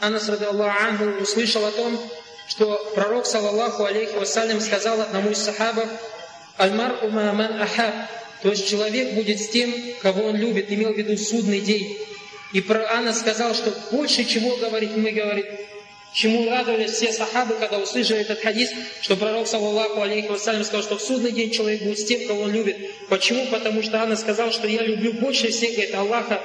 Анас, 0.00 0.28
радаллаху 0.28 1.04
анху, 1.04 1.22
услышал 1.22 1.64
о 1.64 1.70
том, 1.70 1.96
что 2.48 2.90
пророк, 2.96 3.26
саллаллаху 3.26 3.84
алейхи 3.84 4.16
вассалям, 4.16 4.60
сказал 4.60 5.00
одному 5.00 5.30
из 5.30 5.38
сахабов, 5.38 5.88
Альмар 6.60 7.02
умаман 7.02 7.62
ахаб. 7.62 7.94
То 8.42 8.50
есть 8.50 8.68
человек 8.68 9.14
будет 9.14 9.40
с 9.40 9.48
тем, 9.48 9.74
кого 10.02 10.24
он 10.26 10.36
любит, 10.36 10.70
имел 10.70 10.92
в 10.92 10.96
виду 10.96 11.16
судный 11.16 11.60
день. 11.60 11.96
И 12.52 12.60
про 12.60 12.86
Анна 12.92 13.14
сказал, 13.14 13.54
что 13.54 13.72
больше 13.90 14.24
чего 14.24 14.56
говорит, 14.56 14.94
мы 14.94 15.10
говорит, 15.10 15.46
чему 16.12 16.50
радовались 16.50 16.90
все 16.90 17.12
сахабы, 17.12 17.54
когда 17.54 17.78
услышали 17.78 18.20
этот 18.20 18.40
хадис, 18.42 18.70
что 19.00 19.16
пророк, 19.16 19.46
саллаллаху 19.46 20.02
алейхи 20.02 20.28
вассалям, 20.28 20.64
сказал, 20.64 20.82
что 20.82 20.98
в 20.98 21.02
судный 21.02 21.32
день 21.32 21.50
человек 21.50 21.82
будет 21.82 21.98
с 21.98 22.04
тем, 22.04 22.26
кого 22.26 22.42
он 22.42 22.52
любит. 22.52 22.76
Почему? 23.08 23.46
Потому 23.46 23.82
что 23.82 24.02
Анна 24.02 24.16
сказала, 24.16 24.52
что 24.52 24.66
я 24.66 24.82
люблю 24.82 25.14
больше 25.14 25.50
всех, 25.50 25.72
говорит, 25.72 25.94
Аллаха, 25.94 26.42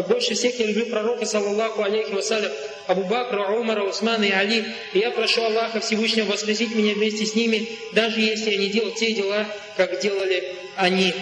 больше 0.00 0.34
всех 0.34 0.58
я 0.58 0.66
люблю 0.66 0.86
пророка, 0.86 1.26
саллаллаху 1.26 1.82
алейхи 1.82 2.12
вассалям, 2.12 2.50
Абу 2.86 3.02
Бакра, 3.04 3.48
Умара, 3.52 3.82
Усмана 3.84 4.24
и 4.24 4.30
Али. 4.30 4.64
И 4.94 4.98
я 4.98 5.10
прошу 5.10 5.42
Аллаха 5.42 5.80
Всевышнего 5.80 6.32
воскресить 6.32 6.74
меня 6.74 6.94
вместе 6.94 7.26
с 7.26 7.34
ними, 7.34 7.68
даже 7.92 8.20
если 8.20 8.52
я 8.52 8.56
не 8.56 8.68
делал 8.68 8.92
те 8.92 9.12
дела, 9.12 9.46
как 9.76 10.00
делали 10.00 10.54
они. 10.76 11.12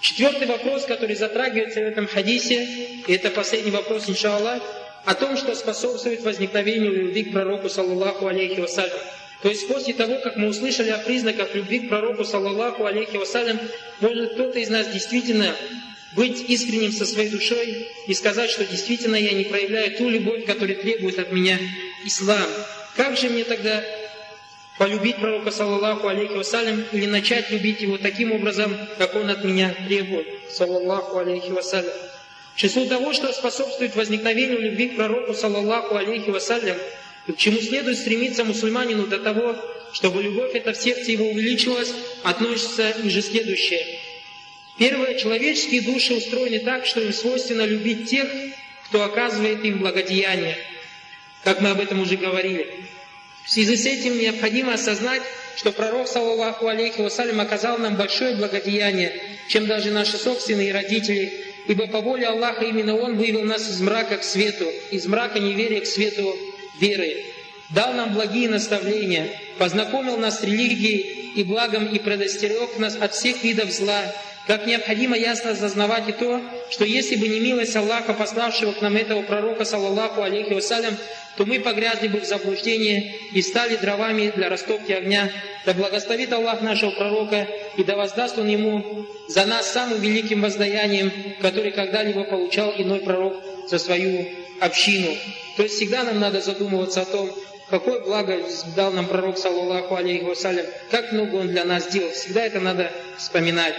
Четвертый 0.00 0.48
вопрос, 0.48 0.84
который 0.84 1.14
затрагивается 1.14 1.80
в 1.80 1.84
этом 1.84 2.06
хадисе, 2.06 2.68
и 3.06 3.12
это 3.12 3.30
последний 3.30 3.70
вопрос, 3.70 4.08
иншаллах, 4.08 4.60
о 5.04 5.14
том, 5.14 5.36
что 5.36 5.54
способствует 5.54 6.22
возникновению 6.22 6.92
любви 6.92 7.24
к 7.24 7.32
пророку, 7.32 7.68
саллаллаху 7.68 8.26
алейхи 8.26 8.60
вассалям. 8.60 8.98
То 9.42 9.50
есть 9.50 9.68
после 9.68 9.94
того, 9.94 10.18
как 10.18 10.36
мы 10.36 10.48
услышали 10.48 10.90
о 10.90 10.98
признаках 10.98 11.54
любви 11.54 11.80
к 11.80 11.88
пророку, 11.88 12.24
саллаллаху 12.24 12.84
алейхи 12.86 13.16
вассалям, 13.16 13.60
может 14.00 14.34
кто-то 14.34 14.58
из 14.58 14.70
нас 14.70 14.88
действительно 14.88 15.54
быть 16.14 16.48
искренним 16.48 16.92
со 16.92 17.06
своей 17.06 17.30
душой 17.30 17.88
и 18.06 18.14
сказать, 18.14 18.50
что 18.50 18.64
действительно 18.64 19.16
я 19.16 19.32
не 19.32 19.44
проявляю 19.44 19.96
ту 19.96 20.08
любовь, 20.08 20.44
которую 20.46 20.76
требует 20.78 21.18
от 21.18 21.32
меня 21.32 21.58
ислам. 22.04 22.46
Как 22.96 23.16
же 23.16 23.28
мне 23.28 23.44
тогда 23.44 23.84
полюбить 24.78 25.16
пророка, 25.16 25.50
саллаллаху 25.50 26.08
алейхи 26.08 26.32
вассалям, 26.32 26.84
или 26.92 27.06
начать 27.06 27.50
любить 27.50 27.80
его 27.80 27.98
таким 27.98 28.32
образом, 28.32 28.76
как 28.98 29.14
он 29.14 29.30
от 29.30 29.44
меня 29.44 29.74
требует, 29.86 30.26
саллаллаху 30.50 31.18
алейхи 31.18 31.50
вассалям. 31.50 31.92
В 32.54 32.58
числу 32.58 32.86
того, 32.86 33.12
что 33.12 33.32
способствует 33.32 33.96
возникновению 33.96 34.60
любви 34.60 34.90
к 34.90 34.96
пророку, 34.96 35.34
саллаллаху 35.34 35.96
алейхи 35.96 36.30
вассалям, 36.30 36.76
к 37.26 37.36
чему 37.36 37.60
следует 37.60 37.98
стремиться 37.98 38.44
мусульманину 38.44 39.06
до 39.06 39.18
того, 39.18 39.56
чтобы 39.92 40.22
любовь 40.22 40.54
эта 40.54 40.72
в 40.72 40.76
сердце 40.76 41.12
его 41.12 41.26
увеличилась, 41.26 41.92
относится 42.22 42.94
ниже 43.02 43.22
следующее. 43.22 44.03
Первое, 44.78 45.14
человеческие 45.18 45.82
души 45.82 46.14
устроены 46.14 46.60
так, 46.60 46.86
что 46.86 47.00
им 47.00 47.12
свойственно 47.12 47.62
любить 47.62 48.10
тех, 48.10 48.28
кто 48.86 49.04
оказывает 49.04 49.64
им 49.64 49.78
благодеяние, 49.78 50.56
как 51.42 51.60
мы 51.60 51.70
об 51.70 51.80
этом 51.80 52.00
уже 52.00 52.16
говорили. 52.16 52.68
В 53.44 53.50
связи 53.50 53.76
с 53.76 53.86
этим 53.86 54.18
необходимо 54.18 54.74
осознать, 54.74 55.22
что 55.56 55.70
пророк, 55.70 56.08
саллаллаху 56.08 56.66
алейхи 56.66 57.00
вассалям, 57.00 57.40
оказал 57.40 57.78
нам 57.78 57.94
большое 57.96 58.34
благодеяние, 58.34 59.20
чем 59.48 59.66
даже 59.66 59.90
наши 59.90 60.16
собственные 60.16 60.72
родители, 60.72 61.44
Ибо 61.66 61.86
по 61.86 62.00
воле 62.00 62.26
Аллаха 62.26 62.64
именно 62.64 62.94
Он 62.94 63.16
вывел 63.16 63.42
нас 63.42 63.68
из 63.68 63.80
мрака 63.80 64.18
к 64.18 64.24
свету, 64.24 64.70
из 64.90 65.06
мрака 65.06 65.38
неверия 65.38 65.80
к 65.80 65.86
свету 65.86 66.36
веры. 66.78 67.24
Дал 67.70 67.94
нам 67.94 68.12
благие 68.12 68.48
наставления, 68.48 69.30
познакомил 69.58 70.18
нас 70.18 70.40
с 70.40 70.42
религией 70.42 71.32
и 71.34 71.42
благом 71.42 71.86
и 71.86 71.98
предостерег 71.98 72.78
нас 72.78 72.96
от 72.96 73.14
всех 73.14 73.42
видов 73.42 73.72
зла, 73.72 74.14
как 74.46 74.66
необходимо 74.66 75.16
ясно 75.16 75.52
осознавать 75.52 76.08
и 76.08 76.12
то, 76.12 76.40
что 76.70 76.84
если 76.84 77.16
бы 77.16 77.28
не 77.28 77.40
милость 77.40 77.74
Аллаха, 77.76 78.12
пославшего 78.12 78.72
к 78.72 78.82
нам 78.82 78.96
этого 78.96 79.22
пророка, 79.22 79.64
саллаллаху 79.64 80.22
алейхи 80.22 80.52
вассалям, 80.52 80.96
то 81.36 81.46
мы 81.46 81.60
погрязли 81.60 82.08
бы 82.08 82.20
в 82.20 82.24
заблуждении 82.24 83.16
и 83.32 83.42
стали 83.42 83.76
дровами 83.76 84.32
для 84.36 84.48
растопки 84.48 84.92
огня. 84.92 85.30
Да 85.64 85.72
благословит 85.72 86.32
Аллах 86.32 86.60
нашего 86.60 86.90
пророка, 86.90 87.48
и 87.76 87.84
да 87.84 87.96
воздаст 87.96 88.38
Он 88.38 88.46
ему 88.46 89.06
за 89.28 89.46
нас 89.46 89.72
самым 89.72 90.00
великим 90.00 90.42
воздаянием, 90.42 91.10
который 91.40 91.72
когда-либо 91.72 92.24
получал 92.24 92.72
иной 92.76 93.00
пророк 93.00 93.42
за 93.68 93.78
свою 93.78 94.28
общину. 94.60 95.16
То 95.56 95.62
есть 95.62 95.76
всегда 95.76 96.04
нам 96.04 96.20
надо 96.20 96.42
задумываться 96.42 97.00
о 97.00 97.06
том, 97.06 97.30
какое 97.70 98.00
благо 98.00 98.38
дал 98.76 98.92
нам 98.92 99.06
пророк, 99.06 99.38
саллаллаху 99.38 99.94
алейхи 99.96 100.24
вассалям, 100.24 100.66
как 100.90 101.12
много 101.12 101.36
он 101.36 101.48
для 101.48 101.64
нас 101.64 101.84
сделал. 101.84 102.10
Всегда 102.10 102.44
это 102.44 102.60
надо 102.60 102.92
вспоминать. 103.16 103.74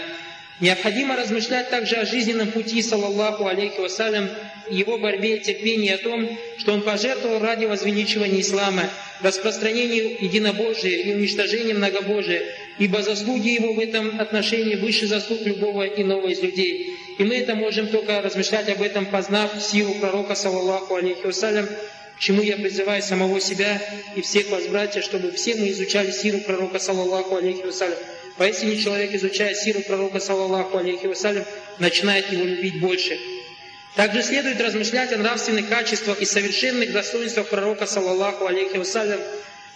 Необходимо 0.58 1.16
размышлять 1.16 1.68
также 1.68 1.96
о 1.96 2.06
жизненном 2.06 2.50
пути, 2.50 2.80
саллаллаху 2.80 3.46
алейхи 3.46 3.78
вассалям, 3.78 4.30
его 4.70 4.96
борьбе 4.96 5.36
и 5.36 5.40
терпении 5.40 5.90
о 5.90 5.98
том, 5.98 6.38
что 6.56 6.72
он 6.72 6.80
пожертвовал 6.80 7.40
ради 7.40 7.66
возвеличивания 7.66 8.40
ислама, 8.40 8.88
распространения 9.20 10.16
единобожия 10.18 10.96
и 11.02 11.14
уничтожения 11.14 11.74
многобожия, 11.74 12.42
ибо 12.78 13.02
заслуги 13.02 13.50
его 13.50 13.74
в 13.74 13.80
этом 13.80 14.18
отношении 14.18 14.76
выше 14.76 15.06
заслуг 15.06 15.42
любого 15.42 15.84
иного 15.84 16.28
из 16.28 16.40
людей. 16.40 16.96
И 17.18 17.24
мы 17.24 17.36
это 17.36 17.54
можем 17.54 17.88
только 17.88 18.22
размышлять 18.22 18.70
об 18.70 18.80
этом, 18.80 19.04
познав 19.06 19.50
силу 19.62 19.94
пророка, 19.96 20.34
саллаллаху 20.34 20.94
алейхи 20.94 21.26
вассалям, 21.26 21.68
к 22.16 22.18
чему 22.18 22.40
я 22.40 22.56
призываю 22.56 23.02
самого 23.02 23.40
себя 23.42 23.80
и 24.14 24.22
всех 24.22 24.48
вас, 24.48 24.66
братья, 24.68 25.02
чтобы 25.02 25.32
все 25.32 25.54
мы 25.54 25.68
изучали 25.68 26.10
силу 26.10 26.40
пророка, 26.40 26.78
саллаллаху 26.78 27.36
алейхи 27.36 27.62
вассалям, 27.62 27.98
Поистине 28.36 28.76
человек, 28.76 29.14
изучая 29.14 29.54
сиру 29.54 29.80
пророка, 29.80 30.20
саллаллаху 30.20 30.76
алейхи 30.76 31.06
вассалям, 31.06 31.44
начинает 31.78 32.30
его 32.30 32.44
любить 32.44 32.80
больше. 32.80 33.18
Также 33.94 34.22
следует 34.22 34.60
размышлять 34.60 35.10
о 35.12 35.16
нравственных 35.16 35.70
качествах 35.70 36.20
и 36.20 36.26
совершенных 36.26 36.92
достоинствах 36.92 37.48
пророка, 37.48 37.86
саллаллаху 37.86 38.46
алейхи 38.46 38.76
вассалям, 38.76 39.20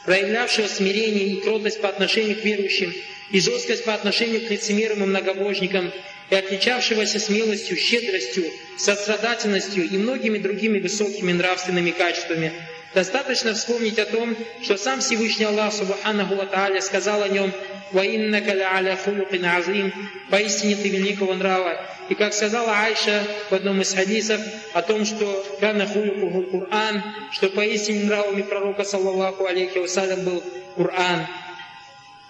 проявлявшего 0.04 0.66
смирение 0.66 1.28
и 1.28 1.40
кротость 1.40 1.80
по 1.80 1.88
отношению 1.88 2.36
к 2.36 2.44
верующим, 2.44 2.92
и 3.30 3.40
жесткость 3.40 3.84
по 3.84 3.94
отношению 3.94 4.46
к 4.46 4.50
лицемерам 4.50 5.04
и 5.04 5.06
многобожникам, 5.06 5.90
и 6.28 6.34
отличавшегося 6.34 7.18
смелостью, 7.18 7.78
щедростью, 7.78 8.44
сострадательностью 8.76 9.88
и 9.88 9.96
многими 9.96 10.36
другими 10.36 10.80
высокими 10.80 11.32
нравственными 11.32 11.92
качествами– 11.92 12.52
Достаточно 12.94 13.54
вспомнить 13.54 13.98
о 14.00 14.06
том, 14.06 14.36
что 14.62 14.76
сам 14.76 15.00
Всевышний 15.00 15.44
Аллах 15.44 15.72
Субханаху 15.72 16.34
Ва 16.34 16.80
сказал 16.80 17.22
о 17.22 17.28
нем 17.28 17.52
«Ваиннака 17.92 18.50
аля 18.50 18.96
хулукин 18.96 19.44
азим» 19.44 19.92
«Поистине 20.28 20.74
ты 20.74 20.88
великого 20.88 21.34
нрава». 21.34 21.80
И 22.08 22.16
как 22.16 22.34
сказала 22.34 22.72
Айша 22.72 23.22
в 23.48 23.54
одном 23.54 23.80
из 23.80 23.94
хадисов 23.94 24.40
о 24.72 24.82
том, 24.82 25.04
что 25.04 25.46
«Кана 25.60 25.86
хулукуху 25.86 26.42
Кур'ан», 26.50 27.02
что 27.30 27.48
поистине 27.50 28.04
нравами 28.06 28.42
пророка, 28.42 28.82
саллаллаху 28.82 29.46
алейхи 29.46 29.78
вассалям, 29.78 30.24
был 30.24 30.42
Кур'ан. 30.74 31.28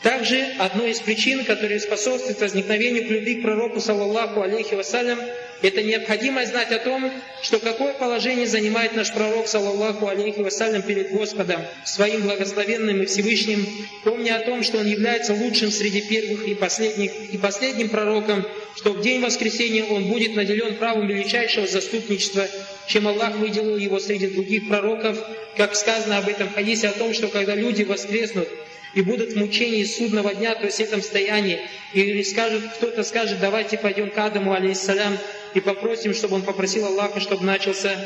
Также 0.02 0.42
одной 0.58 0.92
из 0.92 1.00
причин, 1.00 1.44
которые 1.44 1.78
способствуют 1.78 2.40
возникновению 2.40 3.06
любви 3.06 3.36
к 3.36 3.42
пророку, 3.42 3.80
саллаллаху 3.80 4.40
алейхи 4.40 4.74
вассалям, 4.74 5.18
это 5.60 5.82
необходимость 5.82 6.52
знать 6.52 6.72
о 6.72 6.78
том, 6.78 7.12
что 7.42 7.58
какое 7.58 7.92
положение 7.92 8.46
занимает 8.46 8.96
наш 8.96 9.12
пророк, 9.12 9.46
саллаллаху 9.46 10.08
алейхи 10.08 10.40
вассалям, 10.40 10.80
перед 10.80 11.10
Господом, 11.10 11.60
своим 11.84 12.22
благословенным 12.22 13.02
и 13.02 13.06
Всевышним, 13.06 13.66
помня 14.02 14.36
о 14.36 14.40
том, 14.40 14.62
что 14.62 14.78
он 14.78 14.86
является 14.86 15.34
лучшим 15.34 15.70
среди 15.70 16.00
первых 16.00 16.48
и 16.48 16.54
последних, 16.54 17.12
и 17.34 17.36
последним 17.36 17.90
пророком, 17.90 18.46
что 18.76 18.92
в 18.94 19.02
день 19.02 19.20
воскресения 19.20 19.84
он 19.84 20.04
будет 20.04 20.34
наделен 20.34 20.76
правом 20.76 21.08
величайшего 21.08 21.66
заступничества, 21.66 22.48
чем 22.86 23.06
Аллах 23.06 23.36
выделил 23.36 23.76
его 23.76 24.00
среди 24.00 24.28
других 24.28 24.66
пророков, 24.66 25.18
как 25.58 25.76
сказано 25.76 26.16
об 26.16 26.28
этом 26.28 26.48
хадисе 26.50 26.88
о 26.88 26.92
том, 26.92 27.12
что 27.12 27.28
когда 27.28 27.54
люди 27.54 27.82
воскреснут, 27.82 28.48
и 28.94 29.02
будут 29.02 29.32
в 29.32 29.36
мучении 29.36 29.84
судного 29.84 30.34
дня, 30.34 30.54
то 30.54 30.66
есть 30.66 30.78
в 30.78 30.80
этом 30.80 31.00
состоянии, 31.00 31.60
или 31.92 32.22
скажет, 32.22 32.62
кто-то 32.76 33.02
скажет, 33.02 33.40
давайте 33.40 33.78
пойдем 33.78 34.10
к 34.10 34.18
Адаму, 34.18 34.52
алейхиссалям, 34.52 35.16
и 35.54 35.60
попросим, 35.60 36.14
чтобы 36.14 36.36
он 36.36 36.42
попросил 36.42 36.86
Аллаха, 36.86 37.20
чтобы 37.20 37.44
начался 37.44 37.96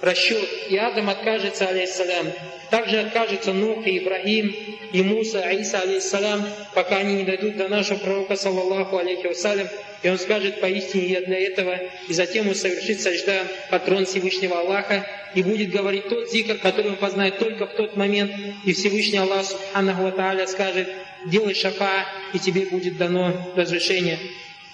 расчет. 0.00 0.48
И 0.68 0.76
Адам 0.76 1.10
откажется, 1.10 1.66
алейхиссалям. 1.66 2.32
Также 2.70 3.00
откажется 3.00 3.52
Нух 3.52 3.86
и 3.86 3.98
Ибрагим, 3.98 4.54
и 4.92 5.02
Муса, 5.02 5.40
Иса, 5.50 5.80
алейхиссалям, 5.80 6.46
пока 6.74 6.98
они 6.98 7.14
не 7.14 7.24
дойдут 7.24 7.56
до 7.56 7.68
нашего 7.68 7.98
пророка, 7.98 8.36
саллаллаху 8.36 8.98
алейхи 8.98 9.26
вассалям, 9.26 9.68
и 10.02 10.08
он 10.08 10.18
скажет, 10.18 10.60
поистине 10.60 11.06
я 11.08 11.20
для 11.22 11.38
этого, 11.38 11.78
и 12.08 12.12
затем 12.12 12.48
он 12.48 12.54
совершит 12.54 13.00
сажда 13.00 13.42
патрон 13.70 14.06
Всевышнего 14.06 14.60
Аллаха, 14.60 15.06
и 15.34 15.42
будет 15.42 15.70
говорить 15.70 16.08
тот 16.08 16.30
зикр, 16.30 16.54
который 16.54 16.92
он 16.92 16.96
познает 16.96 17.38
только 17.38 17.66
в 17.66 17.74
тот 17.74 17.96
момент, 17.96 18.32
и 18.64 18.72
Всевышний 18.72 19.18
Аллах, 19.18 19.44
Субханаху 19.44 20.02
Ва 20.02 20.46
скажет, 20.46 20.88
делай 21.26 21.54
шафа, 21.54 22.06
и 22.32 22.38
тебе 22.38 22.66
будет 22.66 22.96
дано 22.96 23.52
разрешение. 23.56 24.18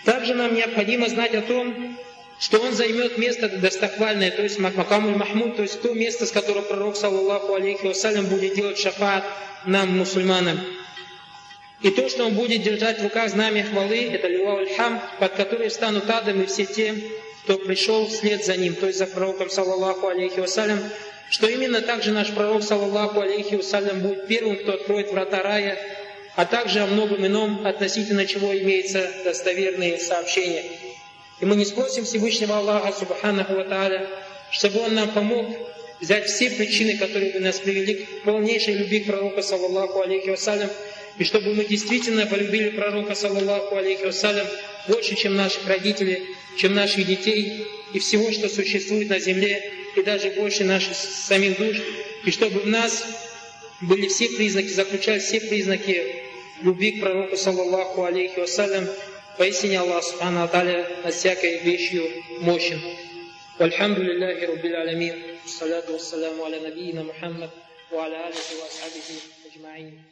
Также 0.05 0.35
нам 0.35 0.55
необходимо 0.55 1.09
знать 1.09 1.35
о 1.35 1.41
том, 1.41 1.94
что 2.39 2.61
он 2.61 2.73
займет 2.73 3.19
место 3.19 3.49
достохвальное, 3.49 4.31
то 4.31 4.43
есть 4.43 4.59
Макамуль 4.59 5.17
Махмуд, 5.17 5.57
то 5.57 5.63
есть 5.63 5.81
то 5.83 5.93
место, 5.93 6.27
с 6.27 6.33
которого 6.33 6.63
пророк, 6.63 6.97
саллаллаху 6.97 7.55
алейхи 7.55 7.87
вассалям, 7.87 8.27
будет 8.27 8.55
делать 8.55 8.79
шафат 8.79 9.25
нам, 9.67 9.97
мусульманам. 9.99 10.61
И 11.83 11.91
то, 11.91 12.09
что 12.09 12.25
он 12.25 12.35
будет 12.35 12.63
держать 12.63 12.99
в 13.01 13.03
руках 13.03 13.31
знамя 13.31 13.65
хвалы, 13.65 14.11
это 14.11 14.27
Лилау 14.27 14.67
Хам, 14.77 15.03
под 15.21 15.33
который 15.33 15.69
встанут 15.69 16.09
Адам 16.09 16.43
и 16.43 16.47
все 16.47 16.65
те, 16.65 16.95
кто 17.45 17.59
пришел 17.59 18.09
вслед 18.09 18.45
за 18.45 18.57
ним, 18.57 18.75
то 18.75 18.87
есть 18.87 18.99
за 18.99 19.07
пророком, 19.07 19.51
саллаллаху 19.51 20.09
алейхи 20.09 20.41
вассалям, 20.41 20.81
что 21.29 21.47
именно 21.47 21.83
также 21.83 22.11
наш 22.13 22.31
пророк, 22.31 22.63
саллаллаху 22.63 23.21
алейхи 23.21 23.57
вассалям, 23.57 24.01
будет 24.01 24.27
первым, 24.27 24.57
кто 24.57 24.73
откроет 24.73 25.13
врата 25.13 25.43
рая, 25.43 25.79
а 26.37 26.47
также 26.47 26.81
о 26.81 26.87
многом 26.87 27.27
ином, 27.27 27.67
относительно 27.67 28.27
чего 28.27 28.57
имеются 28.57 29.09
достоверные 29.25 29.99
сообщения. 29.99 30.65
И 31.45 31.47
мы 31.47 31.57
не 31.57 31.67
спросим 31.67 32.07
Всевышнего 32.07 32.57
Аллаха, 32.57 32.91
Субханаху 32.99 33.53
Ва 33.53 34.09
чтобы 34.51 34.81
Он 34.81 34.95
нам 34.95 35.11
помог 35.11 35.55
взять 36.01 36.25
все 36.25 36.49
причины, 36.49 36.97
которые 36.97 37.33
бы 37.33 37.41
нас 37.41 37.59
привели 37.59 37.97
к 37.97 38.23
полнейшей 38.23 38.73
любви 38.73 39.01
к 39.01 39.07
пророку, 39.09 39.43
саллаллаху 39.43 40.01
алейхи 40.01 40.31
вассалям, 40.31 40.71
и 41.19 41.25
чтобы 41.25 41.53
мы 41.55 41.67
действительно 41.67 42.25
полюбили 42.25 42.71
пророка, 42.71 43.15
саллаллаху 43.15 43.77
алейхи 43.77 44.05
вассалям, 44.07 44.47
больше, 44.89 45.17
чем 45.17 45.37
наших 45.37 45.69
родителей, 45.69 46.23
чем 46.57 46.75
наших 46.75 47.07
детей 47.07 47.67
и 47.93 47.99
всего, 47.99 48.33
что 48.33 48.49
существует 48.49 49.11
на 49.11 49.19
земле, 49.19 49.71
и 49.97 50.03
даже 50.03 50.31
больше 50.31 50.65
наших 50.65 50.97
самих 50.97 51.59
душ, 51.59 51.77
и 52.25 52.31
чтобы 52.31 52.61
в 52.61 52.67
нас 52.67 53.05
были 53.83 54.09
все 54.09 54.31
признаки, 54.31 54.69
заключались 54.69 55.25
все 55.25 55.43
признаки 55.43 56.23
любви 56.63 56.93
к 56.93 57.01
пророку, 57.01 57.37
саллаллаху 57.37 58.03
алейхи 58.05 58.41
вассалям, 58.41 58.89
поистине 59.38 59.80
Аллах 59.80 60.04
Субхану 60.04 60.44
Аталя 60.44 60.88
над 61.04 61.14
всякой 61.14 61.60
вещью 61.60 62.04
мощен. 62.42 62.80
والحمد 63.60 64.00
لله 64.00 64.48
رب 64.48 64.66
العالمين 64.66 65.16
والصلاة 65.44 65.84
والسلام 65.92 66.42
على 66.42 66.70
نبينا 66.70 67.04
محمد 67.04 67.50
وعلى 67.92 68.16
آله 68.28 68.48
وأصحابه 68.64 69.08
أجمعين 69.52 70.04